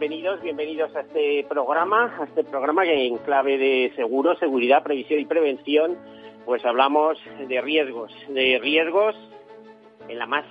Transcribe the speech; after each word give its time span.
Bienvenidos, 0.00 0.40
bienvenidos 0.40 0.96
a 0.96 1.00
este 1.00 1.44
programa, 1.46 2.16
a 2.18 2.24
este 2.24 2.42
programa 2.42 2.84
que 2.84 3.06
en 3.06 3.18
clave 3.18 3.58
de 3.58 3.92
seguro, 3.96 4.34
seguridad, 4.36 4.82
previsión 4.82 5.20
y 5.20 5.26
prevención, 5.26 5.98
pues 6.46 6.64
hablamos 6.64 7.18
de 7.46 7.60
riesgos, 7.60 8.10
de 8.30 8.58
riesgos 8.62 9.14
en 10.08 10.18
la 10.18 10.24
más 10.24 10.46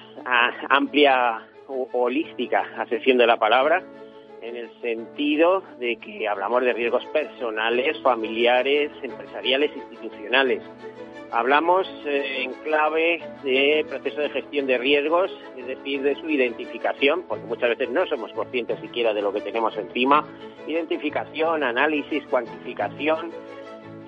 amplia 0.69 1.47
holística 1.67 2.63
acepción 2.77 3.17
de 3.17 3.25
la 3.25 3.37
palabra, 3.37 3.81
en 4.43 4.55
el 4.55 4.69
sentido 4.81 5.63
de 5.79 5.95
que 5.95 6.27
hablamos 6.27 6.61
de 6.61 6.73
riesgos 6.73 7.03
personales, 7.07 7.99
familiares, 8.03 8.91
empresariales, 9.01 9.71
institucionales. 9.75 10.61
Hablamos 11.31 11.87
eh, 12.05 12.43
en 12.43 12.53
clave 12.63 13.21
de 13.43 13.85
proceso 13.87 14.21
de 14.21 14.29
gestión 14.29 14.65
de 14.65 14.79
riesgos, 14.79 15.31
es 15.57 15.67
decir, 15.67 16.01
de 16.01 16.15
su 16.15 16.27
identificación, 16.29 17.23
porque 17.27 17.45
muchas 17.45 17.69
veces 17.69 17.89
no 17.91 18.05
somos 18.07 18.31
conscientes 18.33 18.79
siquiera 18.79 19.13
de 19.13 19.21
lo 19.21 19.31
que 19.31 19.41
tenemos 19.41 19.77
encima. 19.77 20.25
Identificación, 20.67 21.63
análisis, 21.63 22.23
cuantificación, 22.25 23.31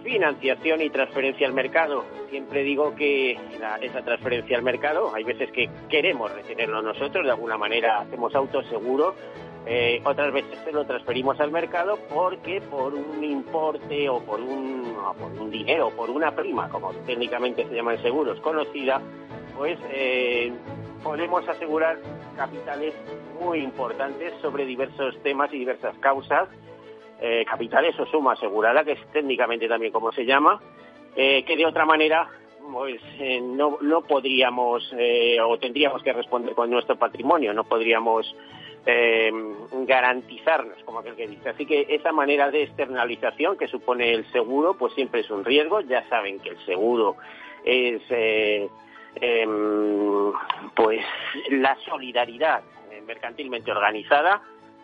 financiación 0.03 0.81
y 0.81 0.89
transferencia 0.89 1.45
al 1.45 1.53
mercado. 1.53 2.05
Siempre 2.31 2.63
digo 2.63 2.95
que 2.95 3.37
esa 3.81 4.01
transferencia 4.01 4.57
al 4.57 4.63
mercado, 4.63 5.13
hay 5.13 5.23
veces 5.23 5.51
que 5.51 5.69
queremos 5.89 6.33
retenerlo 6.33 6.81
nosotros, 6.81 7.23
de 7.23 7.31
alguna 7.31 7.57
manera 7.57 7.99
hacemos 7.99 8.33
autoseguro, 8.33 9.15
eh, 9.65 10.01
otras 10.05 10.33
veces 10.33 10.57
se 10.63 10.71
lo 10.71 10.85
transferimos 10.85 11.39
al 11.39 11.51
mercado 11.51 11.97
porque 12.13 12.61
por 12.61 12.93
un 12.93 13.23
importe 13.23 14.09
o 14.09 14.19
por 14.19 14.39
un, 14.39 14.95
por 15.19 15.31
un 15.31 15.51
dinero 15.51 15.91
por 15.91 16.09
una 16.09 16.35
prima, 16.35 16.69
como 16.69 16.91
técnicamente 17.05 17.67
se 17.67 17.75
llama 17.75 17.93
en 17.93 18.01
seguros, 18.01 18.39
conocida, 18.41 19.01
pues 19.55 19.77
eh, 19.91 20.51
podemos 21.03 21.47
asegurar 21.47 21.97
capitales 22.35 22.93
muy 23.39 23.59
importantes 23.59 24.33
sobre 24.41 24.65
diversos 24.65 25.21
temas 25.23 25.53
y 25.53 25.59
diversas 25.59 25.97
causas. 25.99 26.49
Eh, 27.23 27.45
capitales 27.45 27.93
o 27.99 28.05
suma 28.07 28.33
asegurada, 28.33 28.83
que 28.83 28.93
es 28.93 29.07
técnicamente 29.13 29.67
también 29.67 29.91
como 29.91 30.11
se 30.11 30.25
llama, 30.25 30.59
eh, 31.15 31.43
que 31.43 31.55
de 31.55 31.67
otra 31.67 31.85
manera 31.85 32.27
pues 32.71 33.01
eh, 33.19 33.41
no, 33.41 33.77
no 33.81 34.01
podríamos 34.01 34.83
eh, 34.97 35.37
o 35.41 35.57
tendríamos 35.57 36.01
que 36.03 36.13
responder 36.13 36.55
con 36.55 36.69
nuestro 36.69 36.95
patrimonio, 36.95 37.53
no 37.53 37.63
podríamos 37.63 38.35
eh, 38.85 39.31
garantizarnos, 39.85 40.83
como 40.83 40.99
aquel 40.99 41.15
que 41.15 41.27
dice. 41.27 41.49
Así 41.49 41.65
que 41.65 41.85
esa 41.89 42.11
manera 42.11 42.49
de 42.49 42.63
externalización 42.63 43.57
que 43.57 43.67
supone 43.67 44.13
el 44.13 44.25
seguro, 44.31 44.75
pues 44.75 44.93
siempre 44.93 45.21
es 45.21 45.29
un 45.29 45.45
riesgo. 45.45 45.81
Ya 45.81 46.07
saben 46.09 46.39
que 46.39 46.49
el 46.49 46.65
seguro 46.65 47.17
es 47.63 48.01
eh, 48.09 48.69
em, 49.15 50.31
pues 50.75 51.01
la 51.51 51.75
solidaridad 51.85 52.63
mercantilmente 53.05 53.71
organizada 53.71 54.41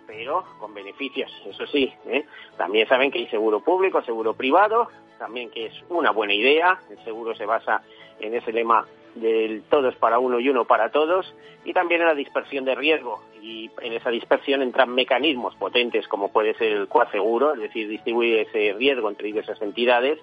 pero 0.07 0.45
con 0.57 0.73
beneficios, 0.73 1.29
eso 1.45 1.67
sí. 1.67 1.93
¿eh? 2.07 2.25
También 2.55 2.87
saben 2.87 3.11
que 3.11 3.19
hay 3.19 3.27
seguro 3.27 3.59
público, 3.59 4.01
seguro 4.01 4.33
privado, 4.33 4.87
también 5.19 5.51
que 5.51 5.67
es 5.67 5.73
una 5.89 6.11
buena 6.11 6.33
idea. 6.33 6.79
El 6.89 7.03
seguro 7.03 7.35
se 7.35 7.45
basa 7.45 7.83
en 8.19 8.33
ese 8.33 8.53
lema 8.53 8.87
del 9.15 9.63
todos 9.63 9.95
para 9.95 10.19
uno 10.19 10.39
y 10.39 10.49
uno 10.49 10.65
para 10.65 10.91
todos, 10.91 11.35
y 11.65 11.73
también 11.73 12.01
en 12.01 12.07
la 12.07 12.15
dispersión 12.15 12.65
de 12.65 12.75
riesgo. 12.75 13.21
Y 13.47 13.71
en 13.81 13.93
esa 13.93 14.09
dispersión 14.09 14.61
entran 14.61 14.93
mecanismos 14.93 15.55
potentes 15.55 16.05
como 16.09 16.33
puede 16.33 16.53
ser 16.55 16.73
el 16.73 16.89
coaseguro, 16.89 17.53
es 17.53 17.61
decir, 17.61 17.87
distribuir 17.87 18.39
ese 18.39 18.73
riesgo 18.73 19.07
entre 19.09 19.27
diversas 19.27 19.61
entidades, 19.61 20.19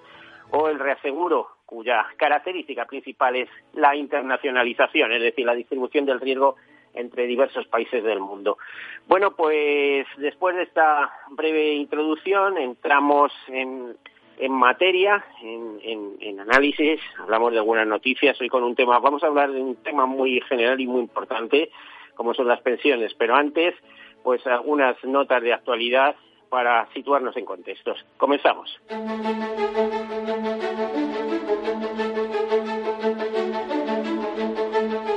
o 0.51 0.67
el 0.67 0.77
reaseguro, 0.77 1.47
cuya 1.65 2.05
característica 2.17 2.85
principal 2.85 3.35
es 3.35 3.49
la 3.73 3.95
internacionalización, 3.95 5.11
es 5.11 5.23
decir, 5.23 5.43
la 5.43 5.55
distribución 5.55 6.05
del 6.05 6.21
riesgo 6.21 6.55
entre 6.93 7.25
diversos 7.25 7.65
países 7.67 8.03
del 8.03 8.19
mundo. 8.19 8.59
Bueno, 9.07 9.35
pues 9.35 10.05
después 10.17 10.55
de 10.55 10.63
esta 10.63 11.11
breve 11.31 11.73
introducción 11.73 12.59
entramos 12.59 13.31
en, 13.47 13.97
en 14.37 14.51
materia, 14.51 15.25
en, 15.41 15.79
en, 16.19 16.39
análisis, 16.39 17.01
hablamos 17.19 17.53
de 17.53 17.57
algunas 17.57 17.87
noticias 17.87 18.39
hoy 18.39 18.49
con 18.49 18.63
un 18.63 18.75
tema, 18.75 18.99
vamos 18.99 19.23
a 19.23 19.27
hablar 19.27 19.51
de 19.51 19.61
un 19.61 19.77
tema 19.77 20.05
muy 20.05 20.41
general 20.41 20.79
y 20.79 20.85
muy 20.85 21.01
importante, 21.01 21.71
como 22.15 22.33
son 22.33 22.47
las 22.47 22.61
pensiones, 22.61 23.13
pero 23.13 23.35
antes, 23.35 23.75
pues 24.23 24.45
algunas 24.47 25.01
notas 25.03 25.41
de 25.41 25.53
actualidad 25.53 26.15
para 26.49 26.87
situarnos 26.93 27.35
en 27.37 27.45
contextos. 27.45 28.03
Comenzamos. 28.17 28.79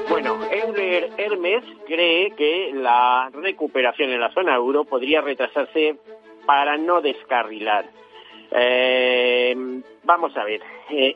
Bueno, 0.09 0.39
Euler 0.51 1.11
Hermes 1.17 1.65
cree 1.87 2.35
que 2.35 2.73
la 2.75 3.31
recuperación 3.33 4.11
en 4.11 4.21
la 4.21 4.33
zona 4.33 4.57
euro 4.57 4.85
podría 4.85 5.21
retrasarse 5.21 5.97
para 6.45 6.77
no 6.77 7.01
descarrilar. 7.01 7.85
Eh, 8.51 9.55
vamos 10.05 10.35
a 10.37 10.45
ver, 10.45 10.63
eh, 10.91 11.15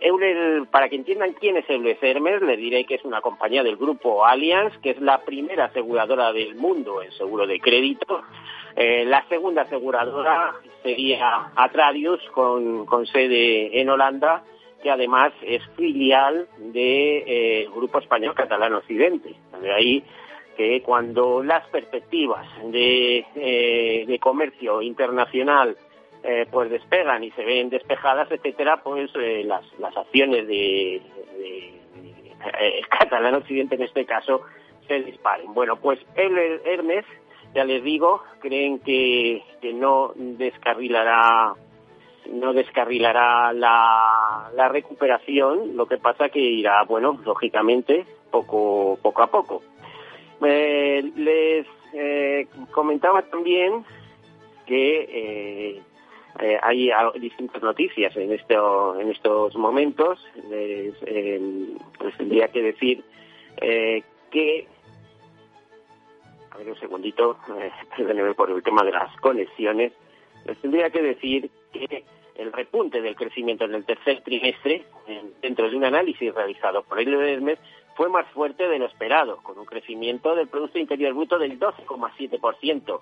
para 0.71 0.89
que 0.89 0.97
entiendan 0.97 1.33
quién 1.33 1.57
es 1.57 1.69
Euler 1.69 1.97
Hermes, 2.01 2.43
les 2.43 2.59
diré 2.59 2.85
que 2.85 2.97
es 2.97 3.05
una 3.05 3.23
compañía 3.23 3.63
del 3.63 3.77
grupo 3.77 4.27
Allianz, 4.27 4.77
que 4.79 4.91
es 4.91 5.01
la 5.01 5.23
primera 5.23 5.67
aseguradora 5.67 6.33
del 6.33 6.55
mundo 6.57 7.03
en 7.03 7.11
seguro 7.13 7.47
de 7.47 7.59
crédito. 7.59 8.23
Eh, 8.77 9.05
la 9.07 9.27
segunda 9.29 9.63
aseguradora 9.63 10.55
sería 10.83 11.53
Atradius, 11.57 12.21
con, 12.33 12.85
con 12.85 13.07
sede 13.07 13.81
en 13.81 13.89
Holanda, 13.89 14.45
que 14.83 14.91
además 14.91 15.33
es 15.43 15.63
filial 15.77 16.49
del 16.59 16.73
de, 16.73 17.63
eh, 17.63 17.69
Grupo 17.75 17.99
Español 17.99 18.35
Catalán 18.35 18.75
Occidente. 18.75 19.35
De 19.61 19.73
ahí 19.73 20.05
que 20.57 20.83
cuando 20.83 21.43
las 21.43 21.67
perspectivas 21.69 22.47
de, 22.65 24.05
de 24.07 24.19
comercio 24.19 24.83
internacional 24.83 25.79
eh, 26.23 26.47
pues 26.51 26.71
despegan 26.71 27.25
y 27.25 27.31
se 27.33 27.45
ven 27.45 27.71
despejadas, 27.71 28.31
etcétera, 28.31 28.83
pues 28.83 29.11
eh, 29.17 29.43
las, 29.45 29.65
las 29.79 29.97
acciones 29.97 30.47
de, 30.47 31.03
de, 31.39 31.81
de 32.01 32.83
Catalán 32.99 33.35
Occidente 33.35 33.75
en 33.75 33.83
este 33.83 34.05
caso 34.07 34.43
se 34.87 35.01
disparen. 35.03 35.53
Bueno, 35.55 35.77
pues 35.77 35.99
el 36.15 36.61
Hermes, 36.65 37.05
ya 37.55 37.65
les 37.65 37.83
digo, 37.83 38.23
creen 38.41 38.79
que, 38.81 39.43
que 39.61 39.73
no 39.73 40.13
descarrilará 40.17 41.55
no 42.31 42.53
descarrilará 42.53 43.53
la, 43.53 44.51
la 44.55 44.69
recuperación, 44.69 45.77
lo 45.77 45.87
que 45.87 45.99
pasa 45.99 46.29
que 46.29 46.39
irá, 46.39 46.85
bueno, 46.85 47.21
lógicamente, 47.25 48.07
poco, 48.31 48.99
poco 49.03 49.23
a 49.23 49.27
poco. 49.27 49.63
Eh, 50.45 51.03
les 51.17 51.67
eh, 51.93 52.47
comentaba 52.71 53.23
también 53.23 53.85
que 54.67 55.07
eh, 55.09 55.83
eh, 56.41 56.59
hay 56.63 56.91
distintas 57.21 57.63
noticias 57.63 58.17
en, 58.17 58.33
esto, 58.33 58.99
en 59.01 59.11
estos 59.11 59.55
momentos. 59.57 60.25
Les, 60.49 61.01
les 61.03 62.17
tendría 62.17 62.49
que 62.49 62.63
decir 62.63 63.05
que 64.31 64.67
a 66.53 66.59
ver 66.59 66.69
un 66.69 66.79
segundito, 66.79 67.39
perdónenme 67.97 68.35
por 68.35 68.51
el 68.51 68.63
tema 68.63 68.83
de 68.83 68.93
las 68.93 69.15
conexiones, 69.17 69.93
les 70.45 70.59
tendría 70.59 70.91
que 70.91 71.03
decir 71.03 71.51
que 71.73 72.05
el 72.37 72.53
repunte 72.53 73.01
del 73.01 73.15
crecimiento 73.15 73.65
en 73.65 73.75
el 73.75 73.85
tercer 73.85 74.23
trimestre, 74.23 74.85
dentro 75.41 75.71
de 75.71 75.77
un 75.77 75.85
análisis 75.85 76.35
realizado 76.35 76.83
por 76.83 76.99
el 76.99 77.13
Hermes, 77.15 77.59
fue 77.95 78.09
más 78.09 78.27
fuerte 78.29 78.69
de 78.69 78.79
lo 78.79 78.87
esperado, 78.87 79.39
con 79.43 79.59
un 79.59 79.67
crecimiento 79.67 80.35
del 80.35 80.49
Producto 80.49 80.79
Interior 80.79 81.13
Bruto 81.13 81.39
del 81.39 81.59
12,7%, 81.59 83.01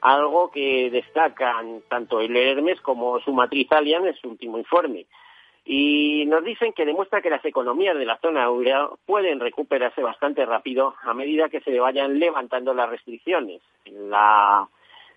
algo 0.00 0.50
que 0.50 0.90
destacan 0.90 1.82
tanto 1.88 2.20
el 2.20 2.36
Hermes 2.36 2.80
como 2.80 3.20
su 3.20 3.32
matriz 3.32 3.70
Allianz 3.72 4.06
en 4.06 4.14
su 4.14 4.28
último 4.28 4.58
informe. 4.58 5.06
Y 5.64 6.24
nos 6.26 6.44
dicen 6.44 6.72
que 6.72 6.86
demuestra 6.86 7.20
que 7.20 7.30
las 7.30 7.44
economías 7.44 7.96
de 7.96 8.06
la 8.06 8.18
zona 8.18 8.44
euro 8.44 8.98
pueden 9.06 9.40
recuperarse 9.40 10.02
bastante 10.02 10.44
rápido 10.46 10.94
a 11.02 11.14
medida 11.14 11.48
que 11.48 11.60
se 11.60 11.78
vayan 11.78 12.18
levantando 12.18 12.74
las 12.74 12.88
restricciones. 12.88 13.60
La 13.84 14.68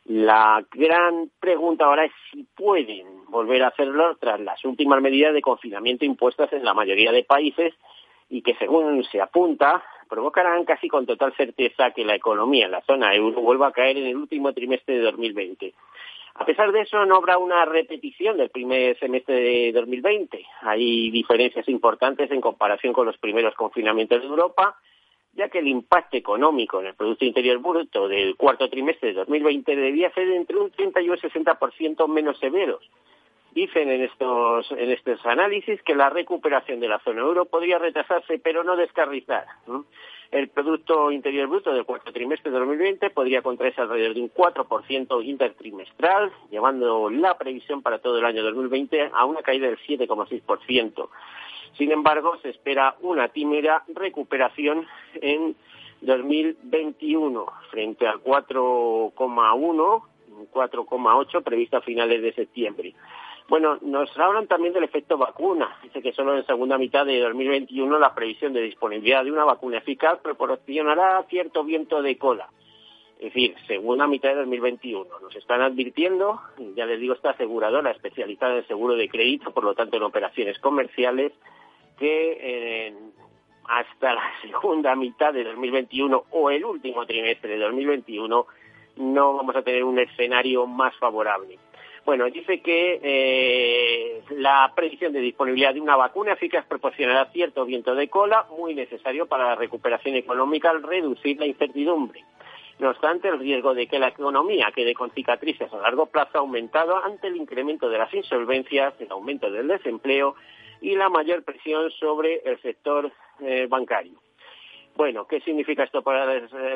la 0.06 0.66
gran 0.72 1.30
pregunta 1.40 1.86
ahora 1.86 2.06
es 2.06 2.12
si 2.32 2.44
pueden 2.44 3.26
volver 3.28 3.64
a 3.64 3.68
hacerlo 3.68 4.18
tras 4.18 4.40
las 4.42 4.64
últimas 4.66 5.02
medidas 5.02 5.34
de 5.34 5.42
confinamiento 5.42 6.04
impuestas 6.04 6.52
en 6.52 6.66
la 6.66 6.74
mayoría 6.74 7.14
de 7.14 7.24
países 7.24 7.74
y 8.30 8.42
que, 8.42 8.56
según 8.56 9.04
se 9.06 9.22
apunta, 9.22 9.82
provocarán 10.08 10.66
casi 10.66 10.88
con 10.88 11.06
total 11.06 11.34
certeza 11.36 11.92
que 11.92 12.06
la 12.06 12.16
economía 12.16 12.66
en 12.66 12.72
la 12.72 12.82
zona 12.82 13.14
euro 13.16 13.42
vuelva 13.42 13.68
a 13.68 13.72
caer 13.72 13.98
en 13.98 14.08
el 14.08 14.18
último 14.18 14.54
trimestre 14.54 14.96
de 14.96 15.02
2020. 15.02 15.74
A 16.36 16.46
pesar 16.46 16.72
de 16.72 16.82
eso, 16.82 17.06
no 17.06 17.18
habrá 17.18 17.38
una 17.38 17.64
repetición 17.66 18.38
del 18.38 18.50
primer 18.50 18.98
semestre 18.98 19.36
de 19.36 19.72
2020. 19.72 20.44
Hay 20.62 21.12
diferencias 21.12 21.68
importantes 21.70 22.32
en 22.32 22.42
comparación 22.42 22.92
con 22.92 23.06
los 23.06 23.18
primeros 23.18 23.54
confinamientos 23.54 24.22
de 24.22 24.28
Europa, 24.28 24.76
ya 25.34 25.50
que 25.50 25.60
el 25.60 25.68
impacto 25.68 26.18
económico 26.18 26.80
en 26.80 26.88
el 26.88 26.96
Producto 26.96 27.26
Interior 27.26 27.60
Bruto 27.60 28.08
del 28.08 28.36
cuarto 28.36 28.68
trimestre 28.68 29.10
de 29.10 29.16
2020 29.16 29.76
debía 29.76 30.12
ser 30.12 30.28
entre 30.30 30.58
un 30.58 30.72
30 30.72 31.02
y 31.02 31.10
un 31.10 31.18
60% 31.18 32.08
menos 32.08 32.40
severos. 32.40 32.82
Dicen 33.54 33.90
en 33.92 34.02
estos, 34.02 34.72
en 34.72 34.90
estos 34.90 35.24
análisis 35.26 35.82
que 35.84 35.94
la 35.94 36.10
recuperación 36.10 36.80
de 36.80 36.88
la 36.88 37.00
zona 37.00 37.22
euro 37.22 37.46
podría 37.46 37.78
retrasarse, 37.78 38.40
pero 38.40 38.64
no 38.64 38.76
descarrizar. 38.76 39.46
El 40.32 40.50
Producto 40.50 41.12
Interior 41.12 41.48
Bruto 41.48 41.72
del 41.72 41.86
cuarto 41.86 42.12
trimestre 42.12 42.52
de 42.52 42.58
2020 42.58 43.12
podría 43.12 43.44
contraerse 43.44 43.82
alrededor 43.82 44.16
de 44.16 44.22
un 44.22 44.34
4% 44.34 45.24
intertrimestral, 45.24 46.32
llevando 46.50 47.12
la 47.12 47.38
previsión 47.38 47.84
para 47.84 48.00
todo 48.00 48.18
el 48.18 48.26
año 48.26 48.42
2020 48.42 49.12
a 49.14 49.26
una 49.26 49.44
caída 49.44 49.68
del 49.68 49.78
7,6%. 49.78 51.10
Sin 51.78 51.92
embargo, 51.92 52.38
se 52.42 52.50
espera 52.50 52.96
una 53.02 53.28
tímida 53.28 53.84
recuperación 53.94 54.88
en 55.22 55.56
2021 56.02 57.46
frente 57.70 58.08
al 58.08 58.24
4,1, 58.24 60.04
4,8 60.52 61.44
previsto 61.44 61.78
a 61.78 61.82
finales 61.82 62.24
de 62.24 62.34
septiembre. 62.34 62.96
Bueno, 63.54 63.78
nos 63.84 64.10
hablan 64.18 64.48
también 64.48 64.74
del 64.74 64.84
efecto 64.84 65.16
vacuna. 65.16 65.78
Dice 65.84 66.02
que 66.02 66.12
solo 66.12 66.36
en 66.36 66.44
segunda 66.44 66.76
mitad 66.80 67.06
de 67.06 67.20
2021 67.20 68.00
la 68.00 68.16
previsión 68.16 68.52
de 68.52 68.62
disponibilidad 68.64 69.24
de 69.24 69.32
una 69.32 69.44
vacuna 69.44 69.78
eficaz 69.78 70.18
proporcionará 70.24 71.24
cierto 71.30 71.64
viento 71.64 72.02
de 72.02 72.18
cola. 72.18 72.50
Es 73.20 73.26
decir, 73.26 73.56
segunda 73.68 74.08
mitad 74.08 74.30
de 74.30 74.38
2021. 74.38 75.20
Nos 75.22 75.36
están 75.36 75.62
advirtiendo, 75.62 76.42
ya 76.76 76.88
les 76.88 77.00
digo, 77.00 77.14
esta 77.14 77.30
aseguradora 77.30 77.92
especializada 77.92 78.58
en 78.58 78.66
seguro 78.66 78.96
de 78.96 79.08
crédito, 79.08 79.52
por 79.52 79.66
lo 79.66 79.76
tanto 79.76 79.98
en 79.98 80.02
operaciones 80.02 80.58
comerciales, 80.58 81.32
que 82.00 82.38
eh, 82.42 82.96
hasta 83.66 84.16
la 84.16 84.32
segunda 84.42 84.96
mitad 84.96 85.32
de 85.32 85.44
2021 85.44 86.24
o 86.32 86.50
el 86.50 86.66
último 86.66 87.06
trimestre 87.06 87.52
de 87.52 87.60
2021 87.60 88.48
no 88.96 89.34
vamos 89.36 89.56
a 89.56 89.62
tener 89.62 89.84
un 89.84 90.00
escenario 90.00 90.66
más 90.66 90.98
favorable. 90.98 91.60
Bueno, 92.06 92.26
dice 92.26 92.60
que 92.62 93.00
eh, 93.02 94.24
la 94.32 94.74
previsión 94.76 95.14
de 95.14 95.22
disponibilidad 95.22 95.74
de 95.74 95.80
una 95.80 95.96
vacuna 95.96 96.34
eficaz 96.34 96.66
proporcionará 96.66 97.32
cierto 97.32 97.66
viento 97.66 97.96
de 97.96 98.10
cola 98.10 98.46
muy 98.58 98.76
necesario 98.76 99.26
para 99.26 99.46
la 99.46 99.56
recuperación 99.56 100.16
económica 100.16 100.70
al 100.70 100.84
reducir 100.84 101.40
la 101.40 101.46
incertidumbre. 101.46 102.26
No 102.80 102.90
obstante, 102.90 103.30
el 103.30 103.40
riesgo 103.40 103.74
de 103.74 103.88
que 103.88 104.00
la 104.00 104.10
economía 104.10 104.72
quede 104.76 104.94
con 104.94 105.12
cicatrices 105.12 105.72
a 105.72 105.78
largo 105.78 106.08
plazo 106.08 106.32
ha 106.38 106.42
aumentado 106.42 106.98
ante 106.98 107.28
el 107.28 107.38
incremento 107.38 107.88
de 107.88 108.00
las 108.00 108.14
insolvencias, 108.14 108.94
el 109.00 109.12
aumento 109.12 109.50
del 109.50 109.70
desempleo 109.70 110.36
y 110.82 110.96
la 110.96 111.08
mayor 111.08 111.44
presión 111.44 111.90
sobre 111.92 112.42
el 112.44 112.62
sector 112.62 113.10
eh, 113.40 113.68
bancario. 113.70 114.20
Bueno, 114.96 115.26
¿qué 115.26 115.42
significa 115.42 115.84
esto 115.84 116.04
para 116.04 116.26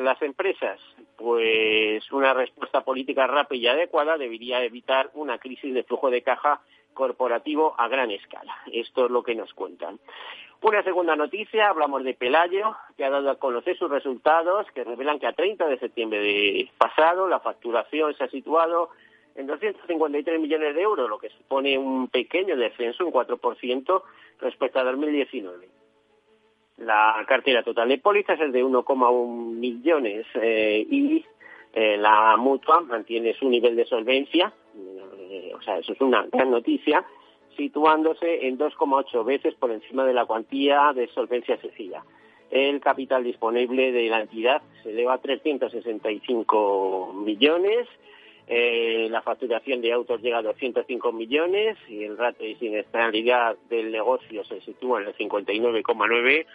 las, 0.00 0.22
empresas? 0.22 0.80
Pues 1.16 2.10
una 2.10 2.34
respuesta 2.34 2.80
política 2.82 3.26
rápida 3.28 3.58
y 3.58 3.68
adecuada 3.68 4.18
debería 4.18 4.62
evitar 4.64 5.10
una 5.14 5.38
crisis 5.38 5.72
de 5.72 5.84
flujo 5.84 6.10
de 6.10 6.22
caja 6.22 6.60
corporativo 6.94 7.74
a 7.78 7.86
gran 7.86 8.10
escala. 8.10 8.56
Esto 8.72 9.04
es 9.04 9.10
lo 9.12 9.22
que 9.22 9.36
nos 9.36 9.54
cuentan. 9.54 10.00
Una 10.60 10.82
segunda 10.82 11.14
noticia, 11.14 11.68
hablamos 11.68 12.02
de 12.02 12.14
Pelayo, 12.14 12.76
que 12.96 13.04
ha 13.04 13.10
dado 13.10 13.30
a 13.30 13.38
conocer 13.38 13.78
sus 13.78 13.88
resultados, 13.88 14.66
que 14.74 14.82
revelan 14.82 15.20
que 15.20 15.28
a 15.28 15.32
30 15.32 15.68
de 15.68 15.78
septiembre 15.78 16.18
de 16.18 16.68
pasado 16.76 17.28
la 17.28 17.38
facturación 17.38 18.14
se 18.16 18.24
ha 18.24 18.28
situado 18.28 18.90
en 19.36 19.46
253 19.46 20.40
millones 20.40 20.74
de 20.74 20.82
euros, 20.82 21.08
lo 21.08 21.20
que 21.20 21.30
supone 21.30 21.78
un 21.78 22.08
pequeño 22.08 22.56
descenso, 22.56 23.06
un 23.06 23.12
4% 23.12 24.02
respecto 24.40 24.80
a 24.80 24.84
2019. 24.84 25.77
La 26.78 27.24
cartera 27.26 27.62
total 27.62 27.88
de 27.88 27.98
pólizas 27.98 28.40
es 28.40 28.52
de 28.52 28.64
1,1 28.64 29.26
millones 29.26 30.26
eh, 30.34 30.86
y 30.88 31.24
eh, 31.72 31.96
la 31.96 32.36
mutua 32.36 32.80
mantiene 32.80 33.34
su 33.34 33.48
nivel 33.48 33.76
de 33.76 33.84
solvencia, 33.84 34.52
eh, 35.30 35.52
o 35.54 35.62
sea, 35.62 35.78
eso 35.78 35.92
es 35.92 36.00
una 36.00 36.26
gran 36.30 36.50
noticia, 36.50 37.04
situándose 37.56 38.46
en 38.46 38.56
2,8 38.56 39.24
veces 39.24 39.54
por 39.54 39.72
encima 39.72 40.04
de 40.04 40.14
la 40.14 40.24
cuantía 40.24 40.92
de 40.94 41.08
solvencia 41.08 41.56
sencilla. 41.60 42.04
El 42.50 42.80
capital 42.80 43.24
disponible 43.24 43.92
de 43.92 44.08
la 44.08 44.20
entidad 44.20 44.62
se 44.82 44.90
eleva 44.90 45.14
a 45.14 45.18
365 45.18 47.12
millones, 47.14 47.88
la 48.48 49.20
facturación 49.22 49.82
de 49.82 49.92
autos 49.92 50.22
llega 50.22 50.38
a 50.38 50.42
205 50.42 51.12
millones 51.12 51.76
y 51.88 52.04
el 52.04 52.16
ratio 52.16 52.48
de 52.48 52.56
siniestralidad 52.56 53.56
del 53.68 53.92
negocio 53.92 54.42
se 54.44 54.60
sitúa 54.62 55.02
en 55.02 55.08
el 55.08 55.14
59,9 55.16 56.46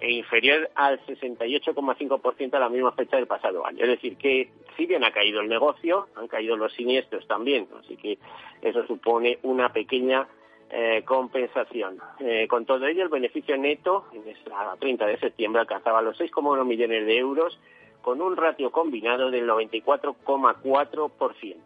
e 0.00 0.12
inferior 0.12 0.70
al 0.74 0.98
68,5% 1.06 2.54
a 2.54 2.58
la 2.58 2.68
misma 2.68 2.92
fecha 2.92 3.16
del 3.16 3.26
pasado 3.26 3.66
año. 3.66 3.84
Es 3.84 3.88
decir, 3.88 4.16
que 4.16 4.50
si 4.76 4.86
bien 4.86 5.04
ha 5.04 5.12
caído 5.12 5.40
el 5.40 5.48
negocio, 5.48 6.08
han 6.16 6.26
caído 6.26 6.56
los 6.56 6.72
siniestros 6.72 7.26
también, 7.26 7.68
así 7.78 7.96
que 7.96 8.18
eso 8.62 8.86
supone 8.86 9.38
una 9.42 9.72
pequeña 9.72 10.26
eh, 10.70 11.02
compensación. 11.04 11.98
Eh, 12.20 12.46
con 12.48 12.64
todo 12.64 12.86
ello, 12.86 13.02
el 13.02 13.08
beneficio 13.08 13.56
neto 13.56 14.06
en 14.14 14.26
esta 14.28 14.76
30 14.78 15.06
de 15.06 15.18
septiembre 15.18 15.60
alcanzaba 15.60 16.00
los 16.00 16.18
6,1 16.18 16.64
millones 16.64 17.06
de 17.06 17.18
euros 17.18 17.58
con 18.02 18.22
un 18.22 18.36
ratio 18.36 18.70
combinado 18.70 19.30
del 19.30 19.48
94,4%. 19.48 21.56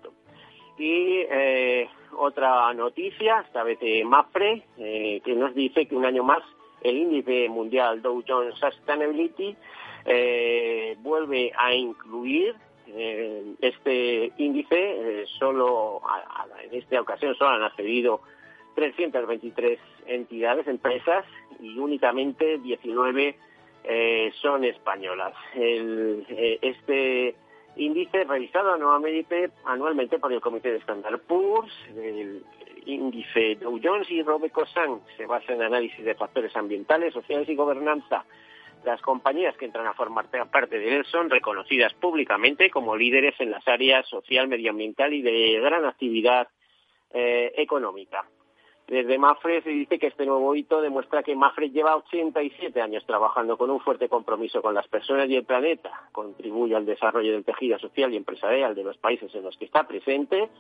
Y 0.77 1.25
eh, 1.31 1.89
otra 2.17 2.73
noticia, 2.75 3.45
esta 3.47 3.63
vez 3.63 3.79
de 3.81 4.05
MAFRE, 4.05 4.65
que 4.77 5.35
nos 5.37 5.55
dice 5.55 5.87
que 5.87 5.97
un 5.97 6.05
año 6.05 6.25
más 6.25 6.43
el 6.85 6.99
índice 6.99 7.49
mundial 7.49 8.03
Dow 8.03 8.23
Jones 8.27 8.55
Sustainability 8.59 9.57
eh, 10.05 10.97
vuelve 11.01 11.51
a 11.57 11.75
incluir 11.75 12.55
eh, 12.87 13.55
este 13.61 14.33
índice, 14.37 15.23
eh, 15.23 15.25
solo 15.39 16.03
en 16.63 16.79
esta 16.79 17.01
ocasión 17.01 17.35
solo 17.35 17.51
han 17.51 17.63
accedido 17.63 18.21
323 18.75 19.79
entidades, 20.07 20.69
empresas 20.69 21.25
y 21.59 21.79
únicamente 21.79 22.59
19 22.59 23.35
son 24.41 24.65
españolas. 24.65 25.35
este 25.55 27.35
índice 27.77 28.25
revisado 28.25 28.73
anualmente, 28.73 29.51
anualmente 29.65 30.19
por 30.19 30.33
el 30.33 30.41
Comité 30.41 30.71
de 30.71 30.79
Standard 30.79 31.21
Poor's, 31.21 31.73
el, 31.97 32.43
índice 32.87 33.57
Dow 33.57 33.79
Jones 33.83 34.11
y 34.11 34.23
Robecosan 34.23 35.01
se 35.17 35.27
basa 35.27 35.53
en 35.53 35.63
análisis 35.63 36.05
de 36.05 36.15
factores 36.15 36.55
ambientales, 36.57 37.13
sociales 37.13 37.49
y 37.49 37.55
gobernanza. 37.55 38.25
Las 38.85 39.01
compañías 39.01 39.57
que 39.57 39.65
entran 39.65 39.87
a 39.87 39.95
formar 39.95 40.27
parte 40.51 40.79
de 40.79 40.97
él 40.97 41.05
son 41.07 41.31
reconocidas 41.31 41.95
públicamente 41.95 42.71
como 42.71 42.97
líderes 42.97 43.35
en 43.41 43.51
las 43.51 43.67
áreas 43.67 44.07
social, 44.07 44.49
medioambiental 44.49 45.15
y 45.15 45.23
de 45.23 45.59
gran 45.61 45.87
actividad 45.87 46.49
eh, 47.13 47.53
económica. 47.57 48.27
Desde 48.87 49.19
Mafre 49.19 49.63
se 49.63 49.71
dice 49.71 49.99
que 49.99 50.09
este 50.09 50.27
nuevo 50.27 50.55
hito 50.55 50.83
demuestra 50.83 51.23
que 51.23 51.35
Mafre 51.35 51.71
lleva 51.71 51.97
87 51.97 52.83
años 52.83 53.05
trabajando 53.07 53.57
con 53.57 53.71
un 53.71 53.81
fuerte 53.81 54.11
compromiso 54.11 54.61
con 54.61 54.75
las 54.75 54.87
personas 54.89 55.29
y 55.31 55.37
el 55.37 55.45
planeta, 55.45 56.09
contribuye 56.13 56.77
al 56.77 56.85
desarrollo 56.85 57.33
del 57.33 57.45
tejido 57.45 57.79
social 57.79 58.13
y 58.13 58.19
empresarial 58.19 58.75
de 58.75 58.85
los 58.85 58.99
países 58.99 59.35
en 59.35 59.43
los 59.43 59.57
que 59.57 59.65
está 59.65 59.89
presente, 59.89 60.51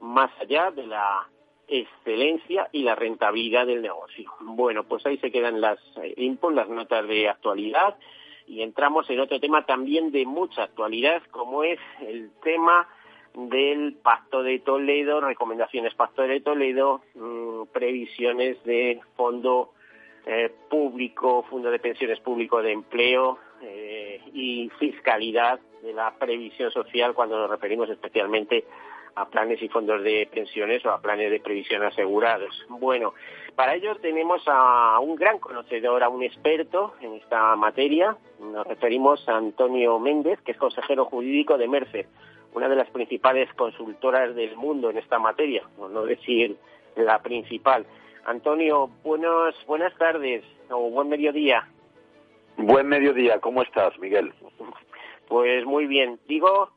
más 0.00 0.30
allá 0.40 0.70
de 0.70 0.86
la 0.86 1.28
excelencia 1.68 2.68
y 2.72 2.82
la 2.82 2.94
rentabilidad 2.94 3.66
del 3.66 3.82
negocio. 3.82 4.32
Bueno, 4.40 4.84
pues 4.84 5.04
ahí 5.04 5.18
se 5.18 5.30
quedan 5.30 5.60
las 5.60 5.78
eh, 6.02 6.36
las 6.52 6.68
notas 6.68 7.06
de 7.06 7.28
actualidad 7.28 7.96
y 8.46 8.62
entramos 8.62 9.10
en 9.10 9.20
otro 9.20 9.40
tema 9.40 9.66
también 9.66 10.12
de 10.12 10.24
mucha 10.24 10.62
actualidad, 10.62 11.22
como 11.30 11.64
es 11.64 11.80
el 12.00 12.30
tema 12.42 12.88
del 13.36 13.94
Pacto 14.02 14.42
de 14.42 14.58
Toledo, 14.60 15.20
recomendaciones 15.20 15.94
Pacto 15.94 16.22
de 16.22 16.40
Toledo, 16.40 17.02
mm, 17.14 17.66
previsiones 17.72 18.62
de 18.64 19.00
fondo 19.14 19.72
eh, 20.24 20.50
público, 20.70 21.44
fondo 21.48 21.70
de 21.70 21.78
pensiones 21.78 22.18
público 22.20 22.62
de 22.62 22.72
empleo 22.72 23.38
eh, 23.60 24.20
y 24.32 24.70
fiscalidad 24.78 25.60
de 25.82 25.92
la 25.92 26.14
previsión 26.18 26.70
social 26.70 27.14
cuando 27.14 27.38
nos 27.38 27.50
referimos 27.50 27.88
especialmente 27.90 28.64
a 29.14 29.26
planes 29.26 29.62
y 29.62 29.68
fondos 29.68 30.02
de 30.02 30.28
pensiones 30.32 30.84
o 30.84 30.90
a 30.90 31.00
planes 31.00 31.30
de 31.30 31.40
previsión 31.40 31.82
asegurados. 31.82 32.64
Bueno, 32.68 33.14
para 33.54 33.74
ello 33.74 33.96
tenemos 33.96 34.42
a 34.46 34.98
un 35.00 35.14
gran 35.14 35.38
conocedor, 35.38 36.02
a 36.02 36.08
un 36.08 36.22
experto 36.22 36.94
en 37.00 37.14
esta 37.14 37.54
materia. 37.56 38.16
Nos 38.40 38.66
referimos 38.66 39.26
a 39.28 39.36
Antonio 39.36 39.98
Méndez, 39.98 40.40
que 40.42 40.52
es 40.52 40.58
consejero 40.58 41.04
jurídico 41.06 41.56
de 41.56 41.68
Mercer, 41.68 42.06
una 42.56 42.70
de 42.70 42.76
las 42.76 42.88
principales 42.88 43.52
consultoras 43.52 44.34
del 44.34 44.56
mundo 44.56 44.88
en 44.88 44.96
esta 44.96 45.18
materia, 45.18 45.62
por 45.76 45.90
no 45.90 46.06
decir 46.06 46.56
la 46.96 47.20
principal. 47.20 47.84
Antonio, 48.24 48.90
buenos, 49.04 49.54
buenas 49.66 49.94
tardes 49.98 50.42
o 50.70 50.90
buen 50.90 51.10
mediodía. 51.10 51.68
Buen 52.56 52.88
mediodía, 52.88 53.40
¿cómo 53.40 53.60
estás, 53.60 53.98
Miguel? 53.98 54.32
Pues 55.28 55.66
muy 55.66 55.86
bien. 55.86 56.18
Digo 56.26 56.70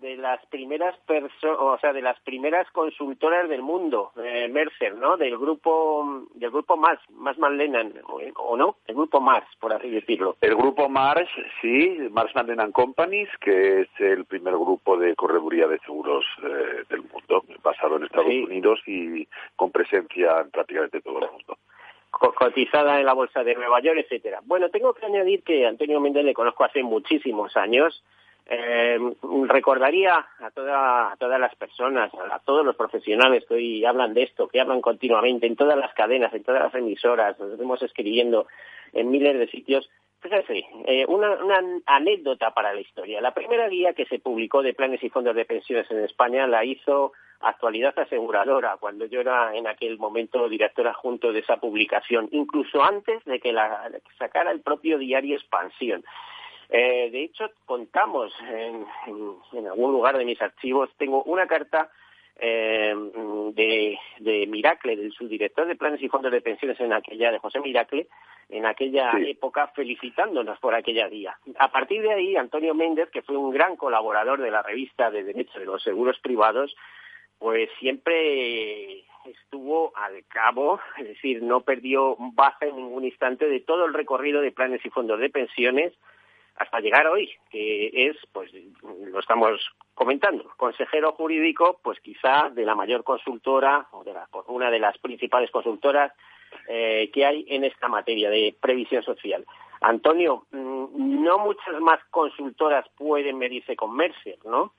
de 0.00 0.16
las 0.16 0.44
primeras 0.46 0.96
personas, 1.06 1.58
o 1.60 1.78
sea, 1.78 1.92
de 1.92 2.02
las 2.02 2.18
primeras 2.20 2.70
consultoras 2.70 3.48
del 3.48 3.62
mundo, 3.62 4.12
eh, 4.22 4.48
Mercer, 4.48 4.94
¿no? 4.94 5.16
Del 5.16 5.36
grupo, 5.38 6.26
del 6.34 6.50
grupo 6.50 6.76
Mars, 6.76 7.00
Mars 7.10 7.38
Lennon, 7.38 7.94
o 8.36 8.56
no, 8.56 8.76
el 8.86 8.94
grupo 8.94 9.20
Mars, 9.20 9.46
por 9.60 9.72
así 9.72 9.90
decirlo. 9.90 10.36
El 10.40 10.54
grupo 10.56 10.88
Mars, 10.88 11.28
sí, 11.60 11.98
Mars 12.10 12.32
Lennon 12.34 12.72
Companies, 12.72 13.28
que 13.40 13.82
es 13.82 13.88
el 13.98 14.24
primer 14.24 14.54
grupo 14.54 14.96
de 14.96 15.14
correduría 15.14 15.66
de 15.66 15.78
seguros 15.80 16.24
eh, 16.42 16.84
del 16.88 17.02
mundo, 17.02 17.44
basado 17.62 17.96
en 17.96 18.04
Estados 18.04 18.26
Unidos 18.26 18.80
y 18.86 19.26
con 19.56 19.70
presencia 19.70 20.40
en 20.40 20.50
prácticamente 20.50 21.00
todo 21.00 21.20
el 21.20 21.30
mundo 21.30 21.56
cotizada 22.10 22.98
en 22.98 23.04
la 23.04 23.12
bolsa 23.12 23.44
de 23.44 23.54
Nueva 23.54 23.80
York, 23.80 23.98
etcétera. 23.98 24.40
Bueno, 24.44 24.70
tengo 24.70 24.94
que 24.94 25.04
añadir 25.04 25.42
que 25.42 25.66
Antonio 25.66 26.00
Méndez 26.00 26.24
le 26.24 26.32
conozco 26.32 26.64
hace 26.64 26.82
muchísimos 26.82 27.54
años 27.58 28.02
eh, 28.48 28.98
recordaría 29.48 30.24
a, 30.40 30.50
todas 30.50 31.40
las 31.40 31.54
personas, 31.56 32.12
a, 32.14 32.38
todos 32.40 32.64
los 32.64 32.76
profesionales 32.76 33.44
que 33.48 33.54
hoy 33.54 33.84
hablan 33.84 34.14
de 34.14 34.22
esto, 34.22 34.46
que 34.46 34.60
hablan 34.60 34.80
continuamente 34.80 35.46
en 35.46 35.56
todas 35.56 35.76
las 35.76 35.92
cadenas, 35.94 36.32
en 36.32 36.44
todas 36.44 36.62
las 36.62 36.74
emisoras, 36.74 37.38
nos 37.40 37.58
vemos 37.58 37.82
escribiendo 37.82 38.46
en 38.92 39.10
miles 39.10 39.36
de 39.38 39.48
sitios. 39.48 39.90
Fíjese, 40.20 40.64
eh, 40.86 41.04
una, 41.08 41.32
una, 41.32 41.60
anécdota 41.86 42.52
para 42.52 42.72
la 42.72 42.80
historia. 42.80 43.20
La 43.20 43.34
primera 43.34 43.68
guía 43.68 43.94
que 43.94 44.06
se 44.06 44.20
publicó 44.20 44.62
de 44.62 44.74
planes 44.74 45.02
y 45.02 45.10
fondos 45.10 45.34
de 45.34 45.44
pensiones 45.44 45.90
en 45.90 46.04
España 46.04 46.46
la 46.46 46.64
hizo 46.64 47.12
Actualidad 47.40 47.98
Aseguradora, 47.98 48.76
cuando 48.78 49.04
yo 49.06 49.20
era 49.20 49.54
en 49.54 49.66
aquel 49.66 49.98
momento 49.98 50.48
directora 50.48 50.94
junto 50.94 51.32
de 51.32 51.40
esa 51.40 51.58
publicación, 51.58 52.28
incluso 52.32 52.82
antes 52.82 53.22
de 53.24 53.40
que 53.40 53.52
la 53.52 53.90
sacara 54.18 54.52
el 54.52 54.60
propio 54.60 54.98
diario 54.98 55.36
Expansión. 55.36 56.04
Eh, 56.68 57.10
de 57.10 57.24
hecho, 57.24 57.50
contamos 57.64 58.32
en, 58.40 58.86
algún 59.66 59.92
lugar 59.92 60.18
de 60.18 60.24
mis 60.24 60.40
archivos, 60.40 60.90
tengo 60.96 61.22
una 61.24 61.46
carta 61.46 61.90
eh, 62.38 62.94
de, 63.54 63.98
de, 64.18 64.46
Miracle, 64.46 64.96
del 64.96 65.12
subdirector 65.12 65.66
de 65.66 65.76
planes 65.76 66.02
y 66.02 66.08
fondos 66.08 66.32
de 66.32 66.40
pensiones 66.40 66.78
en 66.80 66.92
aquella, 66.92 67.30
de 67.30 67.38
José 67.38 67.60
Miracle, 67.60 68.08
en 68.48 68.66
aquella 68.66 69.12
época, 69.18 69.68
felicitándonos 69.68 70.58
por 70.58 70.74
aquella 70.74 71.08
día. 71.08 71.38
A 71.58 71.70
partir 71.70 72.02
de 72.02 72.12
ahí, 72.12 72.36
Antonio 72.36 72.74
Méndez, 72.74 73.10
que 73.10 73.22
fue 73.22 73.36
un 73.36 73.50
gran 73.50 73.76
colaborador 73.76 74.40
de 74.40 74.50
la 74.50 74.62
revista 74.62 75.10
de 75.10 75.24
Derecho 75.24 75.58
de 75.58 75.66
los 75.66 75.82
Seguros 75.82 76.18
Privados, 76.20 76.76
pues 77.38 77.68
siempre 77.78 79.04
estuvo 79.24 79.92
al 79.96 80.24
cabo, 80.28 80.80
es 80.98 81.08
decir, 81.08 81.42
no 81.42 81.60
perdió 81.62 82.16
baja 82.18 82.66
en 82.66 82.76
ningún 82.76 83.04
instante 83.04 83.48
de 83.48 83.60
todo 83.60 83.84
el 83.86 83.94
recorrido 83.94 84.40
de 84.40 84.52
planes 84.52 84.84
y 84.84 84.90
fondos 84.90 85.18
de 85.20 85.30
pensiones, 85.30 85.92
hasta 86.56 86.80
llegar 86.80 87.06
hoy, 87.06 87.30
que 87.50 87.90
es, 87.92 88.16
pues 88.32 88.50
lo 88.82 89.20
estamos 89.20 89.60
comentando, 89.94 90.50
consejero 90.56 91.12
jurídico, 91.12 91.78
pues 91.82 92.00
quizá 92.00 92.50
de 92.50 92.64
la 92.64 92.74
mayor 92.74 93.04
consultora 93.04 93.86
o 93.92 94.04
de 94.04 94.12
la, 94.12 94.28
una 94.48 94.70
de 94.70 94.78
las 94.78 94.96
principales 94.98 95.50
consultoras 95.50 96.12
eh, 96.68 97.10
que 97.12 97.24
hay 97.24 97.44
en 97.48 97.64
esta 97.64 97.88
materia 97.88 98.30
de 98.30 98.54
previsión 98.60 99.02
social. 99.02 99.44
Antonio, 99.80 100.46
mm, 100.50 101.22
no 101.24 101.38
muchas 101.38 101.80
más 101.80 102.00
consultoras 102.10 102.86
pueden 102.96 103.38
medirse 103.38 103.76
con 103.76 103.94
Mercer, 103.94 104.38
¿no? 104.44 104.72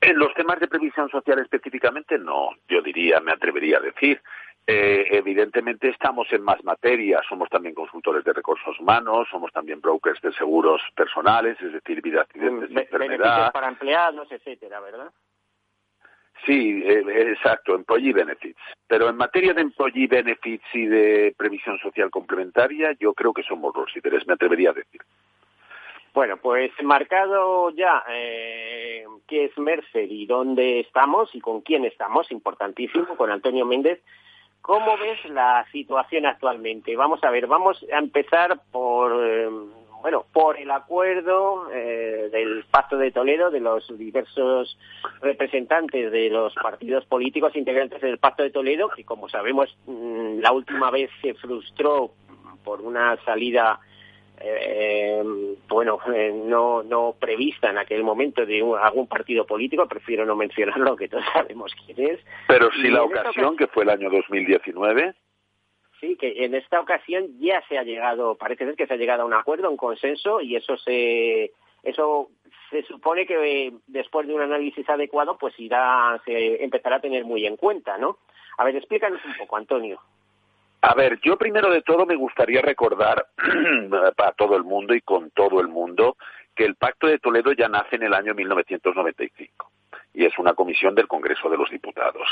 En 0.00 0.18
los 0.18 0.34
temas 0.34 0.60
de 0.60 0.68
previsión 0.68 1.08
social 1.08 1.38
específicamente, 1.38 2.18
no, 2.18 2.50
yo 2.68 2.82
diría, 2.82 3.20
me 3.20 3.32
atrevería 3.32 3.78
a 3.78 3.80
decir. 3.80 4.20
Eh, 4.66 5.08
evidentemente 5.10 5.90
estamos 5.90 6.26
en 6.32 6.42
más 6.42 6.62
materias, 6.64 7.20
somos 7.28 7.50
también 7.50 7.74
consultores 7.74 8.24
de 8.24 8.32
recursos 8.32 8.80
humanos, 8.80 9.28
somos 9.30 9.52
también 9.52 9.80
brokers 9.80 10.22
de 10.22 10.32
seguros 10.32 10.80
personales, 10.96 11.60
es 11.60 11.72
decir, 11.72 12.00
vida, 12.00 12.22
accidentes 12.22 12.70
y 12.70 12.78
enfermedad. 12.78 13.52
para 13.52 13.68
empleados, 13.68 14.30
etcétera, 14.32 14.80
¿verdad? 14.80 15.12
Sí, 16.46 16.82
eh, 16.82 17.04
exacto, 17.30 17.74
employee 17.74 18.14
benefits. 18.14 18.60
Pero 18.86 19.08
en 19.08 19.16
materia 19.16 19.52
de 19.52 19.62
employee 19.62 20.06
benefits 20.06 20.64
y 20.72 20.86
de 20.86 21.34
previsión 21.36 21.78
social 21.78 22.10
complementaria, 22.10 22.92
yo 22.98 23.12
creo 23.12 23.34
que 23.34 23.42
somos 23.42 23.74
los 23.76 23.94
líderes, 23.94 24.26
me 24.26 24.34
atrevería 24.34 24.70
a 24.70 24.74
decir. 24.74 25.00
Bueno, 26.14 26.36
pues 26.36 26.70
marcado 26.82 27.70
ya 27.70 28.04
eh, 28.08 29.04
qué 29.26 29.46
es 29.46 29.58
Mercer 29.58 30.10
y 30.10 30.26
dónde 30.26 30.80
estamos 30.80 31.34
y 31.34 31.40
con 31.40 31.60
quién 31.60 31.84
estamos, 31.84 32.30
importantísimo, 32.30 33.16
con 33.16 33.30
Antonio 33.30 33.66
Méndez, 33.66 34.00
¿Cómo 34.64 34.96
ves 34.96 35.22
la 35.26 35.66
situación 35.72 36.24
actualmente? 36.24 36.96
Vamos 36.96 37.22
a 37.22 37.30
ver, 37.30 37.46
vamos 37.46 37.84
a 37.92 37.98
empezar 37.98 38.58
por, 38.72 39.12
eh, 39.22 39.46
bueno, 40.00 40.24
por 40.32 40.58
el 40.58 40.70
acuerdo 40.70 41.70
eh, 41.70 42.30
del 42.32 42.64
Pacto 42.70 42.96
de 42.96 43.10
Toledo 43.10 43.50
de 43.50 43.60
los 43.60 43.86
diversos 43.98 44.78
representantes 45.20 46.10
de 46.10 46.30
los 46.30 46.54
partidos 46.54 47.04
políticos 47.04 47.54
integrantes 47.56 48.00
del 48.00 48.16
Pacto 48.16 48.42
de 48.42 48.52
Toledo, 48.52 48.88
que 48.88 49.04
como 49.04 49.28
sabemos 49.28 49.76
mm, 49.84 50.38
la 50.38 50.52
última 50.52 50.90
vez 50.90 51.10
se 51.20 51.34
frustró 51.34 52.12
por 52.64 52.80
una 52.80 53.22
salida 53.26 53.78
eh, 54.40 55.22
bueno, 55.68 55.98
eh, 56.12 56.32
no, 56.32 56.82
no 56.82 57.14
prevista 57.18 57.70
en 57.70 57.78
aquel 57.78 58.02
momento 58.02 58.44
de 58.44 58.60
algún 58.80 59.06
partido 59.06 59.46
político, 59.46 59.86
prefiero 59.86 60.26
no 60.26 60.36
mencionarlo, 60.36 60.96
que 60.96 61.08
todos 61.08 61.24
sabemos 61.32 61.74
quién 61.86 62.10
es. 62.10 62.20
Pero 62.48 62.70
sí 62.72 62.88
la 62.88 63.02
ocasión, 63.02 63.56
que 63.56 63.66
fue 63.66 63.84
el 63.84 63.90
año 63.90 64.10
2019. 64.10 65.14
Sí, 66.00 66.16
que 66.16 66.44
en 66.44 66.54
esta 66.54 66.80
ocasión 66.80 67.38
ya 67.38 67.62
se 67.68 67.78
ha 67.78 67.82
llegado, 67.82 68.34
parece 68.34 68.66
ser 68.66 68.76
que 68.76 68.86
se 68.86 68.94
ha 68.94 68.98
llegado 68.98 69.22
a 69.22 69.26
un 69.26 69.34
acuerdo, 69.34 69.70
un 69.70 69.76
consenso, 69.76 70.40
y 70.40 70.56
eso 70.56 70.76
se, 70.76 71.52
eso 71.82 72.30
se 72.70 72.82
supone 72.82 73.26
que 73.26 73.72
después 73.86 74.26
de 74.26 74.34
un 74.34 74.42
análisis 74.42 74.88
adecuado, 74.88 75.38
pues 75.38 75.58
irá, 75.58 76.20
se 76.24 76.62
empezará 76.62 76.96
a 76.96 77.00
tener 77.00 77.24
muy 77.24 77.46
en 77.46 77.56
cuenta, 77.56 77.96
¿no? 77.96 78.18
A 78.58 78.64
ver, 78.64 78.76
explícanos 78.76 79.24
un 79.24 79.34
poco, 79.36 79.56
Antonio. 79.56 80.00
A 80.86 80.92
ver, 80.92 81.18
yo 81.22 81.38
primero 81.38 81.70
de 81.70 81.80
todo 81.80 82.04
me 82.04 82.14
gustaría 82.14 82.60
recordar 82.60 83.28
para 84.16 84.32
todo 84.32 84.54
el 84.54 84.64
mundo 84.64 84.94
y 84.94 85.00
con 85.00 85.30
todo 85.30 85.62
el 85.62 85.68
mundo 85.68 86.18
que 86.54 86.66
el 86.66 86.74
Pacto 86.74 87.06
de 87.06 87.18
Toledo 87.18 87.52
ya 87.52 87.68
nace 87.68 87.96
en 87.96 88.02
el 88.02 88.12
año 88.12 88.34
1995 88.34 89.70
y 90.12 90.26
es 90.26 90.38
una 90.38 90.52
comisión 90.52 90.94
del 90.94 91.08
Congreso 91.08 91.48
de 91.48 91.56
los 91.56 91.70
Diputados 91.70 92.28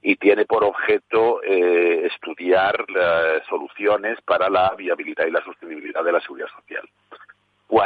y 0.00 0.16
tiene 0.16 0.46
por 0.46 0.64
objeto 0.64 1.42
eh, 1.42 2.06
estudiar 2.06 2.82
soluciones 3.50 4.18
para 4.22 4.48
la 4.48 4.74
viabilidad 4.74 5.26
y 5.26 5.30
la 5.30 5.44
sostenibilidad 5.44 6.02
de 6.02 6.12
la 6.12 6.20
seguridad 6.22 6.48
social. 6.48 6.88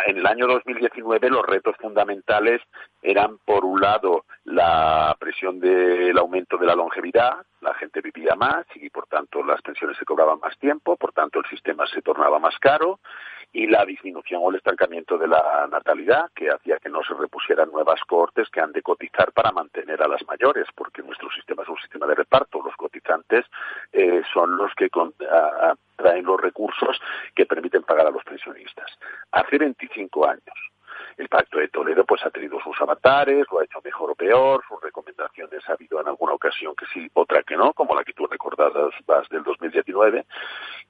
En 0.06 0.18
el 0.18 0.26
año 0.26 0.46
2019 0.46 1.30
los 1.30 1.46
retos 1.46 1.76
fundamentales 1.76 2.60
eran, 3.02 3.38
por 3.44 3.64
un 3.64 3.80
lado, 3.80 4.24
la 4.44 5.16
presión 5.18 5.60
del 5.60 6.16
aumento 6.18 6.56
de 6.58 6.66
la 6.66 6.74
longevidad, 6.74 7.44
la 7.60 7.74
gente 7.74 8.00
vivía 8.00 8.34
más 8.34 8.66
y, 8.74 8.90
por 8.90 9.06
tanto, 9.06 9.44
las 9.44 9.62
pensiones 9.62 9.96
se 9.96 10.04
cobraban 10.04 10.40
más 10.40 10.56
tiempo, 10.58 10.96
por 10.96 11.12
tanto, 11.12 11.38
el 11.38 11.44
sistema 11.50 11.86
se 11.86 12.02
tornaba 12.02 12.38
más 12.38 12.58
caro, 12.58 12.98
y 13.52 13.66
la 13.66 13.84
disminución 13.84 14.42
o 14.44 14.50
el 14.50 14.56
estancamiento 14.56 15.16
de 15.16 15.28
la 15.28 15.66
natalidad, 15.70 16.30
que 16.34 16.50
hacía 16.50 16.78
que 16.78 16.90
no 16.90 17.02
se 17.02 17.14
repusieran 17.14 17.70
nuevas 17.70 18.00
cohortes 18.06 18.48
que 18.50 18.60
han 18.60 18.72
de 18.72 18.82
cotizar 18.82 19.32
para 19.32 19.50
mantener 19.50 20.02
a 20.02 20.08
las 20.08 20.26
mayores, 20.26 20.66
porque 20.74 21.02
nuestro 21.02 21.30
sistema 21.30 21.62
es 21.62 21.68
un 21.68 21.78
sistema 21.78 22.06
de 22.06 22.16
reparto. 22.16 22.62
Los 22.62 22.76
cotizantes 22.76 23.46
eh, 23.92 24.22
son 24.32 24.56
los 24.56 24.74
que 24.74 24.90
traen 25.96 26.24
los 26.24 26.40
recursos 26.40 27.00
que 27.34 27.46
permiten 27.46 27.82
pagar 27.82 28.06
a 28.06 28.10
los 28.10 28.24
pensionistas. 28.24 28.90
Hace 29.32 29.58
25 29.58 30.28
años, 30.28 30.70
el 31.16 31.28
Pacto 31.28 31.58
de 31.58 31.68
Toledo 31.68 32.04
pues 32.04 32.24
ha 32.24 32.30
tenido 32.30 32.60
sus 32.60 32.78
avatares, 32.80 33.46
lo 33.50 33.60
ha 33.60 33.64
hecho 33.64 33.80
mejor 33.82 34.10
o 34.10 34.14
peor, 34.14 34.62
sus 34.68 34.80
recomendaciones 34.82 35.66
ha 35.68 35.72
habido 35.72 36.00
en 36.00 36.08
alguna 36.08 36.34
ocasión 36.34 36.74
que 36.74 36.86
sí, 36.92 37.08
otra 37.14 37.42
que 37.42 37.56
no, 37.56 37.72
como 37.72 37.94
la 37.94 38.04
que 38.04 38.12
tú 38.12 38.26
recordabas 38.26 38.94
vas 39.06 39.28
del 39.28 39.42
2019, 39.42 40.26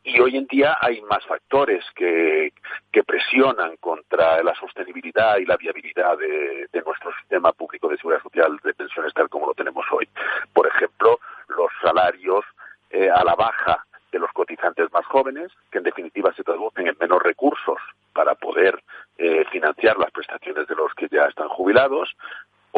y 0.05 0.21
hoy 0.21 0.37
en 0.37 0.47
día 0.47 0.77
hay 0.81 1.01
más 1.03 1.25
factores 1.27 1.85
que, 1.95 2.53
que 2.93 3.05
presionan 3.05 3.77
contra 3.77 4.43
la 4.43 4.55
sostenibilidad 4.55 5.39
y 5.39 5.47
la 5.47 5.57
viabilidad 5.57 6.19
de, 6.19 6.69
de 6.73 6.83
nuestro 6.83 7.13
sistema 7.21 7.53
público 7.53 7.89
de 7.89 7.97
seguridad 7.97 8.23
social 8.23 8.59
de 8.63 8.75
pensiones 8.75 9.15
tal 9.15 9.29
como 9.29 9.47
lo 9.47 9.55
tenemos 9.55 9.85
hoy. 9.93 10.09
Por 10.53 10.67
ejemplo, 10.67 11.19
los 11.49 11.71
salarios 11.83 12.45
eh, 12.91 13.11
a 13.11 13.25
la 13.25 13.35
baja 13.35 13.85
de 14.13 14.19
los 14.19 14.31
cotizantes 14.33 14.93
más 14.93 15.05
jóvenes, 15.07 15.53
que 15.71 15.79
en 15.79 15.85
definitiva 15.85 16.33
se 16.35 16.45
traducen 16.45 16.87
en 16.87 16.97
menos 17.01 17.23
recursos 17.23 17.79
para 18.13 18.35
poder 18.35 18.83
eh, 19.19 19.45
financiar 19.51 19.99
las 19.99 20.11
prestaciones 20.11 20.67
de 20.67 20.75
los 20.75 20.93
que 20.95 21.09
ya 21.11 21.27
están 21.27 21.49
jubilados, 21.49 22.17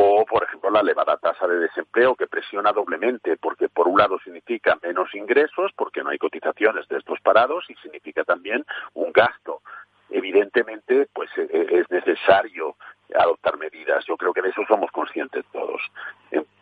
o, 0.01 0.25
por 0.25 0.45
ejemplo, 0.45 0.71
la 0.71 0.81
elevada 0.81 1.17
tasa 1.17 1.49
de 1.49 1.59
desempleo 1.59 2.15
que 2.15 2.29
presiona 2.29 2.71
doblemente, 2.71 3.37
porque 3.37 3.69
por 3.69 3.89
un 3.89 3.99
lado 3.99 4.19
significa 4.23 4.79
menos 4.81 5.13
ingresos, 5.13 5.73
porque 5.77 6.05
no 6.05 6.11
hay 6.11 6.19
cotizaciones 6.19 6.87
de 6.87 6.99
estos 6.99 7.21
parados, 7.21 7.65
y 7.69 7.75
significa 7.77 8.23
también 8.23 8.65
un 8.95 9.13
gasto. 9.13 9.61
Evidentemente, 10.09 11.09
pues 11.13 11.29
e, 11.37 11.49
e, 11.51 11.81
es 11.81 11.91
necesario 11.91 12.77
adoptar 13.19 13.59
medidas. 13.59 14.05
Yo 14.07 14.17
creo 14.17 14.33
que 14.33 14.43
de 14.43 14.51
eso 14.51 14.63
somos 14.69 14.91
conscientes 14.93 15.45
todos. 15.53 15.83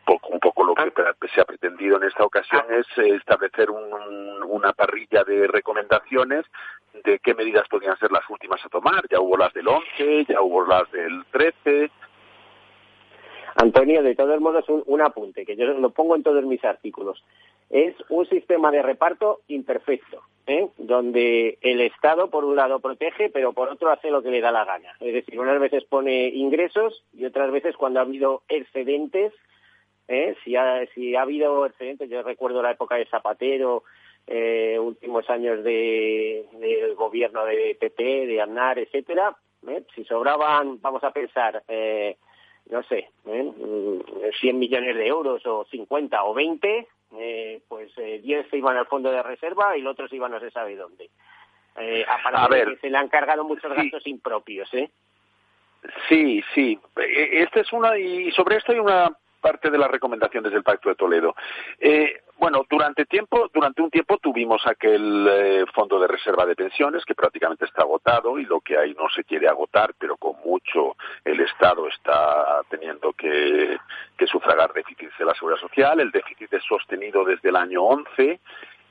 Un 0.08 0.14
poco, 0.14 0.28
un 0.28 0.38
poco 0.38 0.62
lo 0.62 0.74
que 0.76 1.28
se 1.34 1.40
ha 1.40 1.44
pretendido 1.44 1.96
en 1.96 2.04
esta 2.04 2.24
ocasión 2.24 2.62
es 2.70 2.86
establecer 2.96 3.68
una 3.70 4.72
parrilla 4.72 5.24
de 5.24 5.48
recomendaciones 5.48 6.44
de 7.04 7.18
qué 7.18 7.34
medidas 7.34 7.66
podrían 7.68 7.98
ser 7.98 8.12
las 8.12 8.22
últimas 8.30 8.64
a 8.64 8.68
tomar. 8.68 9.02
Ya 9.10 9.18
hubo 9.18 9.36
las 9.36 9.52
del 9.52 9.66
11, 9.66 10.26
ya 10.28 10.40
hubo 10.40 10.64
las 10.64 10.90
del 10.92 11.24
13. 11.32 11.90
Antonio, 13.56 14.02
de 14.04 14.14
todos 14.14 14.40
modos, 14.40 14.68
un, 14.68 14.84
un 14.86 15.00
apunte, 15.02 15.44
que 15.44 15.56
yo 15.56 15.66
lo 15.66 15.90
pongo 15.90 16.14
en 16.14 16.22
todos 16.22 16.44
mis 16.44 16.64
artículos. 16.64 17.24
Es 17.68 17.96
un 18.08 18.28
sistema 18.28 18.70
de 18.70 18.82
reparto 18.82 19.40
imperfecto, 19.48 20.22
¿eh? 20.46 20.68
donde 20.78 21.58
el 21.62 21.80
Estado, 21.80 22.30
por 22.30 22.44
un 22.44 22.54
lado, 22.54 22.78
protege, 22.78 23.28
pero 23.30 23.52
por 23.52 23.70
otro 23.70 23.90
hace 23.90 24.12
lo 24.12 24.22
que 24.22 24.30
le 24.30 24.40
da 24.40 24.52
la 24.52 24.64
gana. 24.64 24.92
Es 25.00 25.12
decir, 25.12 25.40
unas 25.40 25.58
veces 25.58 25.84
pone 25.84 26.28
ingresos 26.28 27.02
y 27.12 27.24
otras 27.24 27.50
veces, 27.50 27.76
cuando 27.76 27.98
ha 27.98 28.04
habido 28.04 28.42
excedentes, 28.48 29.32
¿eh? 30.08 30.36
si, 30.44 30.56
ha, 30.56 30.86
si 30.94 31.16
ha 31.16 31.22
habido 31.22 31.66
excedentes, 31.66 32.08
yo 32.08 32.22
recuerdo 32.22 32.62
la 32.62 32.72
época 32.72 32.96
de 32.96 33.06
Zapatero, 33.06 33.84
eh, 34.26 34.78
últimos 34.78 35.28
años 35.30 35.62
de, 35.62 36.46
del 36.52 36.94
gobierno 36.94 37.44
de 37.44 37.76
PP, 37.78 38.26
de 38.26 38.40
Aznar, 38.40 38.78
etcétera, 38.78 39.36
¿eh? 39.68 39.82
si 39.94 40.04
sobraban, 40.04 40.80
vamos 40.80 41.04
a 41.04 41.12
pensar, 41.12 41.62
eh, 41.68 42.16
no 42.70 42.82
sé, 42.84 43.10
¿eh? 43.26 43.52
100 44.40 44.58
millones 44.58 44.96
de 44.96 45.06
euros 45.06 45.46
o 45.46 45.64
50 45.70 46.24
o 46.24 46.34
20, 46.34 46.88
eh, 47.18 47.60
pues 47.68 47.92
eh, 47.98 48.20
10 48.22 48.50
se 48.50 48.58
iban 48.58 48.76
al 48.76 48.86
fondo 48.86 49.10
de 49.10 49.22
reserva 49.22 49.76
y 49.76 49.82
los 49.82 49.92
otros 49.92 50.12
iban 50.12 50.32
no 50.32 50.40
se 50.40 50.50
sabe 50.50 50.76
dónde. 50.76 51.08
Eh, 51.78 52.04
a 52.08 52.48
ver, 52.48 52.78
se 52.80 52.90
le 52.90 52.96
han 52.96 53.08
cargado 53.08 53.44
muchos 53.44 53.72
gastos 53.72 54.06
impropios, 54.06 54.72
¿eh? 54.74 54.90
Sí, 56.08 56.42
sí. 56.54 56.78
E, 56.96 57.42
esta 57.42 57.60
es 57.60 57.72
una 57.72 57.96
y 57.98 58.30
sobre 58.32 58.56
esto 58.56 58.72
hay 58.72 58.78
una 58.78 59.16
parte 59.40 59.70
de 59.70 59.78
las 59.78 59.90
recomendaciones 59.90 60.52
del 60.52 60.62
Pacto 60.62 60.88
de 60.88 60.94
Toledo. 60.94 61.34
Eh, 61.78 62.22
bueno, 62.38 62.64
durante 62.68 63.06
tiempo, 63.06 63.48
durante 63.52 63.80
un 63.80 63.90
tiempo 63.90 64.18
tuvimos 64.18 64.66
aquel 64.66 65.26
eh, 65.30 65.64
fondo 65.74 65.98
de 65.98 66.06
reserva 66.06 66.44
de 66.44 66.54
pensiones 66.54 67.04
que 67.04 67.14
prácticamente 67.14 67.64
está 67.64 67.82
agotado 67.82 68.38
y 68.38 68.44
lo 68.44 68.60
que 68.60 68.76
hay 68.76 68.92
no 68.94 69.08
se 69.08 69.24
quiere 69.24 69.48
agotar, 69.48 69.94
pero 69.98 70.16
con 70.16 70.36
mucho 70.44 70.96
el 71.24 71.40
Estado 71.40 71.88
está 71.88 72.60
teniendo 72.68 73.12
que, 73.14 73.78
que 74.18 74.26
sufragar 74.26 74.72
déficits 74.74 75.16
de 75.18 75.24
la 75.24 75.34
seguridad 75.34 75.60
social. 75.60 75.98
El 76.00 76.10
déficit 76.10 76.52
es 76.52 76.64
sostenido 76.64 77.24
desde 77.24 77.48
el 77.48 77.56
año 77.56 77.82
11. 77.82 78.40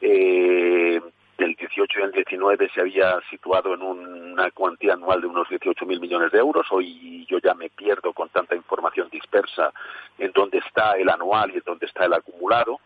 Eh, 0.01 1.01
del 1.37 1.55
18 1.55 1.99
y 1.99 2.03
el 2.03 2.11
19 2.11 2.69
se 2.73 2.81
había 2.81 3.19
situado 3.29 3.73
en 3.73 3.81
una 3.81 4.49
cuantía 4.51 4.93
anual 4.93 5.21
de 5.21 5.27
unos 5.27 5.47
18.000 5.47 5.99
millones 5.99 6.31
de 6.31 6.39
euros. 6.39 6.65
Hoy 6.71 7.25
yo 7.29 7.39
ya 7.39 7.53
me 7.53 7.69
pierdo 7.69 8.13
con 8.13 8.29
tanta 8.29 8.55
información 8.55 9.09
dispersa 9.11 9.71
en 10.17 10.31
dónde 10.31 10.59
está 10.59 10.93
el 10.93 11.09
anual 11.09 11.51
y 11.51 11.57
en 11.57 11.63
dónde 11.65 11.85
está 11.85 12.05
el 12.05 12.13
acumulado. 12.13 12.79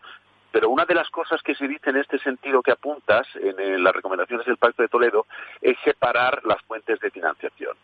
Pero 0.52 0.68
una 0.68 0.84
de 0.84 0.94
las 0.94 1.08
cosas 1.10 1.40
que 1.42 1.54
se 1.54 1.68
dice 1.68 1.90
en 1.90 1.98
este 1.98 2.18
sentido 2.18 2.62
que 2.62 2.72
apuntas 2.72 3.26
en 3.36 3.84
las 3.84 3.94
recomendaciones 3.94 4.46
del 4.46 4.56
Pacto 4.56 4.82
de 4.82 4.88
Toledo 4.88 5.26
es 5.60 5.76
separar 5.84 6.44
las 6.44 6.60
fuentes 6.62 6.98
de 6.98 7.10
financiación 7.10 7.76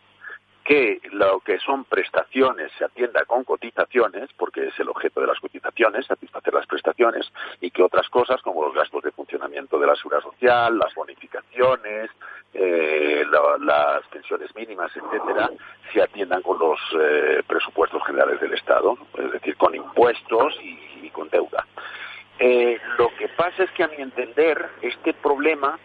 que 0.67 1.01
lo 1.13 1.39
que 1.41 1.59
son 1.61 1.85
prestaciones 1.85 2.73
se 2.77 2.85
atienda 2.85 3.25
con 3.25 3.45
cotizaciones, 3.45 4.29
porque 4.37 4.67
es 4.67 4.79
el 4.81 4.89
objeto 4.89 5.21
de 5.21 5.29
las 5.29 5.39
cotizaciones, 5.39 6.07
satisfacer 6.07 6.53
las 6.53 6.67
prestaciones, 6.67 7.31
y 7.61 7.71
que 7.71 7.85
otras 7.85 8.09
cosas 8.09 8.43
como 8.43 8.65
los 8.65 8.75
gastos 8.75 9.05
de 9.05 9.13
funcionamiento 9.13 9.79
de 9.79 9.87
la 9.87 9.95
seguridad 9.95 10.23
social, 10.23 10.77
las 10.77 10.93
bonificaciones, 10.93 12.11
eh, 12.53 13.25
las 13.61 14.05
pensiones 14.09 14.55
mínimas, 14.57 14.91
etcétera, 14.97 15.51
se 15.93 16.03
atiendan 16.03 16.43
con 16.43 16.59
los 16.59 16.81
eh, 17.01 17.43
presupuestos 17.47 18.03
generales 18.05 18.41
del 18.41 18.55
Estado, 18.55 18.99
es 19.19 19.31
decir, 19.31 19.57
con 19.57 19.73
impuestos 19.73 20.59
y, 20.63 21.09
con 21.11 21.31
deuda. 21.31 21.65
Eh, 22.39 22.79
lo 22.99 23.09
que 23.17 23.29
pasa 23.29 23.63
es 23.63 23.71
que 23.71 23.85
a 23.85 23.89
mi 23.89 23.97
entender 23.97 24.69
este 24.83 25.15
problema 25.15 25.79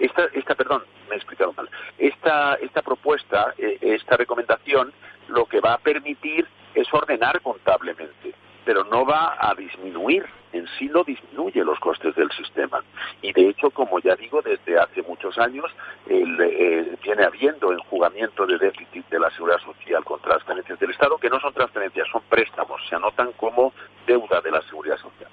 esta, 0.00 0.24
esta 0.32 0.54
perdón, 0.54 0.82
me 1.08 1.14
he 1.14 1.18
explicado 1.18 1.52
mal. 1.54 1.68
Esta, 1.98 2.54
esta 2.54 2.82
propuesta, 2.82 3.54
eh, 3.58 3.78
esta 3.80 4.16
recomendación, 4.16 4.92
lo 5.28 5.46
que 5.46 5.60
va 5.60 5.74
a 5.74 5.78
permitir 5.78 6.46
es 6.74 6.92
ordenar 6.92 7.40
contablemente, 7.40 8.34
pero 8.64 8.84
no 8.84 9.04
va 9.04 9.36
a 9.40 9.54
disminuir, 9.54 10.26
en 10.52 10.66
sí 10.78 10.86
no 10.86 11.04
disminuye 11.04 11.64
los 11.64 11.78
costes 11.80 12.14
del 12.14 12.30
sistema. 12.32 12.82
Y 13.22 13.32
de 13.32 13.48
hecho, 13.48 13.70
como 13.70 13.98
ya 13.98 14.14
digo, 14.16 14.42
desde 14.42 14.78
hace 14.78 15.02
muchos 15.02 15.38
años 15.38 15.64
viene 16.06 17.24
habiendo 17.24 17.72
enjugamiento 17.72 18.46
de 18.46 18.58
déficit 18.58 19.06
de 19.08 19.20
la 19.20 19.30
seguridad 19.30 19.60
social 19.60 20.04
con 20.04 20.20
transferencias 20.20 20.78
del 20.78 20.90
Estado, 20.90 21.18
que 21.18 21.30
no 21.30 21.40
son 21.40 21.52
transferencias, 21.52 22.08
son 22.10 22.22
préstamos, 22.28 22.80
se 22.88 22.96
anotan 22.96 23.32
como 23.32 23.72
deuda 24.06 24.40
de 24.40 24.50
la 24.50 24.62
seguridad 24.62 24.98
social. 24.98 25.28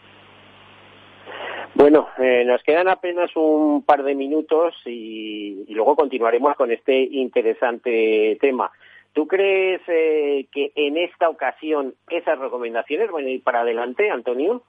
Bueno, 1.75 2.07
eh, 2.17 2.45
nos 2.45 2.63
quedan 2.63 2.87
apenas 2.87 3.29
un 3.35 3.83
par 3.83 4.01
de 4.03 4.15
minutos 4.15 4.73
y, 4.85 5.65
luego 5.67 5.97
continuaremos 5.97 6.55
con 6.55 6.71
este 6.71 6.97
interesante 6.97 8.37
tema. 8.39 8.71
¿Tú 9.11 9.27
crees 9.27 9.81
eh, 9.87 10.47
que 10.53 10.71
en 10.73 10.95
esta 10.95 11.27
ocasión 11.27 11.93
esas 12.09 12.39
recomendaciones 12.39 13.11
van 13.11 13.25
a 13.25 13.29
ir 13.29 13.43
para 13.43 13.61
adelante, 13.61 14.09
Antonio? 14.09 14.63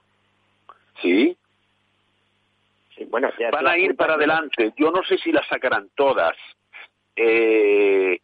Sí. 1.01 1.37
bueno, 3.09 3.29
van 3.53 3.67
a 3.67 3.77
ir 3.77 3.95
para 3.95 4.15
adelante. 4.15 4.73
Yo 4.75 4.91
no 4.91 5.01
sé 5.03 5.17
si 5.17 5.31
las 5.31 5.47
sacarán 5.47 5.89
todas. 5.95 6.35
Eh, 7.15 8.19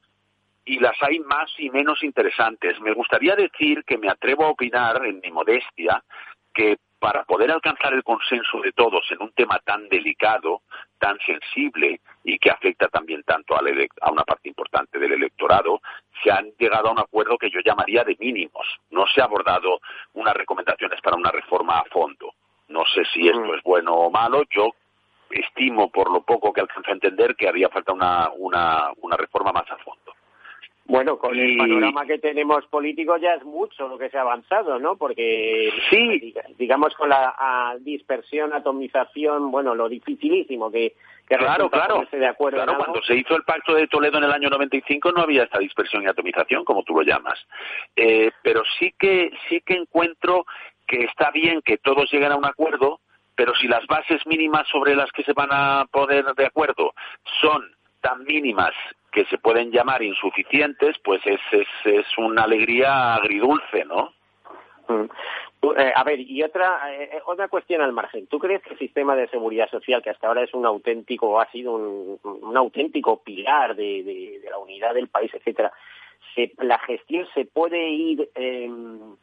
y 0.65 0.79
las 0.79 1.01
hay 1.01 1.19
más 1.19 1.49
y 1.57 1.69
menos 1.69 2.03
interesantes. 2.03 2.79
Me 2.81 2.93
gustaría 2.93 3.35
decir 3.35 3.85
que 3.85 3.97
me 3.97 4.09
atrevo 4.09 4.43
a 4.43 4.49
opinar, 4.49 5.05
en 5.05 5.21
mi 5.21 5.31
modestia, 5.31 6.03
que 6.53 6.77
para 7.03 7.25
poder 7.25 7.51
alcanzar 7.51 7.93
el 7.93 8.01
consenso 8.01 8.61
de 8.61 8.71
todos 8.71 9.03
en 9.11 9.21
un 9.21 9.33
tema 9.33 9.59
tan 9.59 9.89
delicado, 9.89 10.61
tan 10.97 11.19
sensible 11.19 11.99
y 12.23 12.39
que 12.39 12.49
afecta 12.49 12.87
también 12.87 13.23
tanto 13.23 13.57
a 13.57 14.09
una 14.09 14.23
parte 14.23 14.47
importante 14.47 14.97
del 14.97 15.11
electorado, 15.11 15.81
se 16.23 16.31
han 16.31 16.53
llegado 16.57 16.87
a 16.87 16.91
un 16.93 16.99
acuerdo 16.99 17.37
que 17.37 17.49
yo 17.49 17.59
llamaría 17.59 18.05
de 18.05 18.15
mínimos. 18.21 18.65
No 18.89 19.05
se 19.05 19.19
ha 19.19 19.25
abordado 19.25 19.81
unas 20.13 20.33
recomendaciones 20.33 21.01
para 21.01 21.17
una 21.17 21.29
reforma 21.29 21.79
a 21.79 21.83
fondo. 21.91 22.35
No 22.69 22.85
sé 22.85 23.03
si 23.13 23.27
esto 23.27 23.51
mm. 23.51 23.55
es 23.55 23.63
bueno 23.63 23.95
o 23.95 24.09
malo. 24.09 24.43
Yo 24.49 24.69
estimo, 25.29 25.91
por 25.91 26.09
lo 26.09 26.21
poco 26.21 26.53
que 26.53 26.61
alcanzo 26.61 26.89
a 26.89 26.93
entender, 26.93 27.35
que 27.35 27.49
haría 27.49 27.67
falta 27.67 27.91
una, 27.91 28.29
una 28.37 29.17
reforma 29.17 29.51
más 29.51 29.69
a 29.69 29.77
fondo. 29.79 30.02
Bueno, 30.85 31.17
con 31.17 31.37
el 31.37 31.57
panorama 31.57 32.05
que 32.05 32.19
tenemos 32.19 32.65
político 32.65 33.15
ya 33.17 33.35
es 33.35 33.43
mucho 33.45 33.87
lo 33.87 33.97
que 33.97 34.09
se 34.09 34.17
ha 34.17 34.21
avanzado, 34.21 34.79
¿no? 34.79 34.97
Porque, 34.97 35.71
sí. 35.89 36.33
digamos, 36.57 36.93
con 36.95 37.09
la 37.09 37.77
dispersión, 37.79 38.53
atomización, 38.53 39.49
bueno, 39.49 39.75
lo 39.75 39.87
dificilísimo 39.87 40.69
que, 40.69 40.93
que 41.27 41.37
claro, 41.37 41.69
claro, 41.69 42.05
de 42.11 42.27
acuerdo 42.27 42.57
claro, 42.63 42.77
cuando 42.77 43.01
se 43.01 43.15
hizo 43.15 43.35
el 43.35 43.43
Pacto 43.43 43.73
de 43.75 43.87
Toledo 43.87 44.17
en 44.17 44.25
el 44.25 44.31
año 44.31 44.49
95 44.49 45.13
no 45.13 45.21
había 45.21 45.43
esta 45.43 45.59
dispersión 45.59 46.03
y 46.03 46.07
atomización, 46.07 46.65
como 46.65 46.83
tú 46.83 46.95
lo 46.95 47.01
llamas. 47.01 47.39
Eh, 47.95 48.31
pero 48.41 48.63
sí 48.77 48.93
que, 48.99 49.31
sí 49.47 49.61
que 49.61 49.75
encuentro 49.75 50.45
que 50.85 51.05
está 51.05 51.31
bien 51.31 51.61
que 51.61 51.77
todos 51.77 52.11
lleguen 52.11 52.33
a 52.33 52.35
un 52.35 52.45
acuerdo, 52.45 52.99
pero 53.35 53.55
si 53.55 53.67
las 53.67 53.85
bases 53.87 54.25
mínimas 54.27 54.67
sobre 54.67 54.95
las 54.95 55.11
que 55.11 55.23
se 55.23 55.33
van 55.33 55.49
a 55.51 55.85
poner 55.89 56.25
de 56.35 56.45
acuerdo 56.45 56.93
son 57.41 57.63
tan 58.01 58.23
mínimas 58.25 58.73
que 59.13 59.25
se 59.25 59.37
pueden 59.37 59.71
llamar 59.71 60.03
insuficientes, 60.03 60.97
pues 61.03 61.21
es, 61.25 61.39
es, 61.51 61.67
es 61.85 62.05
una 62.17 62.43
alegría 62.43 63.15
agridulce, 63.15 63.85
¿no? 63.85 64.13
Mm. 64.87 65.05
Eh, 65.77 65.93
a 65.95 66.03
ver, 66.03 66.19
y 66.19 66.43
otra, 66.43 66.93
eh, 66.93 67.21
otra 67.25 67.47
cuestión 67.47 67.81
al 67.81 67.93
margen. 67.93 68.27
¿Tú 68.27 68.37
crees 68.37 68.61
que 68.61 68.71
el 68.71 68.79
sistema 68.79 69.15
de 69.15 69.29
seguridad 69.29 69.69
social, 69.69 70.01
que 70.01 70.09
hasta 70.09 70.27
ahora 70.27 70.43
es 70.43 70.53
un 70.53 70.65
auténtico, 70.65 71.39
ha 71.39 71.49
sido 71.51 71.73
un, 71.73 72.19
un 72.23 72.57
auténtico 72.57 73.23
pilar 73.23 73.75
de, 73.75 74.03
de, 74.03 74.49
la 74.49 74.57
unidad 74.57 74.93
del 74.93 75.07
país, 75.07 75.33
etcétera, 75.33 75.71
se, 76.35 76.51
la 76.57 76.79
gestión 76.79 77.25
se 77.33 77.45
puede 77.45 77.89
ir 77.89 78.29
em, 78.35 79.15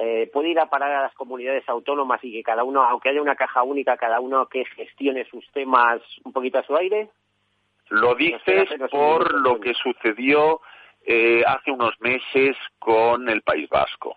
eh, 0.00 0.30
puede 0.32 0.50
ir 0.50 0.60
a 0.60 0.70
parar 0.70 0.92
a 0.92 1.02
las 1.02 1.14
comunidades 1.14 1.68
autónomas 1.68 2.22
y 2.22 2.32
que 2.32 2.42
cada 2.44 2.62
uno, 2.62 2.84
aunque 2.84 3.08
haya 3.08 3.22
una 3.22 3.34
caja 3.34 3.64
única, 3.64 3.96
cada 3.96 4.20
uno 4.20 4.46
que 4.46 4.64
gestione 4.64 5.24
sus 5.24 5.44
temas 5.52 6.00
un 6.24 6.32
poquito 6.32 6.58
a 6.58 6.62
su 6.62 6.76
aire? 6.76 7.08
Lo 7.90 8.14
dices 8.14 8.68
por 8.90 9.40
lo 9.40 9.60
que 9.60 9.74
sucedió 9.74 10.60
eh, 11.04 11.42
hace 11.46 11.70
unos 11.70 11.98
meses 12.00 12.56
con 12.78 13.28
el 13.28 13.42
País 13.42 13.68
Vasco. 13.68 14.16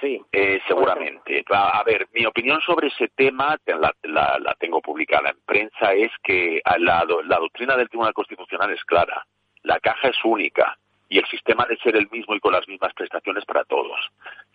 Sí. 0.00 0.20
Eh, 0.32 0.60
seguramente. 0.66 1.44
A, 1.50 1.82
ver, 1.84 2.08
mi 2.14 2.24
opinión 2.24 2.60
sobre 2.62 2.88
ese 2.88 3.08
tema, 3.08 3.58
la, 3.66 3.94
la, 4.02 4.56
tengo 4.58 4.80
publicada 4.80 5.30
en 5.30 5.40
prensa, 5.44 5.92
es 5.92 6.10
que 6.22 6.62
la, 6.78 7.04
la 7.24 7.38
doctrina 7.38 7.76
del 7.76 7.88
Tribunal 7.88 8.14
Constitucional 8.14 8.70
es 8.70 8.82
clara. 8.84 9.26
La 9.62 9.78
caja 9.78 10.08
es 10.08 10.16
única 10.24 10.78
y 11.10 11.18
el 11.18 11.26
sistema 11.26 11.66
debe 11.68 11.80
ser 11.82 11.96
el 11.96 12.08
mismo 12.10 12.34
y 12.34 12.40
con 12.40 12.52
las 12.52 12.66
mismas 12.66 12.94
prestaciones 12.94 13.44
para 13.44 13.64
todos. 13.64 13.98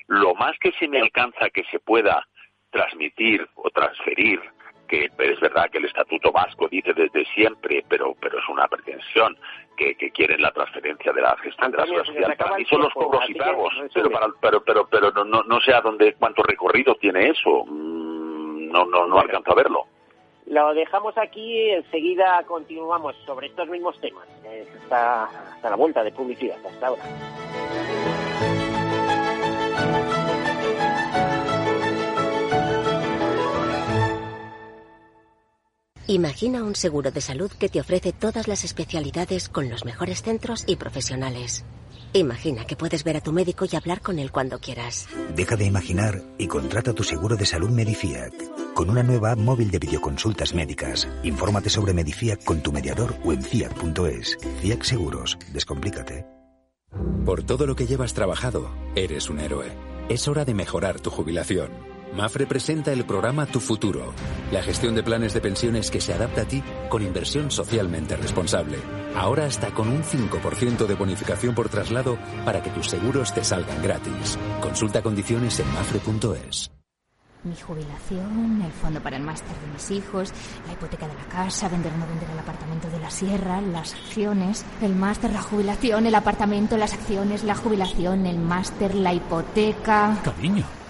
Lo 0.07 0.33
más 0.33 0.57
que 0.59 0.71
se 0.79 0.87
me 0.87 0.99
alcanza 0.99 1.49
que 1.49 1.63
se 1.65 1.79
pueda 1.79 2.25
transmitir 2.71 3.47
o 3.55 3.69
transferir 3.69 4.41
que 4.87 5.09
es 5.17 5.39
verdad 5.39 5.69
que 5.71 5.79
el 5.79 5.85
Estatuto 5.85 6.31
Vasco 6.31 6.67
dice 6.67 6.93
desde 6.93 7.25
siempre, 7.33 7.83
pero, 7.87 8.15
pero 8.19 8.39
es 8.39 8.49
una 8.49 8.67
pretensión, 8.67 9.37
que, 9.75 9.95
quieren 10.11 10.41
la 10.41 10.51
transferencia 10.51 11.11
de 11.11 11.21
la 11.21 11.35
gestión 11.37 11.71
de 11.71 11.77
la 11.77 11.85
sociedad 11.85 12.05
social. 12.05 12.61
y 12.61 12.65
son 12.65 12.81
los 12.81 12.93
cobros 12.93 13.29
y 13.29 13.35
pagos, 13.35 13.73
pero, 13.93 14.09
pero, 14.39 14.63
pero, 14.63 14.87
pero 14.87 15.11
no, 15.25 15.43
no, 15.43 15.59
sé 15.61 15.73
a 15.73 15.81
dónde, 15.81 16.15
cuánto 16.15 16.43
recorrido 16.43 16.95
tiene 16.95 17.29
eso. 17.29 17.65
Mm, 17.65 18.71
no, 18.71 18.85
no, 18.85 19.07
no 19.07 19.19
alcanzo 19.19 19.51
a 19.51 19.55
verlo. 19.55 19.85
Lo 20.47 20.73
dejamos 20.73 21.17
aquí, 21.17 21.71
enseguida 21.71 22.43
continuamos 22.45 23.15
sobre 23.25 23.47
estos 23.47 23.67
mismos 23.67 23.99
temas. 23.99 24.27
Hasta, 24.83 25.23
hasta 25.23 25.69
la 25.69 25.75
vuelta 25.75 26.03
de 26.03 26.11
publicidad, 26.11 26.57
hasta 26.65 26.87
ahora. 26.87 27.03
Imagina 36.07 36.63
un 36.63 36.75
seguro 36.75 37.09
de 37.09 37.19
salud 37.19 37.51
que 37.51 37.67
te 37.67 37.79
ofrece 37.79 38.13
todas 38.13 38.47
las 38.47 38.63
especialidades 38.63 39.49
con 39.49 39.69
los 39.69 39.85
mejores 39.85 40.21
centros 40.21 40.63
y 40.67 40.75
profesionales. 40.75 41.65
Imagina 42.13 42.65
que 42.65 42.75
puedes 42.75 43.03
ver 43.03 43.17
a 43.17 43.21
tu 43.21 43.31
médico 43.31 43.65
y 43.69 43.75
hablar 43.75 44.01
con 44.01 44.19
él 44.19 44.31
cuando 44.31 44.59
quieras. 44.59 45.07
Deja 45.35 45.55
de 45.55 45.65
imaginar 45.65 46.21
y 46.37 46.47
contrata 46.47 46.93
tu 46.93 47.03
seguro 47.03 47.35
de 47.35 47.45
salud 47.47 47.71
Medifiac. 47.71 48.33
Con 48.75 48.91
una 48.91 49.01
nueva 49.01 49.31
app 49.31 49.39
móvil 49.39 49.71
de 49.71 49.79
videoconsultas 49.79 50.53
médicas. 50.53 51.07
Infórmate 51.23 51.71
sobre 51.71 51.93
Medifiac 51.93 52.43
con 52.43 52.61
tu 52.61 52.71
mediador 52.71 53.15
o 53.23 53.33
en 53.33 53.41
fiac.es. 53.41 54.37
Fiac 54.61 54.83
Seguros. 54.83 55.39
Descomplícate. 55.51 56.25
Por 57.25 57.43
todo 57.43 57.65
lo 57.65 57.75
que 57.75 57.87
llevas 57.87 58.13
trabajado, 58.13 58.69
eres 58.95 59.29
un 59.29 59.39
héroe. 59.39 59.71
Es 60.07 60.27
hora 60.27 60.45
de 60.45 60.53
mejorar 60.53 60.99
tu 60.99 61.09
jubilación. 61.09 61.94
Mafre 62.15 62.47
presenta 62.47 62.93
el 62.93 63.03
programa 63.03 63.45
Tu 63.45 63.59
Futuro, 63.59 64.13
la 64.49 64.63
gestión 64.63 64.95
de 64.95 65.03
planes 65.03 65.33
de 65.33 65.41
pensiones 65.41 65.91
que 65.91 65.99
se 65.99 66.13
adapta 66.13 66.43
a 66.43 66.45
ti 66.45 66.63
con 66.87 67.01
inversión 67.01 67.51
socialmente 67.51 68.15
responsable. 68.15 68.77
Ahora 69.17 69.45
hasta 69.45 69.71
con 69.71 69.89
un 69.89 70.01
5% 70.01 70.85
de 70.87 70.95
bonificación 70.95 71.53
por 71.53 71.67
traslado 71.67 72.17
para 72.45 72.63
que 72.63 72.69
tus 72.69 72.87
seguros 72.87 73.33
te 73.33 73.43
salgan 73.43 73.83
gratis. 73.83 74.39
Consulta 74.61 75.01
condiciones 75.01 75.59
en 75.59 75.67
mafre.es. 75.73 76.71
Mi 77.43 77.55
jubilación, 77.55 78.61
el 78.65 78.71
fondo 78.71 79.01
para 79.01 79.17
el 79.17 79.23
máster 79.23 79.55
de 79.59 79.73
mis 79.73 79.91
hijos, 79.91 80.31
la 80.65 80.73
hipoteca 80.73 81.07
de 81.09 81.13
la 81.15 81.25
casa, 81.25 81.67
vender 81.67 81.91
o 81.93 81.97
no 81.97 82.07
vender 82.07 82.29
el 82.31 82.39
apartamento 82.39 82.89
de 82.89 82.99
la 82.99 83.11
sierra, 83.11 83.59
las 83.59 83.93
acciones, 83.93 84.65
el 84.81 84.95
máster, 84.95 85.31
la 85.31 85.41
jubilación, 85.41 86.05
el 86.05 86.15
apartamento, 86.15 86.77
las 86.77 86.93
acciones, 86.93 87.43
la 87.43 87.55
jubilación, 87.55 88.25
el 88.25 88.39
máster, 88.39 88.95
la 88.95 89.13
hipoteca. 89.13 90.17
Cariño, 90.23 90.65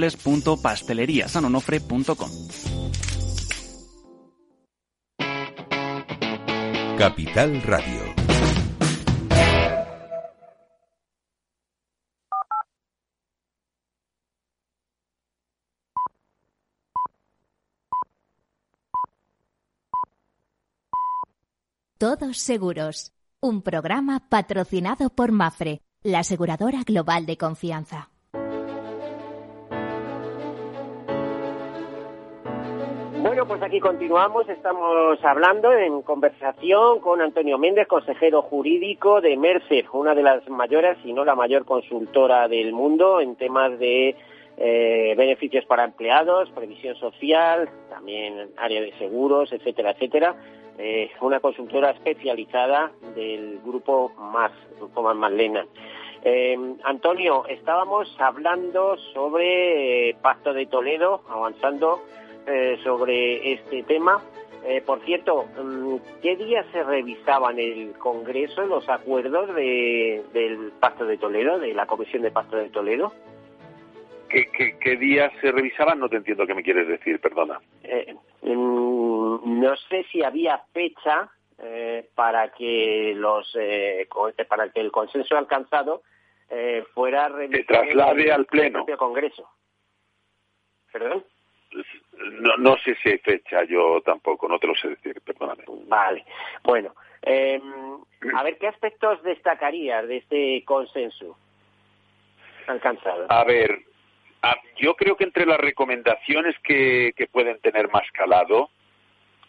www.pasteleriasanonofre.com. 0.00 2.30
Capital 6.98 7.62
Radio. 7.62 8.00
Todos 21.98 22.38
seguros. 22.38 23.12
Un 23.40 23.62
programa 23.62 24.28
patrocinado 24.28 25.10
por 25.10 25.32
Mafre 25.32 25.82
la 26.02 26.20
aseguradora 26.20 26.82
global 26.82 27.26
de 27.26 27.36
confianza. 27.36 28.09
Bueno, 33.22 33.46
pues 33.46 33.62
aquí 33.62 33.80
continuamos. 33.80 34.48
Estamos 34.48 35.22
hablando 35.22 35.70
en 35.72 36.00
conversación 36.00 37.00
con 37.00 37.20
Antonio 37.20 37.58
Méndez, 37.58 37.86
consejero 37.86 38.40
jurídico 38.40 39.20
de 39.20 39.36
Mercer, 39.36 39.84
una 39.92 40.14
de 40.14 40.22
las 40.22 40.48
mayores, 40.48 40.96
si 41.02 41.12
no 41.12 41.26
la 41.26 41.34
mayor 41.34 41.66
consultora 41.66 42.48
del 42.48 42.72
mundo 42.72 43.20
en 43.20 43.36
temas 43.36 43.78
de 43.78 44.16
eh, 44.56 45.14
beneficios 45.18 45.66
para 45.66 45.84
empleados, 45.84 46.50
previsión 46.52 46.96
social, 46.96 47.68
también 47.90 48.52
área 48.56 48.80
de 48.80 48.96
seguros, 48.96 49.52
etcétera, 49.52 49.90
etcétera. 49.90 50.34
Eh, 50.78 51.10
una 51.20 51.40
consultora 51.40 51.90
especializada 51.90 52.90
del 53.14 53.60
grupo 53.62 54.12
MAS, 54.18 54.52
grupo 54.78 55.02
MAS 55.02 55.16
Marlena. 55.16 55.66
Eh, 56.24 56.56
Antonio, 56.84 57.44
estábamos 57.48 58.08
hablando 58.18 58.96
sobre 59.12 60.16
Pacto 60.22 60.54
de 60.54 60.64
Toledo, 60.64 61.20
avanzando 61.28 62.00
sobre 62.82 63.52
este 63.52 63.82
tema. 63.84 64.22
por 64.86 65.00
cierto, 65.04 65.46
mm, 65.62 65.96
¿qué 66.22 66.36
días 66.36 66.66
se 66.72 66.82
revisaban 66.82 67.58
en 67.58 67.80
el 67.80 67.92
Congreso 67.94 68.66
los 68.66 68.88
acuerdos 68.88 69.54
del 69.54 70.72
Pacto 70.80 71.06
de 71.06 71.16
Toledo, 71.16 71.58
de 71.58 71.74
la 71.74 71.86
Comisión 71.86 72.22
de 72.22 72.30
Pacto 72.30 72.56
de 72.56 72.68
Toledo? 72.68 73.12
¿Qué, 74.30 74.96
días 74.96 75.32
se 75.40 75.50
revisaban? 75.50 75.98
No 75.98 76.08
te 76.08 76.16
entiendo 76.16 76.46
qué 76.46 76.54
me 76.54 76.62
quieres 76.62 76.86
decir, 76.86 77.20
perdona. 77.20 77.60
Eh, 77.82 78.14
mm, 78.42 79.60
no 79.60 79.76
sé 79.88 80.04
si 80.12 80.22
había 80.22 80.58
fecha 80.72 81.28
eh, 81.58 82.08
para 82.14 82.52
que 82.52 83.12
los 83.16 83.50
eh, 83.58 84.08
para 84.48 84.70
que 84.70 84.80
el 84.80 84.92
consenso 84.92 85.36
alcanzado 85.36 86.02
fuera 86.94 87.28
revisado. 87.28 87.62
Se 87.62 87.64
traslade 87.64 88.32
al 88.32 88.46
pleno. 88.46 88.84
Congreso. 88.98 89.48
¿Perdón? 90.92 91.24
No, 92.40 92.56
no 92.58 92.76
sé 92.78 92.96
si 93.02 93.10
hay 93.10 93.18
fecha, 93.18 93.64
yo 93.64 94.00
tampoco, 94.02 94.48
no 94.48 94.58
te 94.58 94.66
lo 94.66 94.74
sé 94.74 94.88
decir, 94.88 95.20
perdóname. 95.22 95.64
Vale, 95.86 96.24
bueno. 96.62 96.94
Em, 97.22 97.62
a 98.34 98.42
ver, 98.42 98.58
¿qué 98.58 98.68
aspectos 98.68 99.22
destacarías 99.22 100.06
de 100.08 100.18
este 100.18 100.64
consenso 100.64 101.36
alcanzado? 102.66 103.26
A 103.28 103.44
ver, 103.44 103.82
yo 104.76 104.94
creo 104.94 105.16
que 105.16 105.24
entre 105.24 105.46
las 105.46 105.58
recomendaciones 105.58 106.56
que, 106.60 107.12
pueden 107.30 107.58
tener 107.60 107.90
más 107.90 108.10
calado 108.12 108.70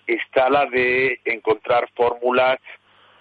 está 0.08 0.50
la 0.50 0.66
de 0.66 1.20
encontrar 1.26 1.90
fórmulas 1.96 2.60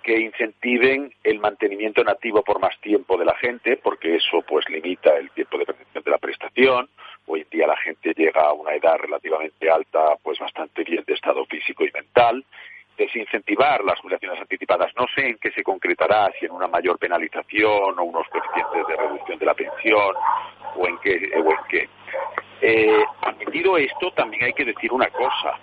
que 0.03 0.19
incentiven 0.19 1.13
el 1.25 1.39
mantenimiento 1.39 2.03
nativo 2.05 2.43
por 2.43 2.61
más 2.61 2.79
tiempo 2.81 3.17
de 3.17 3.25
la 3.25 3.35
gente, 3.37 3.77
porque 3.77 4.17
eso 4.17 4.43
pues 4.43 4.69
limita 4.69 5.17
el 5.17 5.31
tiempo 5.31 5.59
de 5.59 5.67
percepción 5.67 6.05
de 6.05 6.11
la 6.11 6.19
prestación. 6.19 6.89
Hoy 7.27 7.43
en 7.43 7.49
día 7.51 7.67
la 7.67 7.77
gente 7.77 8.13
llega 8.15 8.43
a 8.43 8.53
una 8.53 8.75
edad 8.75 8.99
relativamente 8.99 9.71
alta, 9.71 10.17
pues 10.23 10.39
bastante 10.39 10.85
bien 10.85 11.05
de 11.07 11.15
estado 11.15 11.45
físico 11.47 11.85
y 11.85 11.91
mental. 11.93 12.45
Desincentivar 12.97 13.83
las 13.85 13.99
jubilaciones 14.01 14.41
anticipadas. 14.41 14.93
No 14.97 15.07
sé 15.15 15.29
en 15.29 15.39
qué 15.39 15.51
se 15.53 15.63
concretará, 15.63 16.31
si 16.39 16.47
en 16.47 16.53
una 16.53 16.69
mayor 16.69 16.99
penalización 16.99 17.99
o 17.99 18.03
unos 18.03 18.27
coeficientes 18.29 18.87
de 18.87 18.97
reducción 18.97 19.39
de 19.39 19.47
la 19.47 19.55
pensión 19.55 20.15
o 20.77 20.87
en 20.87 20.99
qué. 20.99 21.31
O 21.37 21.51
en 21.51 21.59
qué. 21.69 21.89
Eh, 22.63 23.05
admitido 23.23 23.79
esto, 23.79 24.11
también 24.13 24.45
hay 24.45 24.53
que 24.53 24.65
decir 24.65 24.93
una 24.93 25.09
cosa. 25.09 25.59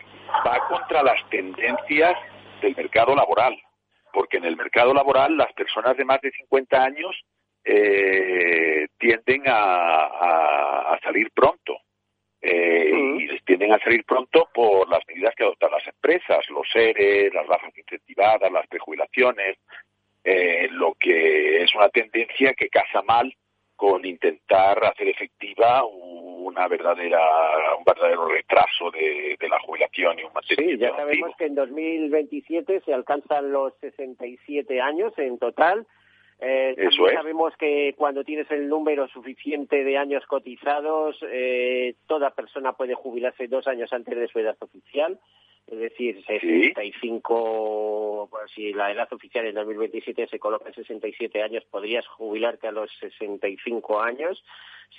Va 0.46 0.68
contra 0.68 1.04
las 1.04 1.24
tendencias 1.30 2.18
del 2.62 2.76
mercado 2.76 3.16
laboral, 3.16 3.56
porque 4.18 4.38
en 4.38 4.46
el 4.46 4.58
mercado 4.58 4.96
laboral 4.96 5.38
las 5.38 5.54
personas 5.54 5.96
de 5.96 6.04
más 6.04 6.20
de 6.22 6.32
50 6.32 6.84
años 6.84 7.16
eh, 7.64 8.88
tienden 8.98 9.44
a, 9.46 10.98
salir 11.04 11.30
pronto. 11.36 11.78
Eh, 12.42 12.92
y 13.20 13.40
tienden 13.42 13.74
a 13.74 13.78
salir 13.78 14.04
pronto 14.06 14.50
por 14.52 14.90
las 14.90 15.02
medidas 15.08 15.36
que 15.36 15.44
adoptan 15.44 15.70
las 15.70 15.86
empresas, 15.86 16.50
los 16.50 16.68
ERE, 16.74 17.30
las 17.32 17.46
bajas 17.46 17.72
incentivadas, 17.78 18.52
las 18.52 18.66
prejubilaciones, 18.66 19.58
eh, 20.24 20.68
lo 20.72 20.96
que 21.00 21.62
es 21.62 21.76
una 21.76 21.90
tendencia 21.90 22.56
que 22.56 22.70
casa 22.70 23.04
mal 23.04 23.32
con 23.78 24.04
intentar 24.06 24.84
hacer 24.84 25.08
efectiva 25.08 25.86
una 25.86 26.68
verdadera 26.68 27.20
un 27.78 27.84
verdadero 27.86 28.28
retraso 28.28 28.92
de, 28.92 29.38
la 29.48 29.60
jubilación 29.60 30.20
y 30.20 30.24
un. 30.24 30.32
Sí, 30.44 30.78
ya 30.78 30.96
sabemos 30.96 31.32
que 31.38 31.46
en 31.46 31.56
2027 31.56 32.82
se 32.82 32.94
alcanzan 32.94 33.52
los 33.52 33.74
67 33.80 34.82
años 34.82 35.14
en 35.18 35.38
total. 35.38 35.86
Eh, 36.40 36.76
Eso 36.78 37.08
es. 37.08 37.14
Sabemos 37.14 37.56
que 37.58 37.94
cuando 37.98 38.24
tienes 38.24 38.50
el 38.52 38.68
número 38.68 39.08
suficiente 39.08 39.84
de 39.84 39.98
años 39.98 40.26
cotizados, 40.28 41.18
eh, 41.32 41.96
toda 42.08 42.32
persona 42.32 42.74
puede 42.74 42.96
jubilarse 42.96 43.48
dos 43.48 43.68
años 43.68 43.94
antes 43.94 44.18
de 44.18 44.28
su 44.28 44.40
edad 44.40 44.58
oficial 44.60 45.20
es 45.68 45.80
decir, 45.80 46.24
65, 46.26 48.30
pues, 48.32 48.52
si 48.56 48.74
la 48.74 48.92
edad 48.92 49.12
oficial 49.12 49.46
en 49.46 49.56
2027 49.56 50.28
se 50.28 50.40
coloca 50.40 50.70
en 50.70 50.76
67 50.76 51.44
años, 51.44 51.66
podrías 51.70 52.08
jubilarte 52.08 52.68
a 52.68 52.72
los 52.72 52.90
65 53.00 54.02
años. 54.02 54.44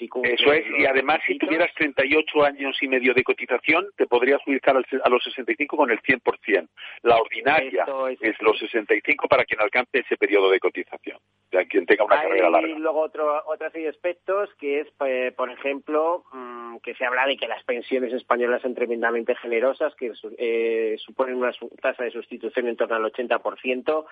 Eso 0.00 0.52
es, 0.52 0.64
y 0.78 0.86
además 0.86 1.18
si 1.26 1.36
tuvieras 1.38 1.72
38 1.74 2.44
años 2.44 2.76
y 2.80 2.88
medio 2.88 3.14
de 3.14 3.24
cotización, 3.24 3.88
te 3.96 4.06
podrías 4.06 4.40
jubilar 4.42 4.76
a 5.04 5.08
los 5.08 5.24
65 5.24 5.76
con 5.76 5.90
el 5.90 6.00
100%. 6.00 6.68
La 7.02 7.16
ordinaria 7.16 7.84
es, 8.20 8.40
los 8.40 8.58
65 8.58 9.28
para 9.28 9.44
quien 9.44 9.60
alcance 9.60 9.98
ese 9.98 10.16
periodo 10.16 10.50
de 10.50 10.60
cotización, 10.60 11.18
de 11.50 11.66
quien 11.66 11.84
tenga 11.84 12.04
una 12.04 12.22
carrera 12.22 12.50
larga. 12.50 12.68
Y 12.68 12.78
luego 12.78 13.00
otro, 13.00 13.42
otra 13.46 13.70
serie 13.70 13.86
de 13.86 13.90
aspectos, 13.90 14.50
que 14.54 14.80
es, 14.80 14.88
pues, 14.96 15.32
por 15.34 15.50
ejemplo, 15.50 16.24
mm, 16.32 16.76
que 16.78 16.94
se 16.94 17.04
habla 17.04 17.26
de 17.26 17.36
que 17.36 17.48
las 17.48 17.64
pensiones 17.64 18.12
españolas 18.12 18.62
son 18.62 18.74
tremendamente 18.74 19.34
generosas, 19.36 19.94
que 19.96 20.12
eh, 20.38 20.96
suponen 20.98 21.36
una 21.36 21.52
tasa 21.82 22.04
de 22.04 22.10
sustitución 22.12 22.68
en 22.68 22.76
torno 22.76 22.94
al 22.94 23.04
80%. 23.04 24.06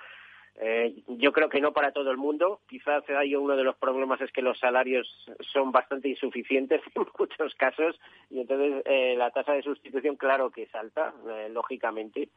Eh, 0.59 0.95
yo 1.07 1.33
creo 1.33 1.49
que 1.49 1.61
no 1.61 1.73
para 1.73 1.93
todo 1.93 2.11
el 2.11 2.17
mundo. 2.17 2.61
Quizás 2.69 3.05
hay 3.11 3.35
uno 3.35 3.57
de 3.57 3.65
los 3.65 3.77
problemas 3.77 4.21
es 4.21 4.33
que 4.33 4.43
los 4.43 4.59
salarios 4.59 5.07
son 5.53 5.71
bastante 5.71 6.09
insuficientes 6.09 6.81
en 6.95 7.05
muchos 7.19 7.55
casos 7.55 7.99
y 8.31 8.41
entonces 8.41 8.83
eh, 8.87 9.15
la 9.17 9.31
tasa 9.31 9.53
de 9.53 9.63
sustitución, 9.63 10.17
claro 10.17 10.51
que 10.51 10.67
salta, 10.67 11.13
eh, 11.29 11.49
lógicamente. 11.51 12.29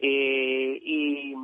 y 0.00 1.34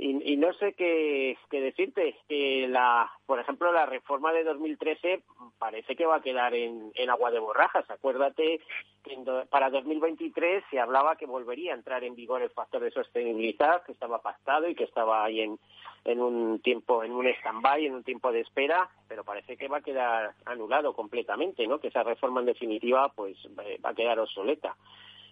y, 0.00 0.36
no 0.36 0.52
sé 0.54 0.74
qué, 0.74 1.36
decirte. 1.50 2.16
que 2.28 2.68
la, 2.68 3.10
por 3.26 3.40
ejemplo, 3.40 3.72
la 3.72 3.84
reforma 3.84 4.32
de 4.32 4.44
2013 4.44 5.22
parece 5.58 5.96
que 5.96 6.06
va 6.06 6.16
a 6.16 6.22
quedar 6.22 6.54
en, 6.54 6.92
agua 7.10 7.30
de 7.30 7.40
borrajas. 7.40 7.88
Acuérdate 7.90 8.60
que 9.02 9.18
para 9.50 9.70
2023 9.70 10.62
se 10.70 10.78
hablaba 10.78 11.16
que 11.16 11.26
volvería 11.26 11.72
a 11.72 11.76
entrar 11.76 12.04
en 12.04 12.14
vigor 12.14 12.42
el 12.42 12.50
factor 12.50 12.82
de 12.82 12.92
sostenibilidad, 12.92 13.82
que 13.82 13.92
estaba 13.92 14.22
pactado 14.22 14.68
y 14.68 14.74
que 14.74 14.84
estaba 14.84 15.24
ahí 15.24 15.40
en, 15.40 15.58
en 16.04 16.20
un 16.20 16.60
tiempo, 16.60 17.02
en 17.02 17.12
un 17.12 17.26
stand-by, 17.26 17.86
en 17.86 17.94
un 17.94 18.04
tiempo 18.04 18.30
de 18.30 18.40
espera, 18.40 18.88
pero 19.08 19.24
parece 19.24 19.56
que 19.56 19.68
va 19.68 19.78
a 19.78 19.82
quedar 19.82 20.34
anulado 20.44 20.94
completamente, 20.94 21.66
¿no? 21.66 21.80
Que 21.80 21.88
esa 21.88 22.04
reforma 22.04 22.40
en 22.40 22.46
definitiva, 22.46 23.10
pues, 23.14 23.36
eh, 23.64 23.80
va 23.84 23.90
a 23.90 23.94
quedar 23.94 24.20
obsoleta. 24.20 24.76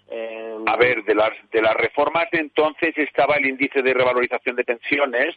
A 0.09 0.77
ver, 0.77 1.03
de 1.05 1.15
las, 1.15 1.33
de 1.51 1.63
las 1.63 1.75
reformas 1.75 2.29
de 2.31 2.39
entonces 2.39 2.97
estaba 2.97 3.37
el 3.37 3.47
índice 3.47 3.83
de 3.83 3.95
revalorización 3.95 4.57
de 4.57 4.65
pensiones, 4.65 5.35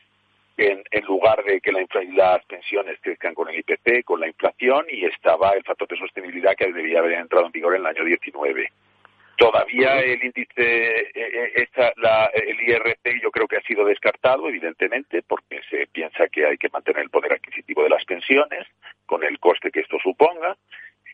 en, 0.60 0.84
en 0.92 1.06
lugar 1.06 1.44
de 1.46 1.62
que 1.62 1.72
la 1.72 1.86
las 2.14 2.46
pensiones 2.46 3.00
crezcan 3.02 3.34
con 3.34 3.50
el 3.50 3.60
IPC, 3.60 4.04
con 4.04 4.20
la 4.20 4.28
inflación, 4.28 4.86
y 4.90 5.06
estaba 5.06 5.52
el 5.52 5.64
factor 5.64 5.88
de 5.88 5.98
sostenibilidad 5.98 6.56
que 6.56 6.72
debía 6.72 7.00
haber 7.00 7.14
entrado 7.14 7.46
en 7.46 7.52
vigor 7.52 7.76
en 7.76 7.82
el 7.82 7.88
año 7.88 8.04
19. 8.04 8.72
Todavía 9.38 10.02
el 10.02 10.22
índice, 10.22 10.58
eh, 10.58 11.12
eh, 11.16 11.52
esta, 11.56 11.94
la, 11.96 12.26
el 12.34 12.60
IRC 12.60 13.22
yo 13.24 13.32
creo 13.32 13.48
que 13.48 13.56
ha 13.56 13.62
sido 13.62 13.86
descartado, 13.86 14.50
evidentemente, 14.50 15.22
porque 15.22 15.62
se 15.70 15.88
piensa 15.88 16.28
que 16.28 16.46
hay 16.46 16.58
que 16.58 16.68
mantener 16.68 17.04
el 17.04 17.10
poder 17.10 17.34
adquisitivo 17.34 17.84
de 17.84 17.90
las 17.90 18.04
pensiones, 18.04 18.68
con 19.06 19.24
el 19.24 19.40
coste 19.40 19.72
que 19.72 19.80
esto 19.80 19.98
suponga. 20.04 20.58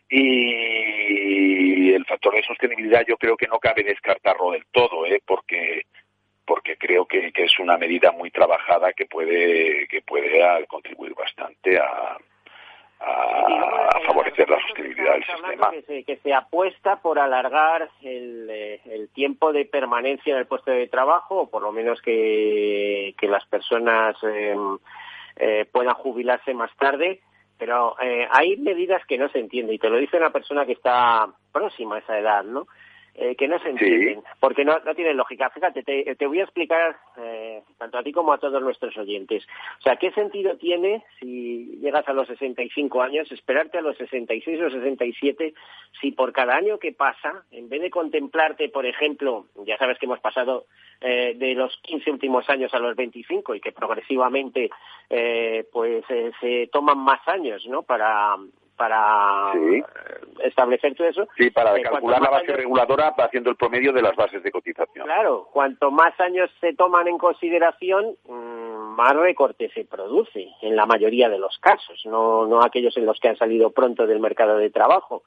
Y 0.08 1.92
el 1.92 2.04
factor 2.04 2.34
de 2.34 2.42
sostenibilidad 2.44 3.04
yo 3.06 3.16
creo 3.16 3.36
que 3.36 3.48
no 3.48 3.58
cabe 3.58 3.82
descartarlo 3.82 4.52
del 4.52 4.64
todo, 4.72 5.06
¿eh? 5.06 5.20
porque 5.26 5.82
porque 6.46 6.76
creo 6.76 7.06
que, 7.06 7.32
es 7.34 7.58
una 7.58 7.76
medida 7.76 8.12
muy 8.12 8.30
trabajada 8.30 8.92
que 8.92 9.06
puede 9.06 9.88
que 9.88 10.00
puede 10.02 10.64
contribuir 10.66 11.12
bastante 11.14 11.76
a, 11.76 12.16
a, 13.00 14.00
favorecer 14.06 14.48
la 14.48 14.60
sostenibilidad 14.60 15.14
del 15.14 15.24
sistema. 15.24 15.70
Que 15.70 15.82
se, 15.82 16.04
que 16.04 16.16
se 16.18 16.32
apuesta 16.32 16.96
por 17.02 17.18
alargar 17.18 17.90
el, 18.02 18.48
eh, 18.48 18.80
el, 18.84 19.08
tiempo 19.08 19.52
de 19.52 19.64
permanencia 19.64 20.32
en 20.32 20.38
el 20.38 20.46
puesto 20.46 20.70
de 20.70 20.86
trabajo, 20.86 21.40
o 21.40 21.50
por 21.50 21.62
lo 21.62 21.72
menos 21.72 22.00
que, 22.00 23.14
que 23.18 23.26
las 23.26 23.44
personas 23.46 24.16
em, 24.22 24.78
eh, 25.36 25.66
puedan 25.72 25.94
jubilarse 25.94 26.54
más 26.54 26.70
tarde 26.76 27.20
pero 27.58 27.96
eh, 28.00 28.26
hay 28.30 28.56
medidas 28.56 29.04
que 29.06 29.18
no 29.18 29.28
se 29.28 29.38
entienden, 29.38 29.74
y 29.74 29.78
te 29.78 29.88
lo 29.88 29.96
dice 29.96 30.16
una 30.16 30.30
persona 30.30 30.66
que 30.66 30.72
está 30.72 31.28
próxima 31.52 31.96
a 31.96 31.98
esa 32.00 32.18
edad, 32.18 32.44
¿no? 32.44 32.66
Eh, 33.18 33.34
que 33.34 33.48
no 33.48 33.58
se 33.60 33.70
entienden, 33.70 34.22
porque 34.40 34.62
no, 34.62 34.78
no 34.84 34.94
tienen 34.94 35.16
lógica. 35.16 35.48
Fíjate, 35.48 35.82
te, 35.82 36.14
te 36.16 36.26
voy 36.26 36.40
a 36.40 36.44
explicar, 36.44 36.98
eh, 37.16 37.62
tanto 37.78 37.96
a 37.96 38.02
ti 38.02 38.12
como 38.12 38.30
a 38.30 38.36
todos 38.36 38.60
nuestros 38.60 38.94
oyentes. 38.98 39.42
O 39.78 39.82
sea, 39.82 39.96
¿qué 39.96 40.10
sentido 40.10 40.58
tiene 40.58 41.02
si 41.18 41.78
llegas 41.80 42.06
a 42.08 42.12
los 42.12 42.28
65 42.28 43.00
años, 43.00 43.32
esperarte 43.32 43.78
a 43.78 43.80
los 43.80 43.96
66 43.96 44.60
o 44.60 44.68
67, 44.68 45.54
si 45.98 46.12
por 46.12 46.34
cada 46.34 46.56
año 46.56 46.78
que 46.78 46.92
pasa, 46.92 47.44
en 47.52 47.70
vez 47.70 47.80
de 47.80 47.88
contemplarte, 47.88 48.68
por 48.68 48.84
ejemplo, 48.84 49.46
ya 49.64 49.78
sabes 49.78 49.98
que 49.98 50.04
hemos 50.04 50.20
pasado 50.20 50.66
eh, 51.00 51.32
de 51.36 51.54
los 51.54 51.74
15 51.84 52.10
últimos 52.10 52.48
años 52.50 52.74
a 52.74 52.78
los 52.78 52.96
25 52.96 53.54
y 53.54 53.60
que 53.60 53.72
progresivamente 53.72 54.68
eh, 55.08 55.66
pues 55.72 56.04
eh, 56.10 56.32
se 56.38 56.68
toman 56.70 56.98
más 56.98 57.26
años, 57.28 57.66
¿no? 57.66 57.82
Para 57.82 58.36
para 58.76 59.52
establecer 60.44 60.94
todo 60.94 61.08
eso. 61.08 61.28
Sí, 61.36 61.50
para 61.50 61.80
calcular 61.80 62.20
la 62.20 62.30
base 62.30 62.52
reguladora 62.52 63.14
haciendo 63.16 63.50
el 63.50 63.56
promedio 63.56 63.92
de 63.92 64.02
las 64.02 64.14
bases 64.16 64.42
de 64.42 64.50
cotización. 64.50 65.06
Claro, 65.06 65.48
cuanto 65.52 65.90
más 65.90 66.18
años 66.20 66.50
se 66.60 66.74
toman 66.74 67.08
en 67.08 67.18
consideración, 67.18 68.16
mm, 68.28 68.94
más 68.96 69.16
recorte 69.16 69.70
se 69.70 69.84
produce 69.84 70.48
en 70.62 70.76
la 70.76 70.86
mayoría 70.86 71.28
de 71.28 71.38
los 71.38 71.58
casos, 71.58 72.02
no, 72.06 72.46
no 72.46 72.62
aquellos 72.62 72.96
en 72.96 73.06
los 73.06 73.18
que 73.20 73.28
han 73.28 73.36
salido 73.36 73.70
pronto 73.70 74.06
del 74.06 74.20
mercado 74.20 74.56
de 74.56 74.70
trabajo. 74.70 75.22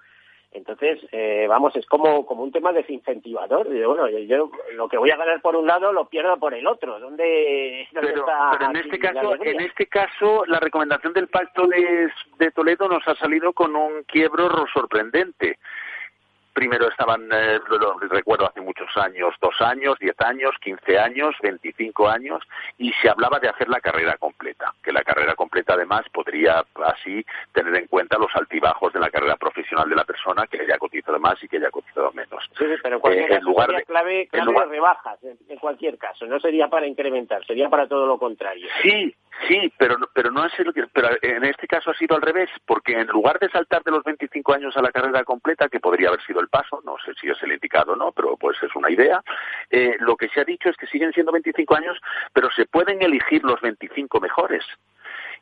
Entonces, 0.51 0.99
eh, 1.11 1.45
vamos, 1.47 1.75
es 1.75 1.85
como, 1.85 2.25
como 2.25 2.43
un 2.43 2.51
tema 2.51 2.73
desincentivador. 2.73 3.67
bueno, 3.67 4.09
yo 4.09 4.49
lo 4.73 4.89
que 4.89 4.97
voy 4.97 5.11
a 5.11 5.17
ganar 5.17 5.41
por 5.41 5.55
un 5.55 5.67
lado 5.67 5.93
lo 5.93 6.09
pierdo 6.09 6.37
por 6.39 6.55
el 6.55 6.65
otro. 6.65 6.99
¿Dónde, 6.99 7.87
pero, 7.93 8.25
en 8.69 8.75
este 8.77 8.97
caso, 8.97 9.35
en 9.35 9.59
este 9.61 9.85
caso, 9.85 10.45
la 10.47 10.59
recomendación 10.59 11.13
del 11.13 11.27
Pacto 11.27 11.67
de, 11.67 12.09
de 12.39 12.51
Toledo 12.51 12.87
nos 12.87 13.07
ha 13.07 13.15
salido 13.15 13.53
con 13.53 13.75
un 13.75 14.03
quiebro 14.03 14.65
sorprendente 14.73 15.59
primero 16.59 16.89
estaban, 16.89 17.29
eh, 17.31 17.57
lo 17.69 17.97
recuerdo 18.09 18.45
hace 18.45 18.59
muchos 18.59 18.89
años, 18.97 19.33
dos 19.39 19.55
años, 19.61 19.97
diez 19.97 20.19
años, 20.19 20.51
quince 20.61 20.99
años, 20.99 21.33
veinticinco 21.41 22.09
años, 22.09 22.43
y 22.77 22.91
se 23.01 23.07
hablaba 23.09 23.39
de 23.39 23.47
hacer 23.47 23.69
la 23.69 23.79
carrera 23.79 24.17
completa, 24.17 24.73
que 24.83 24.91
la 24.91 25.01
carrera 25.01 25.35
completa 25.35 25.75
además 25.75 26.01
podría 26.13 26.65
así 26.83 27.25
tener 27.53 27.73
en 27.77 27.87
cuenta 27.87 28.17
los 28.17 28.35
altibajos 28.35 28.91
de 28.91 28.99
la 28.99 29.09
carrera 29.09 29.37
profesional 29.37 29.87
de 29.87 29.95
la 29.95 30.03
persona 30.03 30.47
que 30.47 30.59
haya 30.59 30.77
cotizado 30.77 31.17
más 31.17 31.41
y 31.41 31.47
que 31.47 31.55
haya 31.55 31.71
cotizado 31.71 32.11
menos. 32.11 32.43
Sí, 32.57 32.65
pero 32.83 32.95
en 32.95 33.01
cualquier 33.01 33.31
eh, 33.31 33.41
lugar 33.41 33.71
de, 33.71 33.83
clave, 33.83 34.27
clave 34.27 34.65
rebajas, 34.65 35.17
en, 35.23 35.57
cualquier 35.59 35.97
caso, 35.97 36.25
no 36.25 36.41
sería 36.41 36.67
para 36.67 36.87
incrementar, 36.87 37.45
sería 37.45 37.69
para 37.69 37.87
todo 37.87 38.05
lo 38.05 38.19
contrario. 38.19 38.67
Sí, 38.81 39.15
Sí, 39.47 39.71
pero 39.77 39.95
pero 40.13 40.31
no 40.31 40.41
ha 40.41 40.49
sido, 40.49 40.73
pero 40.91 41.09
en 41.21 41.45
este 41.45 41.67
caso 41.67 41.91
ha 41.91 41.93
sido 41.93 42.15
al 42.15 42.21
revés, 42.21 42.49
porque 42.65 42.93
en 42.93 43.07
lugar 43.07 43.39
de 43.39 43.49
saltar 43.49 43.83
de 43.83 43.91
los 43.91 44.03
25 44.03 44.53
años 44.53 44.75
a 44.75 44.81
la 44.81 44.91
carrera 44.91 45.23
completa, 45.23 45.69
que 45.69 45.79
podría 45.79 46.09
haber 46.09 46.21
sido 46.23 46.41
el 46.41 46.48
paso, 46.49 46.81
no 46.85 46.95
sé 47.05 47.13
si 47.19 47.29
es 47.29 47.41
el 47.43 47.53
indicado 47.53 47.93
o 47.93 47.95
no, 47.95 48.11
pero 48.11 48.35
pues 48.37 48.57
es 48.61 48.75
una 48.75 48.91
idea, 48.91 49.21
eh, 49.69 49.95
lo 49.99 50.15
que 50.15 50.29
se 50.29 50.41
ha 50.41 50.43
dicho 50.43 50.69
es 50.69 50.77
que 50.77 50.87
siguen 50.87 51.13
siendo 51.13 51.31
25 51.31 51.75
años, 51.75 51.97
pero 52.33 52.49
se 52.51 52.65
pueden 52.65 53.01
elegir 53.01 53.43
los 53.43 53.61
25 53.61 54.19
mejores. 54.19 54.65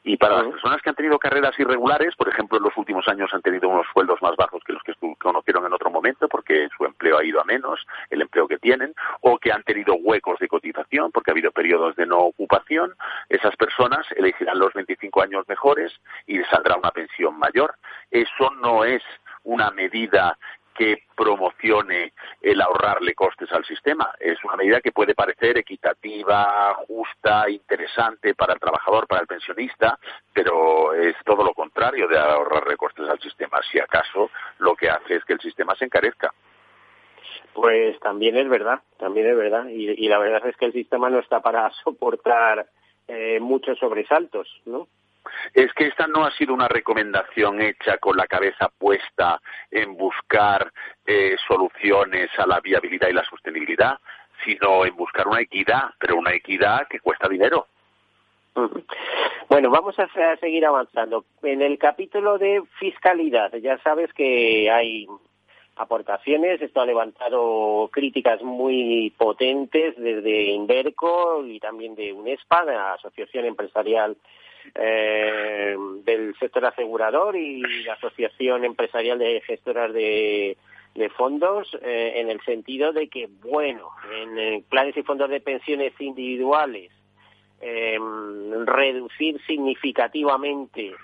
Y 0.04 0.16
para 0.16 0.38
las 0.38 0.48
personas 0.48 0.82
que 0.82 0.90
han 0.90 0.96
tenido 0.96 1.20
carreras 1.20 1.60
irregulares, 1.60 2.16
por 2.16 2.30
ejemplo, 2.30 2.58
en 2.58 2.64
los 2.64 2.78
últimos 2.78 3.08
años 3.10 3.30
han 3.34 3.42
tenido 3.42 3.68
unos 3.68 3.86
sueldos 3.92 4.22
más 4.22 4.36
bajos 4.38 4.64
que 4.64 4.74
los 4.74 4.82
que 4.84 4.94
conocieron 5.18 5.66
en 5.66 5.74
otro 5.74 5.90
momento 5.90 6.30
porque 6.30 6.70
su 6.78 6.86
empleo 6.86 7.18
ha 7.18 7.26
ido 7.26 7.42
a 7.42 7.44
menos, 7.44 7.86
el 8.10 8.22
empleo 8.22 8.48
que 8.48 8.58
tienen, 8.58 8.94
o 9.22 9.38
que 9.38 9.52
han 9.52 9.64
tenido 9.64 9.96
huecos 9.96 10.40
de 10.40 10.48
cotización 10.48 11.12
porque 11.12 11.32
ha 11.32 11.34
habido 11.34 11.52
periodos 11.52 11.96
de 11.98 12.06
no 12.06 12.20
ocupación, 12.20 12.94
esas 13.28 13.56
personas 13.58 14.06
elegirán 14.16 14.60
los 14.60 14.74
25 14.74 15.22
años 15.22 15.46
mejores 15.48 15.92
y 16.26 16.38
les 16.38 16.48
saldrá 16.48 16.78
una 16.78 16.92
pensión 16.92 17.38
mayor. 17.38 17.76
Eso 18.10 18.50
no 18.62 18.86
es 18.86 19.04
una 19.44 19.72
medida 19.72 20.38
que 20.78 21.04
promocione 21.16 22.14
el 22.42 22.62
ahorrarle 22.62 23.16
costes 23.16 23.52
al 23.52 23.66
sistema. 23.66 24.14
Es 24.20 24.38
una 24.44 24.56
medida 24.56 24.80
que 24.80 24.92
puede 24.92 25.16
parecer 25.16 25.58
equitativa, 25.58 26.76
justa, 26.88 27.50
interesante 27.50 28.36
para 28.36 28.54
el 28.54 28.60
trabajador, 28.60 29.08
para 29.08 29.22
el 29.22 29.28
pensionista, 29.28 29.98
pero 30.32 30.94
es 30.94 31.16
todo 31.26 31.44
lo 31.44 31.54
contrario 31.54 32.08
de 32.08 32.20
ahorrarle 32.20 32.78
costes 32.78 33.10
al 33.10 33.20
sistema. 33.20 33.60
Si 33.72 33.80
acaso 33.80 34.30
lo 34.60 34.76
que 34.76 34.90
hace 34.90 35.16
es 35.16 35.26
que 35.26 35.34
el 35.34 35.40
sistema 35.40 35.76
se 35.76 35.86
encarezca. 35.86 36.32
Pues 37.54 38.00
también 38.00 38.38
es 38.38 38.48
verdad, 38.48 38.82
también 39.00 39.28
es 39.28 39.36
verdad. 39.36 39.68
Y, 39.68 40.08
la 40.08 40.20
verdad 40.20 40.48
es 40.48 40.56
que 40.58 40.66
el 40.66 40.74
sistema 40.74 41.10
no 41.10 41.20
está 41.20 41.40
para 41.40 41.72
soportar 41.84 42.68
eh, 43.08 43.40
muchos 43.40 43.80
sobresaltos, 43.80 44.48
¿no? 44.66 44.88
Es 45.54 45.74
que 45.74 45.88
esta 45.88 46.08
no 46.08 46.26
ha 46.26 46.32
sido 46.32 46.54
una 46.54 46.68
recomendación 46.68 47.62
hecha 47.62 47.98
con 47.98 48.18
la 48.18 48.28
cabeza 48.28 48.70
puesta 48.78 49.42
en 49.72 49.96
buscar 49.96 50.72
eh, 51.06 51.36
soluciones 51.48 52.30
a 52.38 52.48
la 52.48 52.60
viabilidad 52.60 53.10
y 53.10 53.14
la 53.14 53.24
sostenibilidad, 53.26 53.98
sino 54.44 54.86
en 54.86 54.96
buscar 54.96 55.28
una 55.28 55.42
equidad, 55.42 55.92
pero 56.00 56.18
una 56.18 56.34
equidad 56.34 56.88
que 56.88 57.00
cuesta 57.00 57.28
dinero. 57.28 57.68
Bueno, 59.50 59.70
vamos 59.70 59.96
a 60.00 60.08
seguir 60.38 60.66
avanzando. 60.66 61.26
En 61.44 61.62
el 61.62 61.78
capítulo 61.78 62.38
de 62.38 62.64
fiscalidad, 62.80 63.54
ya 63.58 63.78
sabes 63.80 64.12
que 64.14 64.70
hay 64.72 65.08
aportaciones. 65.78 66.62
Esto 66.62 66.82
ha 66.82 66.86
levantado 66.86 67.90
críticas 67.92 68.42
muy 68.42 69.14
potentes 69.18 69.96
desde 69.98 70.52
Inverco 70.52 71.46
y 71.46 71.60
también 71.60 71.96
de 71.96 72.14
UNESPA, 72.14 72.64
la 72.66 72.94
Asociación 72.94 73.46
Empresarial 73.46 74.18
eh, 74.76 75.76
del 76.04 76.36
sector 76.40 76.66
asegurador 76.66 77.36
y 77.36 77.62
la 77.84 77.94
Asociación 77.94 78.66
Empresarial 78.66 79.20
de 79.20 79.42
Gestoras 79.42 79.94
de, 79.94 80.58
Fondos, 81.16 81.68
eh, 81.82 82.14
en 82.16 82.30
el 82.30 82.42
sentido 82.42 82.92
de 82.92 83.08
que, 83.08 83.30
bueno, 83.44 83.92
en, 84.12 84.64
planes 84.64 84.98
y 84.98 85.04
fondos 85.04 85.30
de 85.30 85.40
pensiones 85.40 85.94
individuales, 86.00 86.92
eh, 87.62 88.00
reducir 88.66 89.40
significativamente 89.46 90.96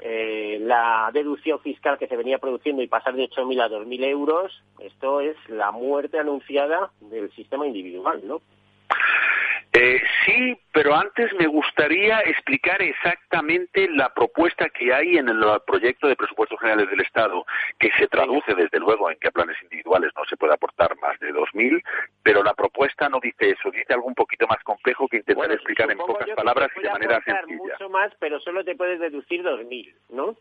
eh, 0.00 0.58
la 0.60 1.10
deducción 1.14 1.60
fiscal 1.60 1.98
que 1.98 2.08
se 2.08 2.16
venía 2.16 2.38
produciendo 2.38 2.82
y 2.82 2.88
pasar 2.88 3.14
de 3.14 3.28
8.000 3.28 3.62
a 3.62 3.68
2.000 3.70 4.04
euros, 4.04 4.62
esto 4.80 5.20
es 5.20 5.36
la 5.48 5.70
muerte 5.70 6.18
anunciada 6.18 6.90
del 7.00 7.30
sistema 7.32 7.66
individual, 7.66 8.20
¿no? 8.24 8.42
Eh, 9.76 10.00
sí, 10.24 10.56
pero 10.72 10.94
antes 10.94 11.32
me 11.34 11.48
gustaría 11.48 12.20
explicar 12.20 12.80
exactamente 12.80 13.88
la 13.90 14.14
propuesta 14.14 14.68
que 14.68 14.94
hay 14.94 15.16
en 15.16 15.28
el 15.28 15.44
proyecto 15.66 16.06
de 16.06 16.14
presupuestos 16.14 16.60
generales 16.60 16.88
del 16.90 17.00
Estado, 17.00 17.44
que 17.80 17.90
se 17.98 18.06
traduce 18.06 18.54
desde 18.54 18.78
luego 18.78 19.10
en 19.10 19.18
que 19.18 19.26
a 19.26 19.32
planes 19.32 19.60
individuales 19.64 20.12
no 20.16 20.24
se 20.26 20.36
puede 20.36 20.54
aportar 20.54 20.96
más 21.00 21.18
de 21.18 21.34
2.000, 21.34 21.82
pero 22.22 22.44
la 22.44 22.54
propuesta 22.54 23.08
no 23.08 23.18
dice 23.20 23.50
eso, 23.50 23.68
dice 23.72 23.92
algo 23.94 24.06
un 24.06 24.14
poquito 24.14 24.46
más 24.46 24.62
complejo 24.62 25.08
que 25.08 25.16
intentar 25.16 25.50
explicar 25.50 25.90
en 25.90 25.98
pocas 25.98 26.28
palabras 26.36 26.70
y 26.76 26.80
de 26.80 26.90
manera 26.90 27.20
sencilla. 27.24 27.56
mucho 27.56 27.88
más, 27.88 28.12
pero 28.20 28.38
solo 28.38 28.64
te 28.64 28.76
puedes 28.76 29.00
deducir 29.00 29.42
2.000, 29.42 29.92
¿no? 30.10 30.36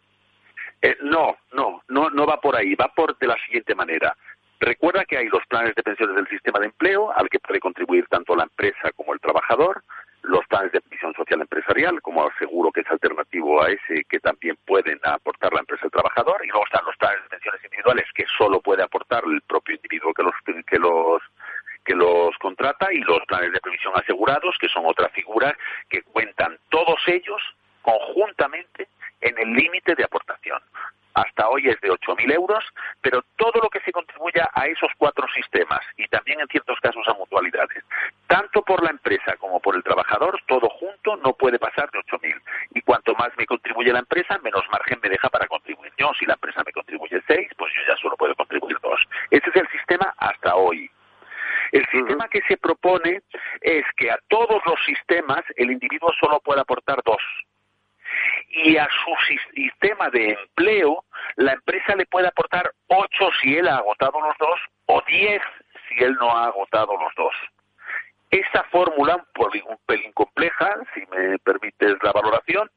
Eh, 0.83 0.97
no, 1.01 1.37
no, 1.53 1.81
no, 1.87 2.09
no 2.11 2.25
va 2.27 2.39
por 2.39 2.55
ahí, 2.55 2.75
va 2.75 2.89
por 2.89 3.17
de 3.17 3.27
la 3.27 3.37
siguiente 3.45 3.73
manera. 3.73 4.15
Recuerda 4.59 5.05
que 5.05 5.17
hay 5.17 5.27
los 5.27 5.45
planes 5.47 5.75
de 5.75 5.83
pensiones 5.83 6.15
del 6.15 6.27
sistema 6.27 6.59
de 6.59 6.67
empleo, 6.67 7.11
al 7.11 7.29
que 7.29 7.39
puede 7.39 7.59
contribuir 7.59 8.07
tanto 8.07 8.35
la 8.35 8.43
empresa 8.43 8.91
como 8.95 9.13
el 9.13 9.19
trabajador, 9.19 9.83
los 10.23 10.45
planes 10.47 10.71
de 10.71 10.79
previsión 10.79 11.13
social 11.13 11.41
empresarial, 11.41 12.01
como 12.01 12.29
seguro 12.39 12.71
que 12.71 12.81
es 12.81 12.89
alternativo 12.89 13.61
a 13.61 13.69
ese 13.69 14.05
que 14.05 14.19
también 14.19 14.57
pueden 14.65 14.99
aportar 15.03 15.51
la 15.53 15.59
empresa 15.59 15.85
el 15.85 15.91
trabajador, 15.91 16.43
y 16.45 16.47
luego 16.47 16.65
están 16.65 16.85
los 16.85 16.95
planes 16.95 17.21
de 17.23 17.29
pensiones 17.29 17.63
individuales 17.65 18.05
que 18.15 18.25
solo 18.37 18.61
puede 18.61 18.83
aportar 18.83 19.23
el 19.25 19.41
propio 19.41 19.75
individuo 19.75 20.13
que 20.13 20.23
los 20.23 20.33
que 20.65 20.79
los 20.79 21.21
que 21.83 21.95
los 21.95 22.37
contrata 22.37 22.93
y 22.93 22.99
los 22.99 23.19
planes 23.27 23.51
de 23.51 23.59
previsión 23.59 23.91
asegurados, 23.95 24.55
que 24.59 24.69
son 24.69 24.85
otra 24.85 25.09
figura 25.09 25.53
que 25.89 26.01
cuentan 26.03 26.57
todos 26.69 26.99
ellos 27.07 27.41
conjuntamente 27.81 28.87
en 29.19 29.37
el 29.37 29.53
límite 29.53 29.93
de 29.95 30.05
aportación 30.05 30.59
hasta 31.13 31.47
hoy 31.49 31.69
es 31.69 31.79
de 31.81 31.89
8.000 31.89 32.33
euros, 32.33 32.63
pero 33.01 33.23
todo 33.35 33.59
lo 33.61 33.69
que 33.69 33.79
se 33.81 33.91
contribuya 33.91 34.49
a 34.53 34.65
esos 34.67 34.91
cuatro 34.97 35.27
sistemas 35.33 35.81
y 35.97 36.07
también 36.07 36.39
en 36.39 36.47
ciertos 36.47 36.79
casos 36.79 37.07
a 37.07 37.13
mutualidades, 37.13 37.83
tanto 38.27 38.61
por 38.63 38.83
la 38.83 38.89
empresa 38.89 39.35
como 39.37 39.59
por 39.59 39.75
el 39.75 39.83
trabajador, 39.83 40.41
todo 40.47 40.69
junto 40.69 41.17
no 41.17 41.33
puede 41.33 41.59
pasar 41.59 41.89
de 41.91 41.99
8.000. 41.99 42.41
Y 42.75 42.81
cuanto 42.81 43.13
más 43.15 43.29
me 43.37 43.45
contribuye 43.45 43.93
la 43.93 43.99
empresa, 43.99 44.39
menos 44.43 44.63
margen 44.71 44.99
me 45.01 45.09
deja 45.09 45.29
para 45.29 45.47
contribuir 45.47 45.91
yo. 45.97 46.11
Si 46.17 46.25
la 46.25 46.33
empresa 46.33 46.63
me 46.65 46.71
contribuye 46.71 47.21
6, 47.27 47.49
pues 47.57 47.73
yo 47.75 47.81
ya 47.87 47.97
solo 47.97 48.15
puedo 48.17 48.35
contribuir 48.35 48.77
2. 48.81 49.07
Ese 49.29 49.49
es 49.49 49.55
el 49.55 49.67
sistema 49.69 50.13
hasta 50.17 50.55
hoy. 50.55 50.89
El 51.71 51.85
sistema 51.87 52.27
que 52.27 52.41
se 52.47 52.57
propone 52.57 53.21
es 53.61 53.85
que 53.97 54.11
a 54.11 54.19
todos 54.27 54.61
los 54.65 54.79
sistemas 54.85 55.41
el 55.55 55.71
individuo 55.71 56.11
solo 56.19 56.39
puede 56.39 56.61
aportar 56.61 57.01
dos 57.03 57.21
y 58.49 58.77
a 58.77 58.87
su 58.87 59.33
sistema 59.55 60.09
de 60.11 60.31
empleo 60.31 61.02
la 61.35 61.53
empresa 61.53 61.95
le 61.95 62.05
puede 62.05 62.27
aportar 62.27 62.71
8 62.87 63.29
si 63.41 63.57
él 63.57 63.67
ha 63.67 63.77
agotado 63.77 64.19
los 64.21 64.37
dos 64.37 64.59
o 64.85 65.01
10 65.07 65.41
si 65.87 66.03
él 66.03 66.13
no 66.19 66.29
ha 66.35 66.45
agotado 66.45 66.95
los 66.97 67.13
dos. 67.15 67.33
Esta 68.33 68.63
fórmula, 68.71 69.15
un 69.15 69.77
pelín 69.85 70.11
compleja, 70.13 70.75
si 70.95 71.05
me 71.11 71.37
permites 71.37 71.97
la 72.01 72.11
valoración, 72.11 72.67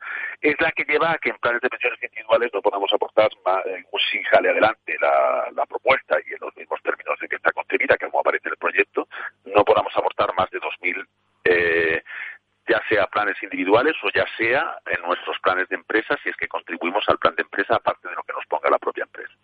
es 0.42 0.54
la 0.61 0.70
que 0.72 0.84
lleva 0.84 1.12
a 1.12 1.16
que 1.18 1.30
en 1.30 1.38
planes 1.38 1.62
de 1.62 1.70
pensiones 1.70 1.98
individuales 2.02 2.50
no 2.52 2.61
podamos 2.61 2.92
aportar 2.92 3.30
más, 3.42 3.64
eh, 3.64 3.82
si 4.12 4.22
sale 4.24 4.50
adelante 4.50 4.98
la, 5.00 5.64
propuesta 5.66 6.18
y 6.26 6.34
en 6.34 6.38
los 6.42 6.54
mismos 6.57 6.82
términos 6.82 7.16
en 7.22 7.28
que 7.28 7.36
está 7.36 7.52
concebida, 7.52 7.96
que 7.96 8.07
como 8.07 8.20
aparece 8.20 8.48
en 8.48 8.52
el 8.52 8.59
proyecto, 8.59 9.09
no 9.46 9.64
podamos 9.64 9.96
aportar 9.96 10.34
más 10.34 10.50
de 10.50 10.61
2.000 10.61 11.07
eh, 11.44 12.02
ya 12.68 12.82
sea 12.88 13.07
planes 13.07 13.40
individuales 13.42 13.94
o 14.02 14.11
ya 14.14 14.26
sea 14.36 14.78
en 14.86 15.02
nuestros 15.02 15.38
planes 15.40 15.68
de 15.68 15.76
empresa, 15.76 16.18
si 16.22 16.28
es 16.28 16.36
que 16.36 16.48
contribuimos 16.48 17.04
al 17.09 17.18
plan 17.18 17.34
de 17.34 17.42
empresa 17.42 17.76
aparte 17.76 18.09
de 18.09 18.14
lo 18.14 18.22
que 18.24 18.32
ponga 18.66 18.70
la 18.70 18.78
propia 18.78 19.04
empresa. 19.04 19.34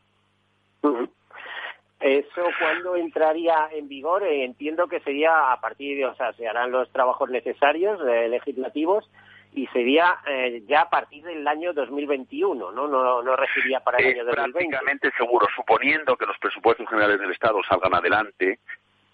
¿Eso 2.00 2.42
cuándo 2.58 2.96
entraría 2.96 3.68
en 3.72 3.88
vigor? 3.88 4.24
Eh, 4.24 4.44
entiendo 4.44 4.88
que 4.88 5.00
sería 5.00 5.52
a 5.52 5.60
partir 5.60 5.96
de, 5.96 6.06
o 6.06 6.14
sea, 6.16 6.32
se 6.32 6.48
harán 6.48 6.72
los 6.72 6.90
trabajos 6.90 7.30
necesarios 7.30 8.00
eh, 8.08 8.28
legislativos 8.28 9.08
y 9.54 9.68
sería 9.68 10.18
eh, 10.26 10.64
ya 10.66 10.82
a 10.82 10.90
partir 10.90 11.22
del 11.22 11.46
año 11.46 11.72
2021, 11.72 12.72
¿no? 12.72 12.88
No, 12.88 13.22
no 13.22 13.36
regiría 13.36 13.80
para 13.80 13.98
el 13.98 14.06
año 14.06 14.24
2020. 14.24 14.52
Prácticamente 14.52 15.10
seguro, 15.16 15.46
suponiendo 15.54 16.16
que 16.16 16.26
los 16.26 16.36
presupuestos 16.38 16.88
generales 16.88 17.20
del 17.20 17.30
Estado 17.30 17.60
salgan 17.68 17.94
adelante 17.94 18.58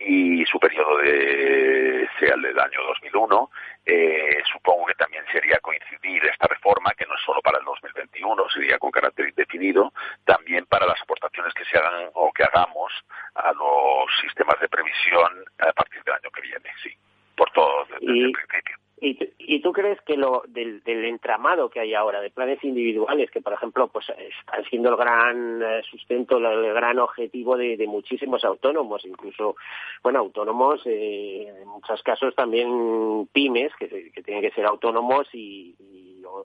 y 0.09 0.43
su 0.47 0.59
periodo 0.59 0.97
de, 0.99 2.09
sea 2.19 2.35
el 2.35 2.41
del 2.41 2.59
año 2.59 2.83
2001, 2.87 3.51
eh, 3.85 4.43
supongo 4.51 4.87
que 4.87 4.95
también 4.95 5.23
sería 5.31 5.59
coincidir 5.59 6.25
esta 6.25 6.47
reforma, 6.47 6.95
que 6.97 7.05
no 7.05 7.15
es 7.15 7.21
solo 7.27 7.43
para 7.43 7.59
el 7.59 7.65
2021, 7.67 8.49
sería 8.49 8.79
con 8.79 8.91
carácter 8.91 9.29
indefinido, 9.29 9.93
también 10.25 10.65
para 10.65 10.87
las 10.87 10.99
aportaciones 11.03 11.53
que 11.53 11.67
se 11.67 11.77
hagan 11.77 12.09
o 12.15 12.33
que 12.33 12.43
hagamos 12.43 12.91
a 13.35 13.53
los 13.53 14.07
sistemas 14.23 14.59
de 14.61 14.69
previsión 14.69 15.45
a 15.59 15.73
partir 15.75 16.03
del 16.03 16.15
año 16.15 16.31
que 16.31 16.41
viene, 16.41 16.71
sí, 16.83 16.91
por 17.37 17.51
todo 17.51 17.85
desde 17.85 18.07
el 18.07 18.33
principio. 18.33 18.88
¿Y, 19.01 19.61
tú 19.61 19.73
crees 19.73 20.01
que 20.03 20.17
lo 20.17 20.43
del, 20.49 20.83
entramado 20.87 21.69
que 21.69 21.81
hay 21.81 21.95
ahora 21.95 22.21
de 22.21 22.31
planes 22.31 22.63
individuales, 22.65 23.31
que 23.31 23.41
por 23.41 23.53
ejemplo 23.53 23.89
pues 23.89 24.07
están 24.09 24.65
siendo 24.65 24.91
el 24.91 24.97
gran 24.97 25.63
eh, 25.63 25.83
sustento, 25.89 26.39
el 26.39 26.75
gran 26.75 26.99
objetivo 26.99 27.57
de, 27.57 27.85
muchísimos 27.87 28.45
autónomos, 28.45 29.05
incluso, 29.05 29.57
bueno, 30.03 30.21
autónomos, 30.21 30.83
eh, 30.87 31.49
en 31.63 31.69
muchos 31.69 32.03
casos 32.03 32.35
también 32.35 33.29
pymes, 33.33 33.73
que, 33.79 33.89
tienen 34.25 34.43
que 34.43 34.51
ser 34.51 34.67
autónomos 34.67 35.29
y, 35.33 35.75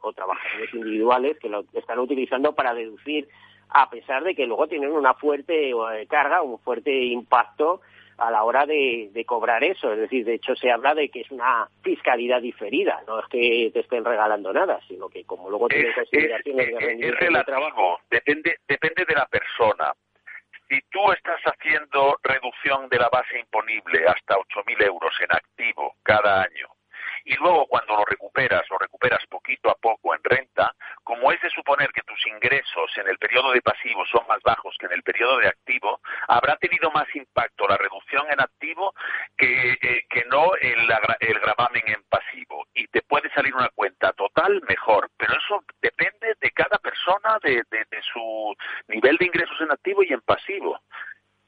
o, 0.02 0.14
trabajadores 0.14 0.74
individuales 0.74 1.38
que 1.40 1.50
lo 1.50 1.66
están 1.74 2.00
utilizando 2.00 2.54
para 2.54 2.74
deducir, 2.74 3.28
a 3.70 3.90
pesar 3.90 4.24
de 4.24 4.36
que 4.36 4.46
luego 4.46 4.68
tienen 4.68 4.92
una 4.92 5.14
fuerte 5.16 5.72
eh, 5.72 6.08
carga, 6.08 6.42
un 6.42 6.60
fuerte 6.60 6.92
impacto 6.92 7.82
a 8.18 8.32
la 8.32 8.44
hora 8.44 8.66
de, 8.66 9.24
cobrar 9.26 9.64
eso. 9.64 9.94
Es 9.94 10.00
decir, 10.00 10.26
de 10.26 10.36
hecho 10.36 10.56
se 10.56 10.72
habla 10.72 10.94
de 10.94 11.10
que 11.10 11.22
es 11.22 11.32
una 11.32 11.68
fiscalidad 11.82 12.42
diferida, 12.42 13.02
no 13.08 13.20
es 13.20 13.28
que 13.28 13.72
te 13.74 13.82
estén 13.82 14.04
regalando 14.04 14.52
nada, 14.52 14.80
sino 14.88 15.10
que 15.10 15.24
como 15.24 15.50
luego 15.50 15.68
tienen 15.68 15.94
consideraciones 15.94 16.68
de 16.68 16.80
rendimiento 16.80 17.26
de 17.26 17.44
trabajo. 17.44 18.00
Depende, 18.10 18.58
depende 18.68 19.06
de 19.06 19.16
la 19.16 19.26
persona. 19.26 19.94
Si 20.70 20.80
tú 20.90 21.12
estás 21.12 21.42
haciendo 21.46 22.18
reducción 22.24 22.90
de 22.90 22.98
la 22.98 23.10
base 23.10 23.40
imponible 23.40 24.06
hasta 24.08 24.36
8.000 24.36 24.88
euros 24.88 25.14
en 25.22 25.36
activo 25.36 25.96
cada 26.04 26.42
año 26.42 26.68
y 27.26 27.36
luego 27.36 27.66
cuando 27.68 27.96
lo 27.96 28.06
recuperas, 28.06 28.64
lo 28.70 28.78
recuperas 28.78 29.26
poquito 29.28 29.70
a 29.70 29.76
poco 29.76 30.14
en 30.16 30.22
renta, 30.24 30.74
como 31.04 31.32
es 31.32 31.42
de 31.42 31.50
suponer 31.50 31.92
que 31.92 32.02
tus 32.02 32.26
ingresos 32.28 32.92
en 32.98 33.08
el 33.08 33.18
periodo 33.18 33.52
de 33.52 33.62
pasivo 33.62 34.06
son 34.06 34.26
más 34.28 34.42
bajos 34.44 34.76
que 34.80 34.86
en 34.86 34.94
el 34.94 35.04
periodo 35.04 35.38
de 35.38 35.48
activo, 35.48 36.02
habrá 36.28 36.56
tenido 36.58 36.92
más 36.92 37.08
impacto 37.16 37.68
la 37.68 37.78
reducción 37.78 38.26
en 38.32 38.42
activo 38.42 38.94
que, 39.38 39.74
eh, 39.74 40.06
que 40.10 40.26
no 40.26 40.56
el, 40.56 40.80
el 41.20 41.40
gravamen 41.40 41.84
en 41.88 42.04
pasivo. 42.10 42.68
Y 42.74 42.88
te 42.88 43.02
puede 43.02 43.30
salir 43.32 43.54
una 43.56 43.70
cuenta 43.70 44.12
total 44.14 44.62
mejor, 44.68 45.10
pero 45.18 45.34
eso 45.34 45.64
depende 45.82 46.36
de 46.40 46.52
cada 46.52 46.78
persona, 46.78 47.38
de, 47.42 47.64
de, 47.70 48.02
su 48.12 48.56
nivel 48.88 49.18
de 49.18 49.26
ingresos 49.26 49.60
en 49.62 49.72
activo 49.72 50.04
y 50.04 50.14
en 50.14 50.22
pasivo. 50.22 50.80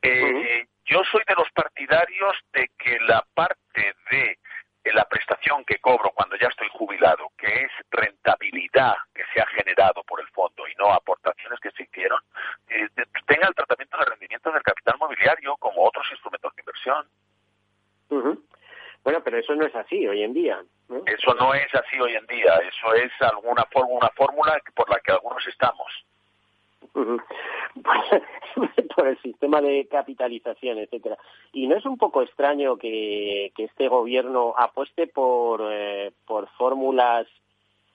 Eh, 0.01 0.67
yo 0.85 1.01
soy 1.11 1.23
de 1.27 1.35
los 1.35 1.49
partidarios 1.51 2.35
de 2.53 2.69
que 2.77 2.99
la 3.01 3.25
parte 3.33 3.95
de 4.11 4.37
la 4.93 5.05
prestación 5.05 5.63
que 5.65 5.79
cobro 5.79 6.11
cuando 6.13 6.35
ya 6.37 6.47
estoy 6.47 6.67
jubilado, 6.71 7.29
que 7.37 7.47
es 7.47 7.71
rentabilidad 7.89 8.95
que 9.13 9.23
se 9.33 9.41
ha 9.41 9.45
generado 9.47 10.03
por 10.03 10.19
el 10.21 10.27
fondo 10.27 10.67
y 10.67 10.75
no 10.75 10.91
aportaciones 10.91 11.59
que 11.59 11.71
se 11.71 11.83
hicieron, 11.83 12.19
eh, 12.69 12.87
tenga 13.25 13.47
el 13.47 13.55
tratamiento 13.55 13.97
de 13.97 14.05
rendimiento 14.05 14.51
del 14.51 14.63
capital 14.63 14.95
mobiliario 14.99 15.55
como 15.57 15.83
otros 15.83 16.05
instrumentos 16.11 16.55
de 16.55 16.61
inversión. 16.61 17.07
Bueno, 19.03 19.21
pero 19.23 19.37
eso 19.37 19.53
no 19.55 19.65
es 19.65 19.75
así 19.75 20.07
hoy 20.07 20.23
en 20.23 20.33
día. 20.33 20.61
Eso 21.05 21.33
no 21.35 21.53
es 21.53 21.73
así 21.75 21.99
hoy 21.99 22.15
en 22.15 22.25
día. 22.27 22.55
Eso 22.57 22.93
es 22.95 23.11
alguna 23.21 23.67
una 23.87 24.09
fórmula 24.09 24.59
por 24.75 24.89
la 24.89 24.99
que 24.99 25.11
algunos 25.11 25.45
estamos. 25.47 26.05
por 28.95 29.07
el 29.07 29.21
sistema 29.21 29.61
de 29.61 29.87
capitalización, 29.87 30.79
etcétera. 30.79 31.17
Y 31.53 31.67
no 31.67 31.75
es 31.75 31.85
un 31.85 31.97
poco 31.97 32.21
extraño 32.21 32.77
que, 32.77 33.51
este 33.57 33.87
gobierno 33.87 34.53
apueste 34.57 35.07
por, 35.07 35.61
eh, 35.71 36.11
por 36.25 36.47
fórmulas 36.57 37.27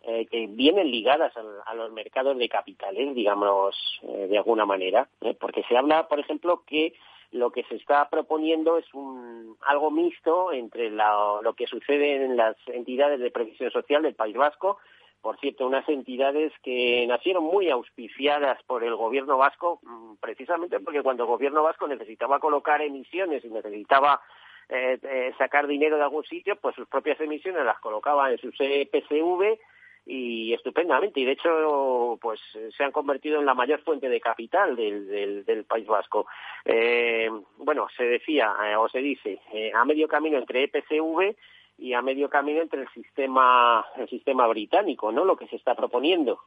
eh, 0.02 0.26
que 0.26 0.46
vienen 0.46 0.90
ligadas 0.90 1.32
a, 1.36 1.74
los 1.74 1.92
mercados 1.92 2.36
de 2.36 2.48
capitales, 2.48 3.14
digamos, 3.14 3.76
eh, 4.02 4.26
de 4.28 4.38
alguna 4.38 4.66
manera, 4.66 5.08
porque 5.38 5.62
se 5.68 5.76
habla, 5.76 6.08
por 6.08 6.20
ejemplo, 6.20 6.62
que 6.66 6.94
lo 7.32 7.52
que 7.52 7.62
se 7.64 7.76
está 7.76 8.08
proponiendo 8.08 8.76
es 8.76 8.92
un 8.92 9.56
algo 9.66 9.90
mixto 9.90 10.52
entre 10.52 10.90
lo 10.90 11.54
que 11.56 11.66
sucede 11.66 12.24
en 12.24 12.36
las 12.36 12.56
entidades 12.66 13.20
de 13.20 13.30
previsión 13.30 13.70
social 13.70 14.02
del 14.02 14.14
País 14.14 14.36
Vasco 14.36 14.78
por 15.20 15.38
cierto, 15.38 15.66
unas 15.66 15.88
entidades 15.88 16.52
que 16.62 17.06
nacieron 17.06 17.44
muy 17.44 17.68
auspiciadas 17.68 18.62
por 18.64 18.84
el 18.84 18.94
gobierno 18.96 19.36
vasco, 19.36 19.80
mm, 19.82 20.14
precisamente 20.20 20.80
porque 20.80 21.02
cuando 21.02 21.24
el 21.24 21.28
gobierno 21.28 21.62
vasco 21.62 21.86
necesitaba 21.86 22.40
colocar 22.40 22.80
emisiones 22.80 23.44
y 23.44 23.48
necesitaba 23.48 24.20
eh, 24.68 24.98
eh, 25.02 25.34
sacar 25.36 25.66
dinero 25.66 25.96
de 25.96 26.04
algún 26.04 26.24
sitio, 26.24 26.56
pues 26.56 26.76
sus 26.76 26.86
propias 26.86 27.20
emisiones 27.20 27.64
las 27.64 27.80
colocaba 27.80 28.30
en 28.30 28.38
su 28.38 28.50
CPCV 28.52 29.58
y 30.06 30.54
estupendamente. 30.54 31.20
Y 31.20 31.24
de 31.24 31.32
hecho, 31.32 32.18
pues 32.22 32.40
se 32.76 32.84
han 32.84 32.92
convertido 32.92 33.40
en 33.40 33.46
la 33.46 33.54
mayor 33.54 33.80
fuente 33.82 34.08
de 34.08 34.20
capital 34.20 34.76
del, 34.76 35.44
del, 35.44 35.64
País 35.64 35.86
Vasco. 35.86 36.26
Eh, 36.64 37.28
bueno, 37.58 37.88
se 37.96 38.04
decía 38.04 38.54
o 38.78 38.88
se 38.88 39.00
dice 39.00 39.40
a 39.74 39.84
medio 39.84 40.06
camino 40.06 40.38
entre 40.38 40.62
EPCV 40.62 41.34
y 41.80 41.94
a 41.94 42.02
medio 42.02 42.28
camino 42.28 42.60
entre 42.60 42.82
el 42.82 42.88
sistema 42.90 43.84
el 43.96 44.08
sistema 44.08 44.46
británico, 44.46 45.10
¿no? 45.10 45.24
Lo 45.24 45.36
que 45.36 45.46
se 45.48 45.56
está 45.56 45.74
proponiendo. 45.74 46.40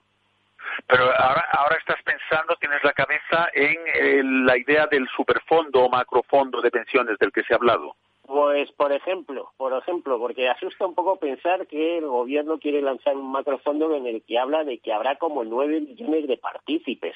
Pero 0.88 1.04
ahora, 1.04 1.46
ahora 1.52 1.78
estás 1.78 2.02
pensando, 2.04 2.56
tienes 2.60 2.84
la 2.84 2.94
cabeza 2.94 3.50
en 3.54 4.46
la 4.46 4.58
idea 4.58 4.88
del 4.88 5.08
superfondo 5.16 5.84
o 5.84 5.90
macrofondo 5.90 6.62
de 6.62 6.72
pensiones 6.72 7.18
del 7.20 7.32
que 7.32 7.44
se 7.44 7.54
ha 7.54 7.58
hablado. 7.58 7.96
Pues, 8.26 8.72
por 8.72 8.94
ejemplo, 8.94 9.52
por 9.58 9.74
ejemplo, 9.74 10.18
porque 10.18 10.48
asusta 10.48 10.86
un 10.86 10.96
poco 10.96 11.18
pensar 11.18 11.68
que 11.68 11.98
el 11.98 12.08
gobierno 12.08 12.58
quiere 12.58 12.82
lanzar 12.82 13.18
un 13.18 13.30
macrofondo 13.30 13.94
en 13.96 14.08
el 14.08 14.24
que 14.24 14.40
habla 14.40 14.64
de 14.64 14.78
que 14.78 14.94
habrá 14.94 15.18
como 15.18 15.44
nueve 15.44 15.82
millones 15.82 16.28
de 16.28 16.38
partícipes. 16.38 17.16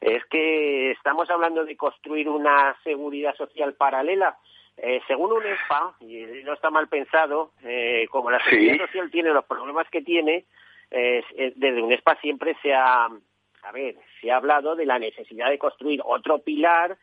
Es 0.00 0.24
que 0.26 0.92
estamos 0.92 1.28
hablando 1.28 1.64
de 1.64 1.76
construir 1.76 2.28
una 2.28 2.76
seguridad 2.84 3.34
social 3.36 3.74
paralela 3.74 4.38
eh, 4.76 5.00
según 5.06 5.32
UNESPA, 5.32 5.94
y 6.00 6.24
no 6.44 6.52
está 6.52 6.68
mal 6.70 6.88
pensado, 6.88 7.52
eh, 7.62 8.06
como 8.10 8.30
la 8.30 8.42
seguridad 8.44 8.86
social 8.86 9.10
tiene 9.10 9.30
los 9.30 9.44
problemas 9.44 9.88
que 9.88 10.02
tiene, 10.02 10.46
eh, 10.90 11.22
desde 11.54 11.82
UNESPA 11.82 12.16
siempre 12.20 12.56
se 12.60 12.74
ha, 12.74 13.04
a 13.04 13.72
ver, 13.72 13.96
se 14.20 14.32
ha 14.32 14.36
hablado 14.36 14.74
de 14.74 14.84
la 14.84 14.98
necesidad 14.98 15.50
de 15.50 15.58
construir 15.58 16.00
otro 16.04 16.40
pilar 16.40 16.98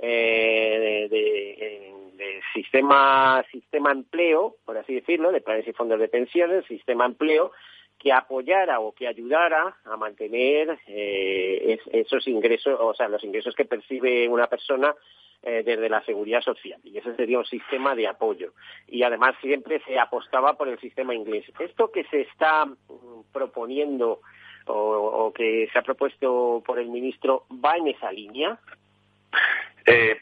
de, 0.00 1.08
de, 1.10 2.40
sistema, 2.52 3.44
sistema 3.50 3.92
empleo, 3.92 4.56
por 4.64 4.76
así 4.76 4.94
decirlo, 4.94 5.32
de 5.32 5.40
planes 5.40 5.66
y 5.66 5.72
fondos 5.72 5.98
de 6.00 6.08
pensiones, 6.08 6.64
sistema 6.66 7.06
empleo, 7.06 7.52
que 7.98 8.12
apoyara 8.12 8.80
o 8.80 8.92
que 8.92 9.06
ayudara 9.06 9.76
a 9.84 9.96
mantener 9.96 10.78
esos 10.86 12.26
ingresos, 12.28 12.78
o 12.78 12.92
sea, 12.94 13.08
los 13.08 13.24
ingresos 13.24 13.54
que 13.54 13.64
percibe 13.64 14.28
una 14.28 14.46
persona 14.46 14.94
eh, 15.46 15.62
desde 15.62 15.90
la 15.90 16.02
seguridad 16.04 16.40
social 16.40 16.80
y 16.84 16.96
ese 16.96 17.14
sería 17.16 17.38
un 17.38 17.44
sistema 17.44 17.94
de 17.94 18.08
apoyo 18.08 18.54
y 18.86 19.02
además 19.02 19.34
siempre 19.42 19.80
se 19.86 19.98
apostaba 19.98 20.54
por 20.54 20.68
el 20.68 20.78
sistema 20.80 21.14
inglés. 21.14 21.44
Esto 21.58 21.90
que 21.92 22.04
se 22.04 22.22
está 22.22 22.64
mm, 22.64 22.74
proponiendo 23.32 24.20
o, 24.66 25.32
que 25.34 25.68
se 25.70 25.78
ha 25.78 25.82
propuesto 25.82 26.62
por 26.64 26.78
el 26.78 26.88
ministro 26.88 27.44
va 27.62 27.76
en 27.76 27.88
esa 27.88 28.10
línea. 28.10 28.58
Eh, 29.84 30.18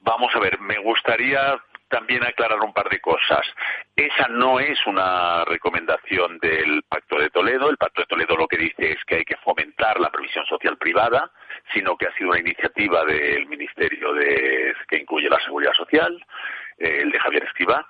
vamos 0.00 0.30
a 0.34 0.38
ver, 0.38 0.60
me 0.60 0.78
gustaría 0.78 1.60
también 1.88 2.24
aclarar 2.24 2.60
un 2.60 2.72
par 2.72 2.88
de 2.88 3.00
cosas. 3.00 3.46
Esa 3.94 4.28
no 4.28 4.60
es 4.60 4.78
una 4.86 5.44
recomendación 5.44 6.38
del 6.38 6.82
Pacto 6.88 7.18
de 7.18 7.28
Toledo. 7.30 7.68
El 7.68 7.76
Pacto 7.76 8.00
de 8.00 8.06
Toledo 8.06 8.36
lo 8.36 8.48
que 8.48 8.56
dice 8.56 8.92
es 8.92 9.04
que 9.04 9.16
hay 9.16 9.24
que 9.24 9.36
fomentar 9.36 10.00
la 10.00 10.10
previsión 10.10 10.46
social 10.46 10.78
privada, 10.78 11.30
sino 11.72 11.96
que 11.96 12.06
ha 12.06 12.14
sido 12.14 12.30
una 12.30 12.40
iniciativa 12.40 13.04
del 13.04 13.46
Ministerio 13.46 14.12
de, 14.14 14.74
que 14.88 14.98
incluye 14.98 15.28
la 15.28 15.40
Seguridad 15.40 15.72
Social, 15.74 16.24
eh, 16.78 17.00
el 17.02 17.10
de 17.10 17.18
Javier 17.18 17.44
Escriba, 17.44 17.86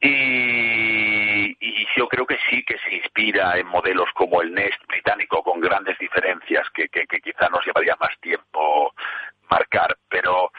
y, 0.00 1.56
yo 1.94 2.08
creo 2.08 2.26
que 2.26 2.38
sí 2.48 2.64
que 2.64 2.78
se 2.78 2.94
inspira 2.94 3.58
en 3.58 3.66
modelos 3.66 4.08
como 4.14 4.40
el 4.40 4.54
NEST 4.54 4.80
británico 4.88 5.42
con 5.42 5.60
grandes 5.60 5.98
diferencias 5.98 6.66
que, 6.70 6.88
que 6.88 7.20
quizá 7.20 7.50
nos 7.50 7.64
llevaría 7.66 7.94
más 8.00 8.18
tiempo 8.20 8.94
marcar, 9.50 9.94
pero 10.08 10.50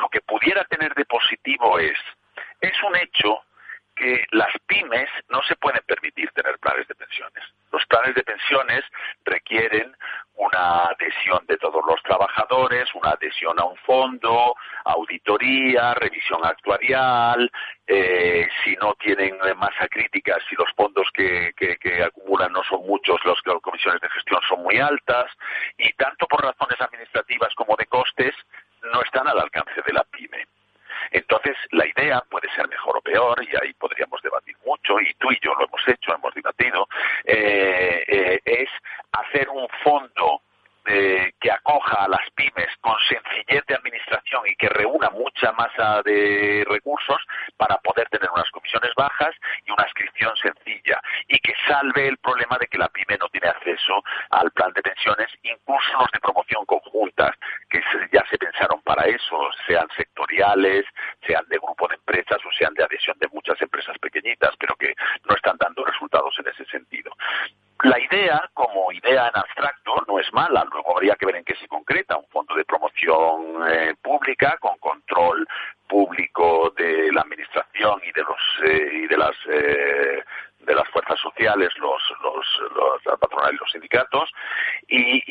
lo 0.00 0.08
que 0.08 0.22
pudiera 0.22 0.64
tener 0.64 0.94
de 0.94 1.04
positivo 1.04 1.78
es 1.78 1.98
es 2.60 2.82
un 2.82 2.96
hecho 2.96 3.42
que 3.98 4.24
las 4.30 4.50
pymes 4.66 5.08
no 5.28 5.42
se 5.42 5.56
pueden 5.56 5.82
permitir 5.86 6.30
tener 6.30 6.58
planes 6.58 6.86
de 6.88 6.94
pensiones. 6.94 7.44
Los 7.72 7.84
planes 7.86 8.14
de 8.14 8.22
pensiones 8.22 8.82
requieren 9.24 9.94
una 10.36 10.84
adhesión 10.84 11.44
de 11.46 11.56
todos 11.56 11.84
los 11.84 12.00
trabajadores, 12.02 12.88
una 12.94 13.10
adhesión 13.10 13.58
a 13.58 13.64
un 13.64 13.76
fondo, 13.78 14.54
auditoría, 14.84 15.94
revisión 15.94 16.44
actuarial, 16.44 17.50
eh, 17.86 18.48
si 18.62 18.76
no 18.76 18.94
tienen 18.94 19.36
masa 19.56 19.88
crítica, 19.88 20.38
si 20.48 20.54
los 20.54 20.70
fondos 20.76 21.08
que, 21.12 21.52
que, 21.56 22.02
acumulan 22.02 22.52
no 22.52 22.62
son 22.62 22.86
muchos, 22.86 23.18
las 23.24 23.42
comisiones 23.60 24.00
de 24.00 24.08
gestión 24.10 24.40
son 24.48 24.62
muy 24.62 24.78
altas, 24.78 25.26
y 25.76 25.92
tanto 25.94 26.26
por 26.26 26.42
razones 26.42 26.80
administrativas 26.80 27.52
como 27.54 27.74
de 27.76 27.86
costes, 27.86 28.34
no 28.92 29.02
están 29.02 29.26
al 29.26 29.40
alcance 29.40 29.82
de 29.84 29.92
la 29.92 30.04
pyme. 30.04 30.46
Entonces, 31.10 31.56
la 31.70 31.86
idea 31.86 32.22
puede 32.28 32.48
ser 32.54 32.68
mejor 32.68 32.98
o 32.98 33.00
peor, 33.00 33.42
y 33.42 33.48
ahí 33.62 33.72
podríamos 33.74 34.20
debatir 34.22 34.56
mucho, 34.64 35.00
y 35.00 35.12
tú 35.14 35.30
y 35.30 35.38
yo 35.42 35.54
lo 35.54 35.64
hemos 35.66 35.88
hecho, 35.88 36.14
hemos 36.14 36.34
debatido, 36.34 36.88
eh, 37.24 38.04
eh, 38.06 38.40
es 38.44 38.68
hacer 39.12 39.48
un 39.48 39.66
fondo 39.82 40.42
eh, 40.90 41.32
que 41.38 41.50
acoja 41.50 42.04
a 42.04 42.08
las 42.08 42.30
pymes 42.34 42.68
con 42.80 42.96
sencillez 43.08 43.62
de 43.66 43.74
administración 43.74 44.42
y 44.46 44.56
que 44.56 44.70
reúna 44.70 45.10
mucha 45.10 45.52
masa 45.52 46.02
de 46.02 46.64
recursos 46.66 47.18
para 47.58 47.76
poder 47.78 48.08
tener 48.08 48.30
unas 48.34 48.50
comisiones 48.50 48.90
bajas 48.96 49.34
y 49.66 49.70
una 49.70 49.84
inscripción 49.84 50.34
sencilla 50.36 50.98
y 51.26 51.38
que 51.40 51.52
salve 51.66 52.08
el 52.08 52.16
problema 52.16 52.56
de 52.58 52.66
que 52.68 52.78
la 52.78 52.88
pyme 52.88 53.18
no 53.18 53.28
tiene 53.28 53.48
acceso 53.48 54.02
al 54.30 54.50
plan 54.52 54.72
de 54.72 54.80
pensiones, 54.80 55.28
incluso 55.42 55.92
los 55.98 56.10
de 56.10 56.20
promoción 56.20 56.64
conjuntas, 56.64 57.36
que 57.68 57.82
ya 58.10 58.24
se 58.30 58.38
pensaron 58.38 58.80
para 58.82 59.04
eso, 59.04 59.50
sean 59.66 59.86
sectoriales, 59.94 60.86
sean 61.26 61.44
de 61.48 61.58
grupo 61.58 61.86
de 61.88 61.96
empresas 61.96 62.38
o 62.46 62.52
sean 62.58 62.72
de 62.72 62.84
adhesión 62.84 63.18
de 63.18 63.28
muchas 63.28 63.60
empresas 63.60 63.98
pequeñitas, 63.98 64.54
pero 64.58 64.74
que 64.76 64.94
no 65.28 65.36
están 65.36 65.58
dando 65.58 65.84
resultados 65.84 66.34
en 66.38 66.48
ese 66.48 66.64
sentido. 66.70 67.12
La 67.84 67.96
idea, 68.00 68.50
como 68.54 68.90
idea 68.90 69.28
en 69.28 69.36
abstracto, 69.36 69.94
no 70.08 70.18
es 70.18 70.32
mala. 70.32 70.66
Luego 70.72 70.96
habría 70.96 71.14
que 71.14 71.26
ver 71.26 71.36
en 71.36 71.44
qué 71.44 71.54
se 71.54 71.68
concreta. 71.68 72.16
Un 72.16 72.26
fondo 72.26 72.56
de 72.56 72.64
promoción 72.64 73.62
eh, 73.70 73.94
pública 74.02 74.56
con 74.58 74.76
control 74.78 75.46
público 75.86 76.74
de 76.76 77.12
la 77.12 77.20
administración 77.20 78.00
y 78.04 78.10
de 78.10 78.22
los 78.22 78.38
eh, 78.64 78.90
y 78.94 79.06
de 79.06 79.16
las 79.16 79.36
eh, 79.48 80.24
de 80.58 80.74
las 80.74 80.88
fuerzas 80.88 81.18
sociales, 81.20 81.70
los, 81.78 82.02
los, 82.22 82.60
los 82.74 83.18
patronales 83.18 83.54
y 83.54 83.58
los 83.58 83.70
sindicatos, 83.70 84.30
y, 84.88 85.22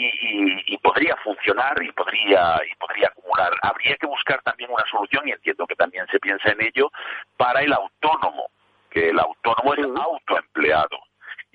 y, 0.74 0.78
podría 0.80 1.16
funcionar 1.18 1.76
y 1.84 1.92
podría, 1.92 2.60
y 2.68 2.74
podría 2.76 3.10
acumular. 3.10 3.52
Habría 3.62 3.98
que 3.98 4.08
buscar 4.08 4.42
también 4.42 4.72
una 4.72 4.84
solución, 4.90 5.28
y 5.28 5.34
entiendo 5.34 5.68
que 5.68 5.76
también 5.76 6.08
se 6.08 6.20
piensa 6.20 6.50
en 6.50 6.64
ello, 6.64 6.90
para 7.36 7.62
el 7.62 7.72
autónomo, 7.72 8.50
que 8.90 9.10
el 9.10 9.20
autónomo 9.20 9.76
es 9.76 9.86
autoempleado 9.86 11.07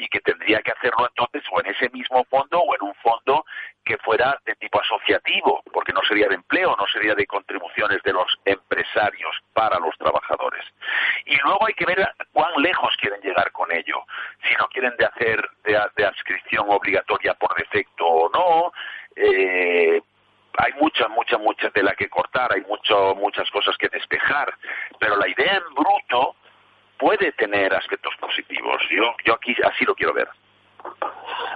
y 0.03 0.09
que 0.09 0.21
tendría 0.21 0.61
que 0.63 0.73
hacerlo 0.73 1.07
entonces 1.09 1.43
o 1.53 1.61
en 1.61 1.67
ese 1.67 1.89
mismo 1.91 2.25
fondo 2.25 2.59
o 2.59 2.75
en 2.75 2.83
un 2.83 2.95
fondo 2.97 3.45
que 3.85 3.97
fuera 3.99 4.37
de 4.45 4.55
tipo 4.57 4.81
asociativo, 4.81 5.63
porque 5.73 5.93
no 5.93 6.03
sería 6.03 6.29
de 6.29 6.35
empleo, 6.35 6.75
no 6.77 6.87
sería 6.87 7.15
de 7.15 7.27
contribuciones 7.27 8.03
de 8.03 8.13
los 8.13 8.27
empresarios 8.45 9.37
para 9.53 9.79
los 9.79 9.97
trabajadores. 9.99 10.65
Y 11.27 11.37
luego 11.39 11.67
hay 11.67 11.75
que 11.75 11.87
ver 11.87 12.09
cuán 12.33 12.53
lejos 12.59 12.97
quieren 13.01 13.21
llegar 13.21 13.51
con 13.53 13.71
ello, 13.73 14.05
si 14.49 14.55
no 14.57 14.67
quieren 14.69 14.95
de 14.99 15.07
hacer 15.07 15.49
de, 15.65 15.81
de 15.97 16.05
adscripción 16.05 16.67
obligatoria 16.69 17.35
por 17.35 17.55
defecto 17.55 18.05
o 18.07 18.31
no. 18.31 18.73
Eh, 19.15 20.01
hay 20.59 20.73
mucha, 20.75 21.09
mucha, 21.09 21.39
mucha 21.39 21.71
tela 21.71 21.95
que 21.95 22.09
cortar, 22.09 22.53
hay 22.53 22.63
mucho, 22.63 23.15
muchas 23.15 23.51
cosas 23.51 23.77
que 23.79 23.89
despejar, 23.89 24.53
pero 24.99 25.17
la 25.17 25.29
idea 25.29 25.55
en 25.55 25.75
bruto 25.75 26.37
puede 27.03 27.33
tener 27.33 27.75
aspectos 27.75 28.15
positivos. 28.21 28.81
Yo, 28.89 29.03
yo 29.25 29.35
aquí 29.35 29.55
así 29.65 29.85
lo 29.85 29.95
quiero 29.97 30.15
ver. 30.15 30.29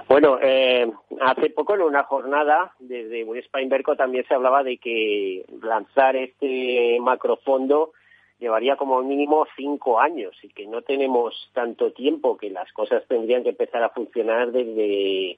Bueno, 0.09 0.37
eh, 0.41 0.91
hace 1.21 1.49
poco 1.51 1.75
en 1.75 1.81
una 1.81 2.03
jornada 2.03 2.73
desde 2.79 3.23
Municipal 3.23 3.63
Inverco 3.63 3.95
también 3.95 4.25
se 4.27 4.33
hablaba 4.33 4.63
de 4.63 4.77
que 4.77 5.45
lanzar 5.61 6.17
este 6.17 6.97
macrofondo 6.99 7.93
llevaría 8.39 8.75
como 8.75 9.01
mínimo 9.01 9.47
cinco 9.55 9.99
años 10.01 10.35
y 10.43 10.49
que 10.49 10.67
no 10.67 10.81
tenemos 10.81 11.49
tanto 11.53 11.93
tiempo, 11.93 12.37
que 12.37 12.49
las 12.49 12.71
cosas 12.73 13.07
tendrían 13.07 13.43
que 13.43 13.49
empezar 13.49 13.81
a 13.83 13.89
funcionar 13.89 14.51
desde, 14.51 15.37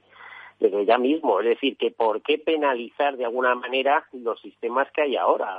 desde 0.58 0.86
ya 0.86 0.98
mismo. 0.98 1.40
Es 1.40 1.46
decir, 1.46 1.76
que 1.76 1.92
por 1.92 2.20
qué 2.22 2.38
penalizar 2.38 3.16
de 3.16 3.26
alguna 3.26 3.54
manera 3.54 4.04
los 4.12 4.40
sistemas 4.40 4.90
que 4.90 5.02
hay 5.02 5.16
ahora, 5.16 5.58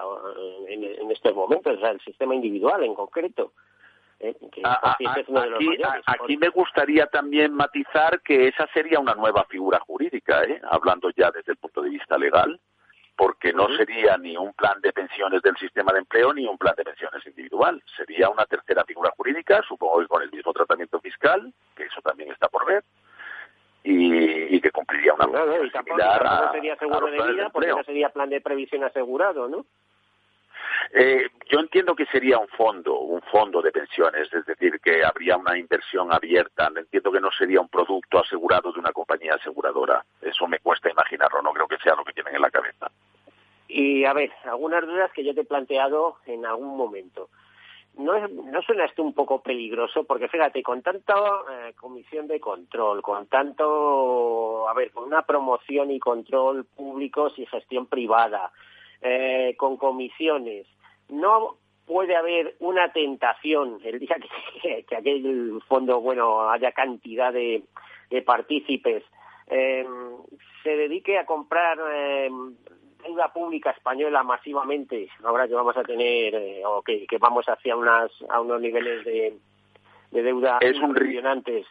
en, 0.68 0.84
en 0.84 1.10
estos 1.10 1.34
momentos, 1.36 1.78
o 1.78 1.80
sea, 1.80 1.92
el 1.92 2.02
sistema 2.02 2.36
individual 2.36 2.84
en 2.84 2.96
concreto. 2.96 3.54
¿Eh? 4.22 4.36
aquí, 6.06 6.38
me 6.38 6.50
gustaría 6.50 7.08
también 7.08 7.54
matizar 7.54 8.22
que 8.22 8.48
esa 8.48 8.68
sería 8.74 9.00
una 9.00 9.16
nueva 9.16 9.46
figura 9.46 9.80
jurídica, 9.80 10.44
¿eh? 10.44 10.62
hablando 10.70 11.10
ya 11.16 11.32
desde 11.32 11.54
el 11.54 11.58
punto 11.58 11.82
de 11.82 11.90
vista 11.90 12.18
legal, 12.18 12.60
porque 13.16 13.54
no 13.54 13.68
sería 13.76 14.18
ni 14.18 14.38
un 14.38 14.54
plan 14.54 14.80
de 14.82 14.94
pensiones 14.94 15.42
del 15.42 15.56
sistema 15.58 15.92
de 15.94 16.00
empleo 16.00 16.34
ni 16.34 16.46
un 16.48 16.58
plan 16.58 16.74
de 16.76 16.84
pensiones 16.84 17.26
individual. 17.28 17.82
Sería 17.96 18.30
una 18.30 18.46
tercera 18.46 18.84
figura 18.86 19.12
jurídica, 19.16 19.62
supongo 19.68 20.00
que 20.00 20.08
con 20.08 20.24
el 20.24 20.32
mismo 20.32 20.54
tratamiento 20.54 21.00
fiscal, 21.00 21.54
que 21.76 21.84
eso 21.84 22.02
también 22.02 22.32
está 22.32 22.48
por 22.48 22.66
ver, 22.66 22.84
y, 23.84 24.60
que 24.62 24.72
cumpliría 24.72 25.14
una 25.14 25.26
no, 25.26 25.46
no, 25.46 25.64
y 25.64 25.72
tampoco, 25.72 25.98
sería 26.52 26.76
seguro 26.78 27.08
de 27.08 27.34
vida, 27.34 27.50
porque 27.50 27.70
no 27.70 27.84
sería 27.84 28.10
plan 28.10 28.30
de 28.30 28.42
previsión 28.42 28.84
asegurado, 28.84 29.48
¿no? 29.48 29.66
Eh, 30.94 31.30
yo 31.50 31.60
entiendo 31.60 31.96
que 31.96 32.06
sería 32.08 32.38
un 32.38 32.48
fondo, 32.50 33.00
un 33.00 33.22
fondo 33.24 33.62
de 33.62 33.72
pensiones, 33.72 34.34
es 34.34 34.46
decir, 34.46 34.80
que 34.82 35.04
habría 35.04 35.38
una 35.38 35.58
inversión 35.58 36.12
abierta. 36.12 36.70
Entiendo 36.76 37.12
que 37.12 37.22
no 37.22 37.32
sería 37.32 37.62
un 37.62 37.70
producto 37.70 38.20
asegurado 38.20 38.72
de 38.72 38.80
una 38.80 38.92
compañía 38.92 39.36
aseguradora. 39.36 40.04
Eso 40.22 40.48
me 40.48 40.60
cuesta 40.60 40.90
imaginarlo, 40.90 41.42
no 41.42 41.54
creo 41.54 41.68
que 41.68 41.78
sea 41.78 41.96
lo 41.96 42.04
que 42.04 42.14
tienen 42.14 42.36
en 42.36 42.42
la 42.42 42.52
cabeza. 42.52 42.92
Y 43.68 44.04
a 44.04 44.14
ver, 44.14 44.32
algunas 44.44 44.86
dudas 44.86 45.12
que 45.14 45.24
yo 45.24 45.34
te 45.34 45.42
he 45.42 45.46
planteado 45.46 46.18
en 46.26 46.46
algún 46.46 46.76
momento. 46.76 47.30
¿No, 47.98 48.28
¿No 48.28 48.62
suena 48.62 48.86
esto 48.86 49.04
un 49.04 49.14
poco 49.14 49.42
peligroso? 49.42 50.06
Porque 50.06 50.30
fíjate, 50.30 50.64
con 50.64 50.82
tanta 50.82 51.14
eh, 51.14 51.74
comisión 51.80 52.28
de 52.28 52.40
control, 52.40 53.02
con 53.02 53.28
tanto, 53.28 54.68
a 54.68 54.74
ver, 54.74 54.92
con 54.92 55.06
una 55.06 55.24
promoción 55.24 55.92
y 55.92 56.00
control 56.00 56.66
públicos 56.66 57.34
y 57.38 57.46
gestión 57.46 57.88
privada, 57.88 58.52
eh, 59.02 59.56
con 59.58 59.78
comisiones. 59.78 60.68
No 61.10 61.58
puede 61.86 62.16
haber 62.16 62.56
una 62.60 62.92
tentación 62.94 63.80
el 63.84 64.00
día 64.00 64.16
que, 64.62 64.86
que 64.88 64.96
aquel 64.96 65.62
fondo, 65.68 66.02
bueno, 66.02 66.50
haya 66.50 66.72
cantidad 66.72 67.34
de, 67.34 67.64
de 68.10 68.22
partícipes, 68.22 69.04
eh, 69.48 69.86
se 70.64 70.70
dedique 70.78 71.18
a 71.18 71.26
comprar 71.26 71.78
eh, 71.94 72.30
deuda 73.04 73.34
pública 73.34 73.72
española 73.72 74.24
masivamente, 74.24 75.10
ahora 75.24 75.48
que 75.48 75.54
vamos 75.54 75.76
a 75.76 75.84
tener, 75.84 76.36
eh, 76.36 76.62
o 76.66 76.82
que, 76.82 77.06
que, 77.08 77.18
vamos 77.18 77.46
hacia 77.48 77.76
unas, 77.76 78.12
a 78.30 78.40
unos 78.40 78.62
niveles 78.62 79.04
de, 79.04 79.34
de 80.12 80.24
deuda 80.24 80.60
es 80.62 80.78
impresionantes. 80.78 81.66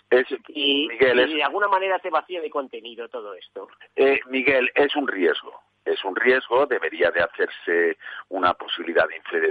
y, 0.49 0.89
Miguel, 0.89 1.31
y 1.31 1.37
de 1.37 1.45
alguna 1.45 1.68
manera 1.68 1.99
se 2.01 2.11
vacía 2.11 2.41
de 2.41 2.51
contenido 2.51 3.09
todo 3.09 3.35
esto. 3.35 3.68
Eh, 3.97 4.20
Miguel, 4.28 4.70
es 4.74 4.95
un 4.97 5.07
riesgo 5.07 5.53
es 5.85 6.05
un 6.05 6.14
riesgo, 6.14 6.66
debería 6.66 7.11
de 7.11 7.22
hacerse 7.22 7.99
una 8.28 8.55
posibilidad 8.55 9.07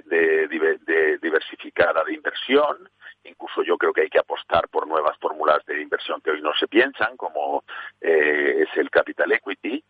de, 0.06 1.18
diversificada 1.22 2.04
de 2.04 2.14
inversión. 2.14 2.90
Incluso 3.24 3.64
yo 3.64 3.78
creo 3.78 3.94
que 3.94 4.02
hay 4.02 4.10
que 4.10 4.20
apostar 4.20 4.70
por 4.70 4.88
nuevas 4.88 5.18
fórmulas 5.20 5.66
de 5.66 5.82
inversión 5.82 6.22
que 6.22 6.32
hoy 6.32 6.42
no 6.42 6.54
se 6.54 6.68
piensan, 6.68 7.18
como 7.18 7.64
eh, 8.00 8.66
es 8.66 8.78
el 8.78 8.90
capital 8.90 9.32
equity, 9.32 9.84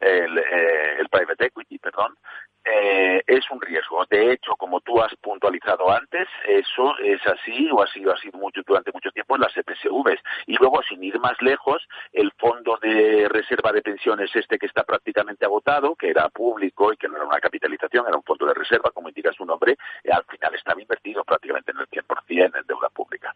el, 0.00 0.38
eh, 0.38 0.96
el 0.98 1.08
private 1.08 1.46
equity, 1.46 1.78
perdón, 1.78 2.16
eh, 2.64 3.22
es 3.26 3.50
un 3.50 3.60
riesgo. 3.60 4.04
De 4.08 4.32
hecho, 4.32 4.56
como 4.56 4.80
tú 4.80 5.00
has 5.00 5.14
puntualizado 5.16 5.90
antes, 5.90 6.26
eso 6.46 6.96
es 6.98 7.20
así 7.26 7.68
o 7.70 7.82
ha 7.82 7.86
sido 7.88 8.12
así 8.12 8.30
mucho, 8.32 8.62
durante 8.66 8.90
mucho 8.92 9.10
tiempo 9.10 9.34
en 9.34 9.42
las 9.42 9.56
EPSVs. 9.56 10.20
Y 10.46 10.56
luego, 10.56 10.82
sin 10.82 11.04
ir 11.04 11.18
más 11.20 11.40
lejos, 11.42 11.86
el 12.12 12.32
fondo 12.32 12.78
de 12.80 13.28
reserva 13.28 13.70
de 13.72 13.82
pensiones, 13.82 14.34
este 14.34 14.58
que 14.58 14.66
está 14.66 14.82
prácticamente 14.82 15.44
agotado, 15.44 15.94
que 15.94 16.08
era 16.08 16.28
público 16.30 16.92
y 16.92 16.96
que 16.96 17.08
no 17.08 17.16
era 17.16 17.26
una 17.26 17.40
capitalización, 17.40 18.06
era 18.08 18.16
un 18.16 18.22
fondo 18.22 18.46
de 18.46 18.54
reserva, 18.54 18.90
como 18.92 19.08
indica 19.08 19.32
su 19.32 19.44
nombre, 19.44 19.76
al 20.10 20.24
final 20.24 20.54
estaba 20.54 20.80
invertido 20.80 21.22
prácticamente 21.24 21.72
en 21.72 21.78
el 21.80 21.86
100% 21.88 22.58
en 22.58 22.66
deuda 22.66 22.88
pública. 22.88 23.34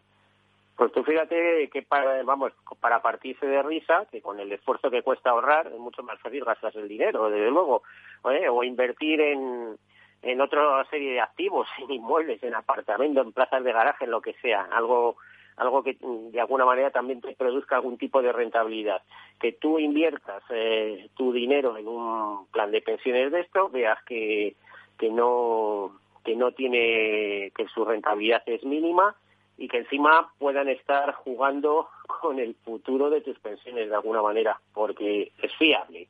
Pues 0.79 0.93
tú 0.93 1.03
fíjate 1.03 1.69
que 1.73 1.81
para, 1.81 2.23
vamos, 2.23 2.53
para 2.79 3.01
partirse 3.01 3.45
de 3.45 3.61
risa, 3.61 4.07
que 4.09 4.21
con 4.21 4.39
el 4.39 4.49
esfuerzo 4.49 4.89
que 4.89 5.01
cuesta 5.01 5.31
ahorrar 5.31 5.67
es 5.67 5.77
mucho 5.77 6.03
más 6.03 6.17
fácil 6.21 6.45
gastar 6.45 6.71
el 6.77 6.87
dinero, 6.87 7.29
desde 7.29 7.51
luego, 7.51 7.83
o 8.21 8.63
invertir 8.63 9.19
en, 9.19 9.75
en 10.21 10.39
otra 10.39 10.85
serie 10.85 11.11
de 11.11 11.19
activos, 11.19 11.67
en 11.79 11.91
inmuebles, 11.91 12.41
en 12.43 12.55
apartamentos, 12.55 13.25
en 13.25 13.33
plazas 13.33 13.61
de 13.61 13.73
garaje, 13.73 14.05
en 14.05 14.11
lo 14.11 14.21
que 14.21 14.31
sea, 14.35 14.69
algo 14.71 15.17
algo 15.57 15.83
que 15.83 15.97
mm, 15.99 16.29
de 16.31 16.39
alguna 16.39 16.63
manera 16.63 16.91
también 16.91 17.19
te 17.19 17.35
produzca 17.35 17.75
algún 17.75 17.97
tipo 17.97 18.21
de 18.21 18.31
rentabilidad. 18.31 19.01
Que 19.37 19.51
tú 19.51 19.79
inviertas 19.79 20.41
eh, 20.49 21.09
tu 21.17 21.33
dinero 21.33 21.75
en 21.75 21.89
un 21.89 22.47
plan 22.53 22.71
de 22.71 22.81
pensiones 22.81 23.33
de 23.33 23.41
esto, 23.41 23.67
veas 23.67 24.01
que, 24.05 24.55
que 24.97 25.09
no 25.09 25.91
que 26.23 26.37
no 26.37 26.53
tiene 26.53 27.51
que 27.53 27.67
su 27.73 27.83
rentabilidad 27.83 28.43
es 28.45 28.63
mínima 28.63 29.13
y 29.59 29.67
que 29.67 29.79
encima 29.79 30.31
puedan 30.39 30.69
estar 30.69 31.13
jugando 31.15 31.89
con 32.21 32.39
el 32.39 32.55
futuro 32.63 33.09
de 33.09 33.19
tus 33.19 33.37
pensiones 33.39 33.89
de 33.89 33.95
alguna 33.95 34.21
manera, 34.21 34.59
porque 34.73 35.33
es 35.41 35.53
fiable. 35.57 36.07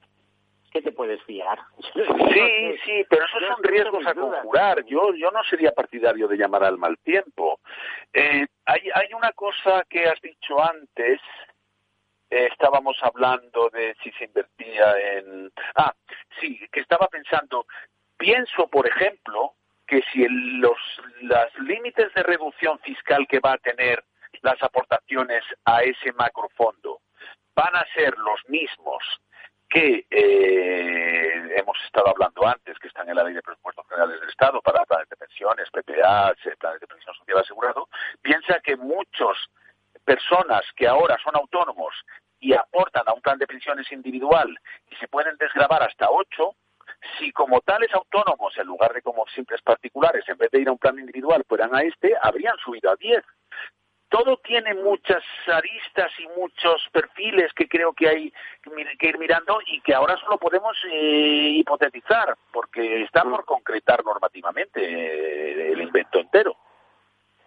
¿Qué 0.71 0.83
te 0.83 0.91
puedes 0.91 1.21
fiar? 1.23 1.57
Sí, 2.31 2.77
sí, 2.85 3.05
pero 3.09 3.25
esos 3.25 3.41
son 3.47 3.63
riesgos 3.63 4.05
a 4.05 4.13
conjurar. 4.13 4.85
Yo, 4.85 5.15
yo 5.15 5.31
no 5.31 5.43
sería 5.49 5.71
partidario 5.71 6.27
de 6.27 6.37
llamar 6.37 6.63
al 6.63 6.77
mal 6.77 6.97
tiempo. 6.99 7.59
Eh, 8.13 8.45
hay, 8.65 8.81
hay 8.93 9.13
una 9.15 9.31
cosa 9.31 9.83
que 9.89 10.05
has 10.05 10.21
dicho 10.21 10.63
antes, 10.63 11.19
eh, 12.29 12.49
estábamos 12.51 12.97
hablando 13.01 13.69
de 13.69 13.95
si 14.03 14.11
se 14.11 14.25
invertía 14.25 14.93
en... 15.17 15.51
Ah, 15.75 15.93
sí, 16.39 16.59
que 16.71 16.81
estaba 16.81 17.07
pensando, 17.07 17.65
pienso, 18.15 18.67
por 18.67 18.87
ejemplo, 18.87 19.55
que 19.89 20.03
si 20.13 20.25
los 20.29 20.77
las 21.21 21.53
límites 21.59 22.13
de 22.13 22.21
reducción 22.21 22.77
fiscal 22.79 23.25
que 23.27 23.39
va 23.39 23.53
a 23.53 23.57
tener 23.57 24.03
las 24.41 24.61
aportaciones 24.61 25.43
a 25.65 25.81
ese 25.81 26.13
macrofondo 26.13 27.01
van 27.55 27.75
a 27.75 27.83
ser 27.95 28.15
los 28.19 28.39
mismos 28.47 29.03
que 29.67 30.05
eh, 30.09 31.53
hemos 31.57 31.77
estado 31.85 32.09
hablando 32.09 32.47
antes, 32.47 32.77
que 32.79 32.87
están 32.87 33.09
en 33.09 33.15
la 33.15 33.23
ley 33.23 33.33
de 33.33 33.41
presupuestos 33.41 33.85
generales 33.87 34.19
del 34.19 34.29
Estado 34.29 34.61
para 34.61 34.85
planes 34.85 35.09
de 35.09 35.15
pensiones, 35.15 35.69
PPA, 35.69 36.33
planes 36.59 36.81
de 36.81 36.87
pensión 36.87 37.15
social 37.15 37.37
asegurado, 37.39 37.87
piensa 38.21 38.59
que 38.61 38.75
muchas 38.77 39.37
personas 40.05 40.61
que 40.75 40.87
ahora 40.87 41.17
son 41.23 41.35
autónomos 41.35 41.93
y 42.39 42.53
aportan 42.53 43.03
a 43.07 43.13
un 43.13 43.21
plan 43.21 43.37
de 43.37 43.47
pensiones 43.47 43.91
individual 43.91 44.57
y 44.89 44.95
se 44.95 45.07
pueden 45.07 45.35
desgravar 45.37 45.83
hasta 45.83 46.09
ocho, 46.09 46.55
si 47.17 47.31
como 47.31 47.61
tales 47.61 47.93
autónomos, 47.93 48.57
en 48.57 48.67
lugar 48.67 48.93
de 48.93 49.01
como 49.01 49.25
simples 49.27 49.61
particulares, 49.61 50.23
en 50.27 50.37
vez 50.37 50.51
de 50.51 50.61
ir 50.61 50.67
a 50.69 50.71
un 50.71 50.77
plan 50.77 50.97
individual, 50.99 51.43
fueran 51.47 51.75
a 51.75 51.81
este, 51.81 52.15
habrían 52.21 52.57
subido 52.57 52.91
a 52.91 52.95
10. 52.95 53.23
Todo 54.09 54.37
tiene 54.37 54.73
muchas 54.73 55.23
aristas 55.47 56.11
y 56.17 56.27
muchos 56.39 56.81
perfiles 56.91 57.53
que 57.53 57.67
creo 57.67 57.93
que 57.93 58.09
hay 58.09 58.33
que 58.97 59.07
ir 59.07 59.19
mirando 59.19 59.59
y 59.67 59.81
que 59.81 59.93
ahora 59.93 60.17
solo 60.17 60.39
podemos 60.39 60.75
eh, 60.91 61.51
hipotetizar, 61.53 62.35
porque 62.51 63.03
está 63.03 63.23
por 63.23 63.45
concretar 63.45 64.03
normativamente 64.03 64.81
eh, 64.81 65.73
el 65.73 65.81
invento 65.81 66.19
entero. 66.19 66.57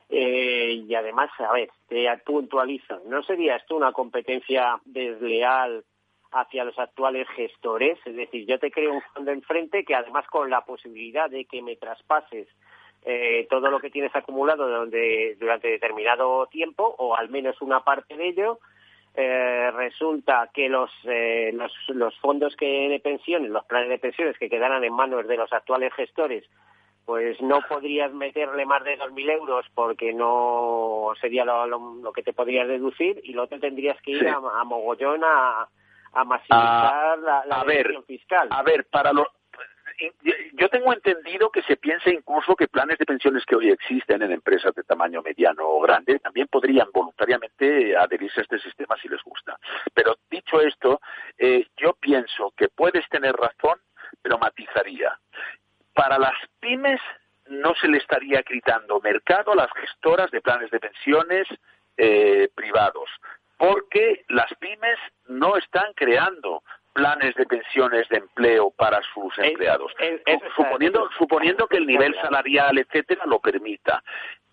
Eh, 0.09 0.85
y 0.87 0.95
además, 0.95 1.31
a 1.39 1.53
ver, 1.53 1.71
te 1.89 2.07
puntualizo, 2.19 3.01
¿no 3.07 3.23
sería 3.23 3.57
esto 3.57 3.75
una 3.75 3.93
competencia 3.93 4.79
desleal 4.85 5.85
hacia 6.33 6.65
los 6.65 6.79
actuales 6.79 7.29
gestores, 7.37 7.99
es 8.05 8.17
decir, 8.17 8.47
yo 8.47 8.59
te 8.59 8.71
creo 8.71 8.95
un 8.95 9.03
fondo 9.15 9.31
enfrente 9.31 9.85
que 9.85 9.95
además 9.95 10.27
con 10.29 10.49
la 10.51 10.65
posibilidad 10.65 11.31
de 11.31 11.45
que 11.45 11.63
me 11.63 11.77
traspases 11.77 12.49
eh, 13.05 13.47
todo 13.51 13.71
lo 13.71 13.81
que 13.81 13.91
tienes 13.91 14.15
acumulado 14.15 14.69
donde, 14.69 15.37
durante 15.39 15.69
determinado 15.69 16.47
tiempo, 16.47 16.95
o 16.99 17.17
al 17.17 17.29
menos 17.29 17.61
una 17.61 17.81
parte 17.81 18.17
de 18.17 18.29
ello, 18.29 18.61
eh, 19.15 19.71
resulta 19.73 20.51
que 20.55 20.69
los, 20.69 20.91
eh, 21.05 21.51
los, 21.53 21.73
los 21.89 22.17
fondos 22.19 22.57
que 22.57 22.89
de 22.89 23.01
pensiones, 23.01 23.51
los 23.51 23.65
planes 23.67 23.91
de 23.91 23.99
pensiones 23.99 24.39
que 24.39 24.49
quedaran 24.49 24.83
en 24.85 24.95
manos 24.95 25.27
de 25.27 25.37
los 25.37 25.53
actuales 25.53 25.93
gestores, 25.95 26.45
pues 27.05 27.41
no 27.43 27.61
podrías 27.69 28.13
meterle 28.15 28.65
más 28.65 28.85
de 28.85 28.97
2.000 28.97 29.31
euros 29.33 29.67
porque 29.75 30.13
no 30.15 31.13
sería 31.21 31.45
lo, 31.45 31.67
lo, 31.67 32.13
que 32.13 32.23
te 32.23 32.33
podrías 32.33 32.69
deducir 32.69 33.21
y 33.25 33.33
lo 33.33 33.43
otro 33.43 33.59
tendrías 33.59 34.01
que 34.03 34.13
ir 34.13 34.29
a, 34.29 34.37
a 34.37 34.65
mogollón 34.65 35.23
a, 35.25 35.69
a 36.13 36.25
maximizar 36.25 37.19
la, 37.19 37.45
la 37.47 37.65
fiscal. 38.07 38.49
A 38.51 38.63
ver, 38.63 38.87
para 38.91 39.13
los 39.13 39.27
yo 40.55 40.69
tengo 40.69 40.93
entendido 40.93 41.51
que 41.51 41.63
se 41.63 41.77
piensa 41.77 42.11
incluso 42.11 42.57
que 42.57 42.69
planes 42.69 42.99
de 42.99 43.05
pensiones 43.05 43.45
que 43.45 43.57
hoy 43.57 43.71
existen 43.71 44.23
en 44.23 44.33
empresas 44.33 44.75
de 44.75 44.83
tamaño 44.83 45.23
mediano 45.23 45.69
o 45.69 45.81
grande 45.81 46.19
también 46.19 46.49
podrían 46.49 46.89
voluntariamente 46.93 47.97
adherirse 47.97 48.41
a 48.41 48.43
este 48.43 48.59
sistema 48.59 48.97
si 49.01 49.09
les 49.09 49.23
gusta. 49.23 49.59
Pero 49.95 50.17
dicho 50.31 50.61
esto, 50.61 51.01
eh, 51.39 51.67
yo 51.77 51.95
pienso 51.95 52.53
que 52.57 52.69
puedes 52.69 53.09
tener 53.09 53.35
razón, 53.35 53.79
pero 54.21 54.39
matizaría. 54.39 55.19
Para 55.95 56.19
las 56.19 56.35
pymes 56.61 57.01
no 57.49 57.75
se 57.75 57.89
le 57.89 57.99
estaría 57.99 58.43
gritando 58.43 59.01
mercado 59.01 59.53
a 59.53 59.57
las 59.57 59.73
gestoras 59.73 60.31
de 60.31 60.41
planes 60.41 60.71
de 60.71 60.81
pensiones 60.81 61.47
eh, 61.97 62.49
privados 62.55 63.09
porque 63.63 64.25
las 64.29 64.53
pymes 64.59 64.99
no 65.29 65.57
están 65.57 65.93
creando 65.95 66.65
planes 66.93 67.33
de 67.37 67.47
pensiones 67.47 68.09
de 68.09 68.17
empleo 68.17 68.73
para 68.77 69.01
sus 69.15 69.33
empleados, 69.39 69.93
suponiendo, 70.57 71.09
suponiendo 71.17 71.69
que 71.69 71.77
el 71.77 71.87
nivel 71.87 72.13
salarial, 72.21 72.77
etcétera, 72.77 73.25
lo 73.25 73.39
permita. 73.39 74.03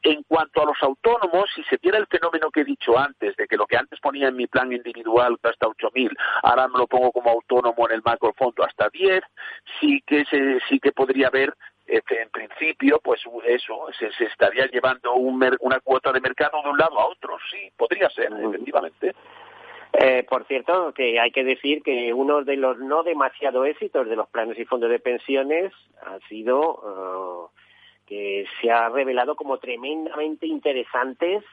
En 0.04 0.22
cuanto 0.28 0.62
a 0.62 0.66
los 0.66 0.78
autónomos, 0.82 1.50
si 1.56 1.64
se 1.64 1.78
diera 1.82 1.98
el 1.98 2.06
fenómeno 2.06 2.52
que 2.52 2.62
he 2.62 2.66
dicho 2.66 3.00
antes, 3.00 3.36
de 3.36 3.48
que 3.48 3.58
lo 3.58 3.66
que 3.66 3.78
antes 3.78 4.00
ponía 4.00 4.28
en 4.28 4.36
mi 4.36 4.46
plan 4.46 4.72
individual 4.72 5.38
hasta 5.42 5.66
8.000, 5.66 6.16
ahora 6.44 6.68
me 6.68 6.78
lo 6.78 6.86
pongo 6.86 7.12
como 7.12 7.32
autónomo 7.32 7.90
en 7.90 7.96
el 7.96 8.04
macrofondo 8.06 8.64
hasta 8.64 8.90
10, 8.90 9.24
sí 9.80 10.04
que, 10.06 10.24
se, 10.26 10.60
sí 10.70 10.80
que 10.80 10.92
podría 10.92 11.30
haber 11.30 11.52
este, 11.90 12.22
en 12.22 12.30
principio, 12.30 13.00
pues 13.04 13.22
eso, 13.46 13.88
se, 13.98 14.26
estaría 14.26 14.68
llevando 14.68 15.14
una 15.16 15.80
cuota 15.80 16.12
de 16.12 16.22
mercado 16.22 16.62
de 16.64 16.70
un 16.70 16.78
lado 16.78 17.00
a 17.00 17.08
otro. 17.08 17.38
Sí, 17.52 17.72
podría 17.76 18.10
ser, 18.10 18.32
efectivamente. 18.32 19.14
Eh, 19.94 20.24
por 20.30 20.46
cierto, 20.46 20.94
que 20.94 21.20
hay 21.20 21.32
que 21.32 21.44
decir 21.44 21.82
que 21.82 22.14
uno 22.14 22.44
de 22.44 22.58
los 22.58 22.78
no 22.78 23.02
demasiado 23.04 23.66
éxitos 23.66 24.08
de 24.08 24.16
los 24.16 24.30
planes 24.30 24.58
y 24.60 24.66
fondos 24.66 24.90
de 24.90 25.00
pensiones 25.00 25.74
ha 26.06 26.20
sido 26.28 27.50
eh, 27.52 27.60
que 28.06 28.46
se 28.62 28.72
ha 28.72 28.90
revelado 28.90 29.36
como 29.36 29.58
tremendamente 29.58 30.46
interesantes 30.46 31.44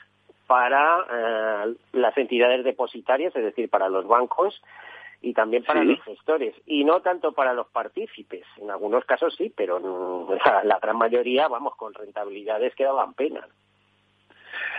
para 0.46 1.06
eh, 1.10 1.74
las 1.92 2.16
entidades 2.18 2.62
depositarias, 2.62 3.34
es 3.34 3.42
decir, 3.42 3.70
para 3.70 3.88
los 3.88 4.06
bancos, 4.06 4.62
y 5.26 5.34
también 5.34 5.64
para 5.64 5.82
los 5.82 6.00
gestores 6.04 6.54
y 6.66 6.84
no 6.84 7.00
tanto 7.00 7.32
para 7.32 7.52
los 7.52 7.66
partícipes. 7.66 8.44
En 8.58 8.70
algunos 8.70 9.04
casos 9.04 9.34
sí, 9.36 9.52
pero 9.54 9.80
la, 10.62 10.78
gran 10.78 10.96
mayoría, 10.96 11.48
vamos, 11.48 11.74
con 11.74 11.92
rentabilidades 11.92 12.76
que 12.76 12.84
daban 12.84 13.12
pena. 13.14 13.44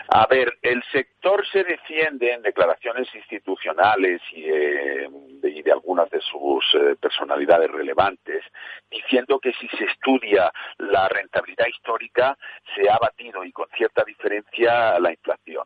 A 0.08 0.26
ver, 0.28 0.54
el 0.62 0.82
sector 0.90 1.46
se 1.52 1.66
defiende 1.66 2.32
en 2.32 2.42
declaraciones 2.42 3.14
institucionales 3.14 4.22
y, 4.32 4.46
eh, 4.46 5.10
de, 5.42 5.62
de, 5.64 5.72
algunas 5.72 6.10
de 6.10 6.22
sus 6.22 6.64
eh, 6.76 6.96
personalidades 6.96 7.70
relevantes, 7.70 8.42
diciendo 8.90 9.40
que 9.40 9.52
si 9.52 9.68
se 9.68 9.84
estudia 9.84 10.50
la 10.78 11.10
rentabilidad 11.10 11.68
histórica, 11.68 12.38
se 12.74 12.90
ha 12.90 12.98
batido 13.00 13.44
y 13.44 13.52
con 13.52 13.68
cierta 13.76 14.06
diferencia 14.06 14.98
la 14.98 15.12
inflación. 15.12 15.66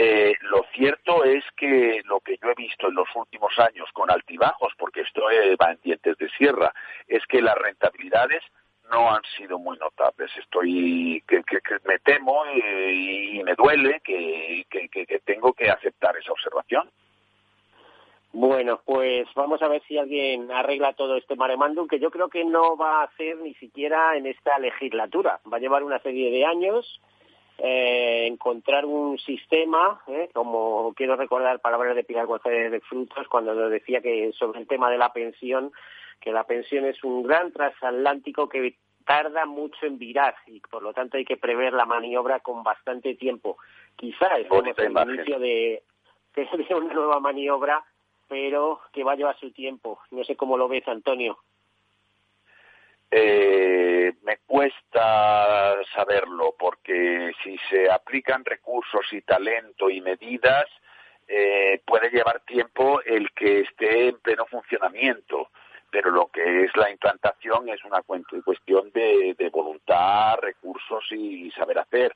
Eh, 0.00 0.32
lo 0.42 0.64
cierto 0.72 1.24
es 1.24 1.44
que 1.56 2.02
lo 2.04 2.20
que 2.20 2.38
yo 2.40 2.50
he 2.50 2.54
visto 2.54 2.86
en 2.86 2.94
los 2.94 3.08
últimos 3.16 3.52
años 3.58 3.90
con 3.92 4.08
altibajos, 4.08 4.72
porque 4.78 5.00
esto 5.00 5.22
va 5.60 5.72
en 5.72 5.80
dientes 5.82 6.16
de 6.18 6.28
sierra, 6.30 6.72
es 7.08 7.26
que 7.26 7.42
las 7.42 7.56
rentabilidades 7.56 8.44
no 8.92 9.10
han 9.10 9.22
sido 9.36 9.58
muy 9.58 9.76
notables. 9.76 10.30
Estoy 10.36 11.20
que, 11.26 11.42
me 11.84 11.98
temo 11.98 12.44
y, 12.46 13.42
me 13.42 13.56
duele 13.56 14.00
que, 14.04 14.64
que, 14.70 15.20
tengo 15.24 15.52
que 15.52 15.68
aceptar 15.68 16.16
esa 16.16 16.30
observación. 16.30 16.88
Bueno, 18.32 18.80
pues 18.84 19.26
vamos 19.34 19.60
a 19.62 19.68
ver 19.68 19.82
si 19.88 19.98
alguien 19.98 20.52
arregla 20.52 20.92
todo 20.92 21.16
este 21.16 21.34
maremandum, 21.34 21.88
que 21.88 21.98
yo 21.98 22.12
creo 22.12 22.28
que 22.28 22.44
no 22.44 22.76
va 22.76 23.00
a 23.00 23.04
hacer 23.06 23.36
ni 23.38 23.54
siquiera 23.54 24.16
en 24.16 24.26
esta 24.26 24.60
legislatura. 24.60 25.40
Va 25.52 25.56
a 25.56 25.60
llevar 25.60 25.82
una 25.82 25.98
serie 25.98 26.30
de 26.30 26.44
años 26.44 27.00
eh, 27.58 28.26
encontrar 28.26 28.86
un 28.86 29.18
sistema, 29.18 30.00
eh, 30.06 30.30
como 30.32 30.94
quiero 30.94 31.16
recordar 31.16 31.60
palabras 31.60 31.96
de 31.96 32.04
Pilar 32.04 32.26
González 32.26 32.70
de 32.70 32.80
Frutos 32.80 33.26
cuando 33.28 33.52
nos 33.54 33.70
decía 33.70 34.00
que 34.00 34.32
sobre 34.32 34.60
el 34.60 34.68
tema 34.68 34.88
de 34.90 34.98
la 34.98 35.12
pensión, 35.12 35.72
que 36.20 36.30
la 36.30 36.44
pensión 36.44 36.84
es 36.84 37.02
un 37.02 37.24
gran 37.24 37.52
transatlántico 37.52 38.48
que 38.48 38.76
tarda 39.04 39.44
mucho 39.46 39.86
en 39.86 39.98
virar 39.98 40.36
y 40.46 40.60
por 40.60 40.82
lo 40.82 40.92
tanto 40.92 41.16
hay 41.16 41.24
que 41.24 41.36
prever 41.36 41.72
la 41.72 41.86
maniobra 41.86 42.40
con 42.40 42.62
bastante 42.62 43.14
tiempo. 43.14 43.56
Quizá 43.96 44.36
es 44.36 44.46
el 44.50 45.08
inicio 45.08 45.40
de, 45.40 45.82
de 46.36 46.48
una 46.76 46.94
nueva 46.94 47.18
maniobra, 47.18 47.82
pero 48.28 48.80
que 48.92 49.02
va 49.02 49.12
a 49.12 49.16
llevar 49.16 49.38
su 49.40 49.50
tiempo. 49.50 49.98
No 50.10 50.22
sé 50.22 50.36
cómo 50.36 50.56
lo 50.56 50.68
ves, 50.68 50.86
Antonio. 50.86 51.38
Eh, 53.10 54.12
me 54.22 54.38
cuesta 54.46 55.76
saberlo 55.94 56.54
porque 56.58 57.32
si 57.42 57.56
se 57.70 57.90
aplican 57.90 58.44
recursos 58.44 59.06
y 59.12 59.22
talento 59.22 59.88
y 59.88 60.00
medidas, 60.00 60.66
eh, 61.26 61.80
puede 61.86 62.10
llevar 62.10 62.40
tiempo 62.40 63.00
el 63.02 63.30
que 63.32 63.60
esté 63.60 64.08
en 64.08 64.18
pleno 64.18 64.46
funcionamiento. 64.46 65.50
Pero 65.90 66.10
lo 66.10 66.26
que 66.26 66.64
es 66.64 66.76
la 66.76 66.90
implantación 66.90 67.70
es 67.70 67.82
una 67.82 68.02
cuestión 68.02 68.90
de, 68.92 69.34
de 69.38 69.48
voluntad, 69.48 70.36
recursos 70.42 71.04
y 71.12 71.50
saber 71.52 71.78
hacer. 71.78 72.14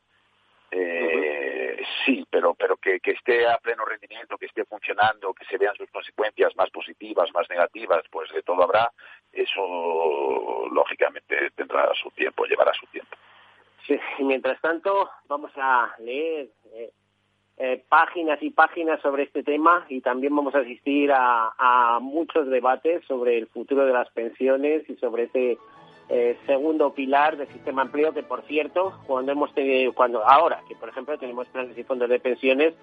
Eh, 0.74 1.82
sí, 2.04 2.26
pero, 2.30 2.54
pero 2.54 2.78
que, 2.78 2.98
que, 3.00 3.10
esté 3.10 3.46
a 3.46 3.58
pleno 3.58 3.84
rendimiento, 3.84 4.38
que 4.38 4.46
esté 4.46 4.64
funcionando, 4.64 5.34
que 5.34 5.44
se 5.44 5.58
vean 5.58 5.74
sus 5.76 5.90
consecuencias 5.90 6.56
más 6.56 6.70
positivas, 6.70 7.30
más 7.34 7.48
negativas, 7.50 8.02
pues 8.10 8.32
de 8.32 8.42
todo 8.42 8.62
habrá. 8.62 8.90
Eso, 9.30 10.66
lógicamente, 10.72 11.50
tendrá 11.54 11.92
su 11.94 12.10
tiempo, 12.12 12.46
llevará 12.46 12.72
su 12.72 12.86
tiempo. 12.86 13.14
Sí, 13.86 13.98
mientras 14.20 14.58
tanto, 14.62 15.10
vamos 15.28 15.52
a 15.56 15.94
leer 15.98 16.48
eh, 16.72 16.90
eh, 17.58 17.84
páginas 17.86 18.42
y 18.42 18.48
páginas 18.48 18.98
sobre 19.02 19.24
este 19.24 19.42
tema 19.42 19.84
y 19.90 20.00
también 20.00 20.34
vamos 20.34 20.54
a 20.54 20.60
asistir 20.60 21.12
a, 21.12 21.52
a 21.58 21.98
muchos 22.00 22.48
debates 22.48 23.04
sobre 23.04 23.36
el 23.36 23.46
futuro 23.48 23.84
de 23.84 23.92
las 23.92 24.08
pensiones 24.10 24.88
y 24.88 24.96
sobre 24.96 25.24
ese 25.24 25.58
eh, 26.14 26.36
segundo 26.44 26.92
pilar 26.92 27.38
del 27.38 27.48
sistema 27.48 27.82
de 27.82 27.86
empleo 27.86 28.12
que, 28.12 28.22
por 28.22 28.42
cierto, 28.42 29.00
cuando 29.06 29.32
hemos 29.32 29.54
tenido, 29.54 29.94
cuando 29.94 30.22
ahora 30.22 30.60
que, 30.68 30.76
por 30.76 30.90
ejemplo, 30.90 31.16
tenemos 31.16 31.48
planes 31.48 31.76
y 31.78 31.84
fondos 31.84 32.10
de 32.10 32.20
pensiones, 32.20 32.74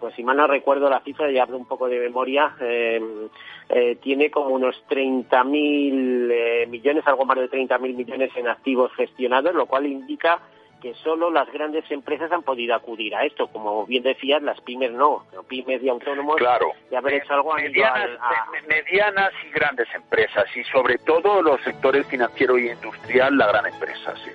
pues 0.00 0.14
si 0.14 0.22
mal 0.22 0.38
no 0.38 0.46
recuerdo 0.46 0.88
la 0.88 1.00
cifra, 1.00 1.30
ya 1.30 1.42
hablo 1.42 1.58
un 1.58 1.66
poco 1.66 1.86
de 1.86 1.98
memoria, 1.98 2.56
eh, 2.60 3.28
eh, 3.68 3.96
tiene 3.96 4.30
como 4.30 4.54
unos 4.54 4.82
30.000 4.88 6.30
eh, 6.32 6.66
millones, 6.66 7.06
algo 7.06 7.26
más 7.26 7.36
de 7.36 7.50
30.000 7.50 7.94
millones 7.94 8.30
en 8.36 8.48
activos 8.48 8.90
gestionados, 8.94 9.54
lo 9.54 9.66
cual 9.66 9.84
indica 9.84 10.40
que 10.80 10.94
solo 11.02 11.30
las 11.30 11.50
grandes 11.52 11.84
empresas 11.90 12.30
han 12.32 12.42
podido 12.42 12.74
acudir 12.74 13.14
a 13.14 13.24
esto. 13.24 13.48
Como 13.48 13.84
bien 13.86 14.02
decías, 14.02 14.42
las 14.42 14.60
pymes 14.60 14.92
no, 14.92 15.24
Pero 15.30 15.42
pymes 15.42 15.82
y 15.82 15.88
autónomos 15.88 16.36
Claro. 16.36 16.68
y 16.90 16.94
haber 16.94 17.14
hecho 17.14 17.34
algo 17.34 17.54
medianas, 17.54 18.10
a- 18.20 18.50
me- 18.52 18.62
medianas 18.62 19.30
y 19.46 19.50
grandes 19.50 19.88
empresas 19.94 20.44
y 20.56 20.62
sobre 20.64 20.98
todo 20.98 21.42
los 21.42 21.60
sectores 21.62 22.06
financiero 22.06 22.56
y 22.58 22.70
industrial, 22.70 23.36
la 23.36 23.46
gran 23.48 23.66
empresa, 23.66 24.14
sí. 24.24 24.30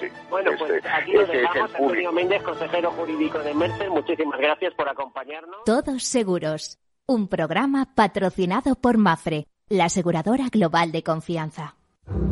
sí. 0.00 0.06
Bueno, 0.30 0.52
pues 0.58 0.70
Ese- 0.72 0.88
aquí 0.88 1.12
lo 1.12 1.20
ese 1.22 1.32
es 1.32 1.38
el 1.38 1.42
dejamos. 1.42 1.74
Antonio. 1.74 2.12
Méndez, 2.12 2.42
consejero 2.42 2.90
jurídico 2.92 3.38
de 3.40 3.54
Mercer, 3.54 3.90
muchísimas 3.90 4.40
gracias 4.40 4.74
por 4.74 4.88
acompañarnos. 4.88 5.64
Todos 5.64 6.02
seguros. 6.04 6.78
Un 7.06 7.28
programa 7.28 7.86
patrocinado 7.94 8.74
por 8.76 8.96
Mafre, 8.96 9.46
la 9.68 9.84
aseguradora 9.86 10.44
global 10.50 10.90
de 10.92 11.02
confianza. 11.02 11.74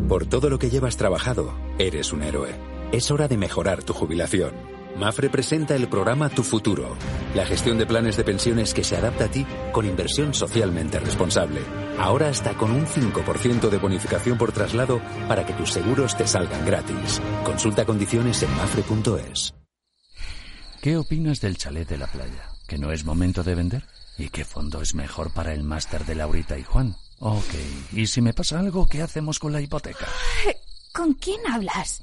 Por 0.08 0.26
todo 0.28 0.48
lo 0.50 0.58
que 0.58 0.70
llevas 0.70 0.96
trabajado, 0.96 1.52
eres 1.78 2.12
un 2.12 2.22
héroe. 2.22 2.48
Es 2.92 3.10
hora 3.10 3.26
de 3.26 3.38
mejorar 3.38 3.82
tu 3.82 3.94
jubilación. 3.94 4.52
Mafre 4.98 5.30
presenta 5.30 5.74
el 5.74 5.88
programa 5.88 6.28
Tu 6.28 6.42
Futuro, 6.42 6.94
la 7.34 7.46
gestión 7.46 7.78
de 7.78 7.86
planes 7.86 8.18
de 8.18 8.24
pensiones 8.24 8.74
que 8.74 8.84
se 8.84 8.98
adapta 8.98 9.24
a 9.24 9.28
ti 9.28 9.46
con 9.72 9.86
inversión 9.86 10.34
socialmente 10.34 11.00
responsable. 11.00 11.62
Ahora 11.98 12.28
hasta 12.28 12.52
con 12.52 12.70
un 12.70 12.84
5% 12.84 13.70
de 13.70 13.78
bonificación 13.78 14.36
por 14.36 14.52
traslado 14.52 15.00
para 15.26 15.46
que 15.46 15.54
tus 15.54 15.70
seguros 15.70 16.14
te 16.18 16.26
salgan 16.26 16.66
gratis. 16.66 17.22
Consulta 17.44 17.86
condiciones 17.86 18.42
en 18.42 18.54
mafre.es. 18.56 19.54
¿Qué 20.82 20.98
opinas 20.98 21.40
del 21.40 21.56
chalet 21.56 21.88
de 21.88 21.96
la 21.96 22.08
playa? 22.08 22.50
¿Que 22.68 22.76
no 22.76 22.92
es 22.92 23.06
momento 23.06 23.42
de 23.42 23.54
vender? 23.54 23.84
¿Y 24.18 24.28
qué 24.28 24.44
fondo 24.44 24.82
es 24.82 24.94
mejor 24.94 25.32
para 25.32 25.54
el 25.54 25.62
máster 25.62 26.04
de 26.04 26.14
Laurita 26.14 26.58
y 26.58 26.64
Juan? 26.64 26.94
Ok, 27.20 27.54
¿y 27.92 28.06
si 28.06 28.20
me 28.20 28.34
pasa 28.34 28.60
algo, 28.60 28.86
qué 28.86 29.00
hacemos 29.00 29.38
con 29.38 29.50
la 29.54 29.62
hipoteca? 29.62 30.06
¿Con 30.92 31.14
quién 31.14 31.40
hablas? 31.46 32.02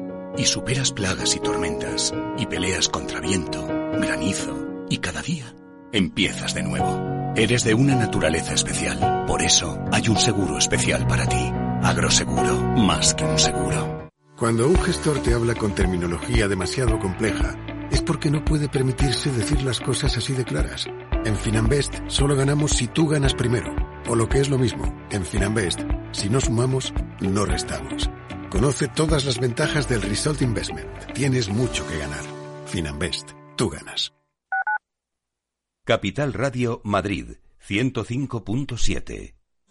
y 0.37 0.45
superas 0.45 0.91
plagas 0.91 1.35
y 1.35 1.39
tormentas 1.39 2.13
y 2.37 2.45
peleas 2.45 2.89
contra 2.89 3.19
viento, 3.19 3.65
granizo 3.67 4.85
y 4.89 4.97
cada 4.97 5.21
día 5.21 5.55
empiezas 5.91 6.53
de 6.53 6.63
nuevo. 6.63 7.33
Eres 7.35 7.63
de 7.63 7.73
una 7.73 7.95
naturaleza 7.95 8.53
especial, 8.53 9.25
por 9.25 9.41
eso 9.41 9.79
hay 9.91 10.09
un 10.09 10.17
seguro 10.17 10.57
especial 10.57 11.07
para 11.07 11.27
ti. 11.27 11.51
Agroseguro, 11.83 12.55
más 12.77 13.13
que 13.13 13.23
un 13.23 13.39
seguro. 13.39 14.09
Cuando 14.37 14.67
un 14.67 14.75
gestor 14.81 15.21
te 15.21 15.33
habla 15.33 15.55
con 15.55 15.73
terminología 15.75 16.47
demasiado 16.47 16.99
compleja, 16.99 17.55
es 17.91 18.01
porque 18.01 18.31
no 18.31 18.43
puede 18.43 18.69
permitirse 18.69 19.31
decir 19.31 19.61
las 19.63 19.79
cosas 19.79 20.17
así 20.17 20.33
de 20.33 20.45
claras. 20.45 20.87
En 21.25 21.35
Finanbest 21.35 21.93
solo 22.07 22.35
ganamos 22.35 22.71
si 22.71 22.87
tú 22.87 23.07
ganas 23.07 23.33
primero. 23.33 23.75
O 24.09 24.15
lo 24.15 24.27
que 24.27 24.39
es 24.39 24.49
lo 24.49 24.57
mismo, 24.57 24.83
en 25.11 25.25
Finanbest, 25.25 25.81
si 26.11 26.29
no 26.29 26.41
sumamos, 26.41 26.93
no 27.19 27.45
restamos. 27.45 28.09
Conoce 28.51 28.89
todas 28.89 29.23
las 29.23 29.39
ventajas 29.39 29.87
del 29.87 30.01
Result 30.01 30.41
Investment. 30.41 31.13
Tienes 31.13 31.47
mucho 31.47 31.87
que 31.87 31.97
ganar. 31.97 32.23
Finanbest, 32.65 33.31
tú 33.55 33.69
ganas. 33.69 34.11
Capital 35.85 36.33
Radio 36.33 36.81
Madrid 36.83 37.37
105.7. 37.65 39.40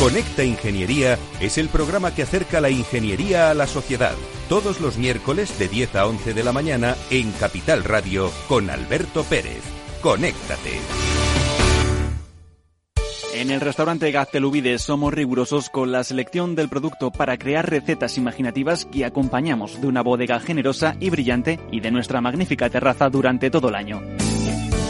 Conecta 0.00 0.44
Ingeniería 0.44 1.18
es 1.40 1.56
el 1.56 1.68
programa 1.68 2.14
que 2.14 2.22
acerca 2.22 2.60
la 2.60 2.68
ingeniería 2.68 3.50
a 3.50 3.54
la 3.54 3.66
sociedad. 3.66 4.14
Todos 4.48 4.80
los 4.80 4.98
miércoles 4.98 5.58
de 5.58 5.68
10 5.68 5.96
a 5.96 6.06
11 6.06 6.34
de 6.34 6.44
la 6.44 6.52
mañana 6.52 6.96
en 7.10 7.30
Capital 7.32 7.84
Radio 7.84 8.30
con 8.48 8.70
Alberto 8.70 9.24
Pérez. 9.24 9.62
Conéctate. 10.02 10.80
En 13.34 13.50
el 13.50 13.60
restaurante 13.60 14.10
Gaztelubides 14.10 14.82
somos 14.82 15.14
rigurosos 15.14 15.70
con 15.70 15.90
la 15.90 16.04
selección 16.04 16.54
del 16.54 16.68
producto 16.68 17.10
para 17.10 17.38
crear 17.38 17.68
recetas 17.68 18.18
imaginativas 18.18 18.84
que 18.84 19.04
acompañamos 19.04 19.80
de 19.80 19.86
una 19.86 20.02
bodega 20.02 20.38
generosa 20.38 20.96
y 21.00 21.10
brillante 21.10 21.58
y 21.72 21.80
de 21.80 21.90
nuestra 21.90 22.20
magnífica 22.20 22.68
terraza 22.68 23.08
durante 23.08 23.50
todo 23.50 23.70
el 23.70 23.74
año. 23.74 24.02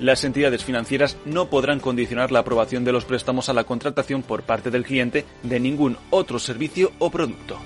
Las 0.00 0.24
entidades 0.24 0.64
financieras 0.64 1.16
no 1.24 1.46
podrán 1.50 1.80
condicionar 1.80 2.32
la 2.32 2.40
aprobación 2.40 2.84
de 2.84 2.92
los 2.92 3.04
préstamos 3.04 3.48
a 3.48 3.52
la 3.52 3.64
contratación 3.64 4.22
por 4.22 4.42
parte 4.42 4.70
del 4.70 4.84
cliente 4.84 5.24
de 5.42 5.60
ningún 5.60 5.96
otro 6.10 6.38
servicio 6.38 6.92
o 6.98 7.10
producto. 7.10 7.58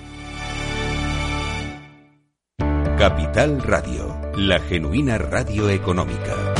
Capital 2.97 3.61
Radio, 3.61 4.15
la 4.37 4.59
genuina 4.59 5.17
radio 5.17 5.69
económica. 5.69 6.52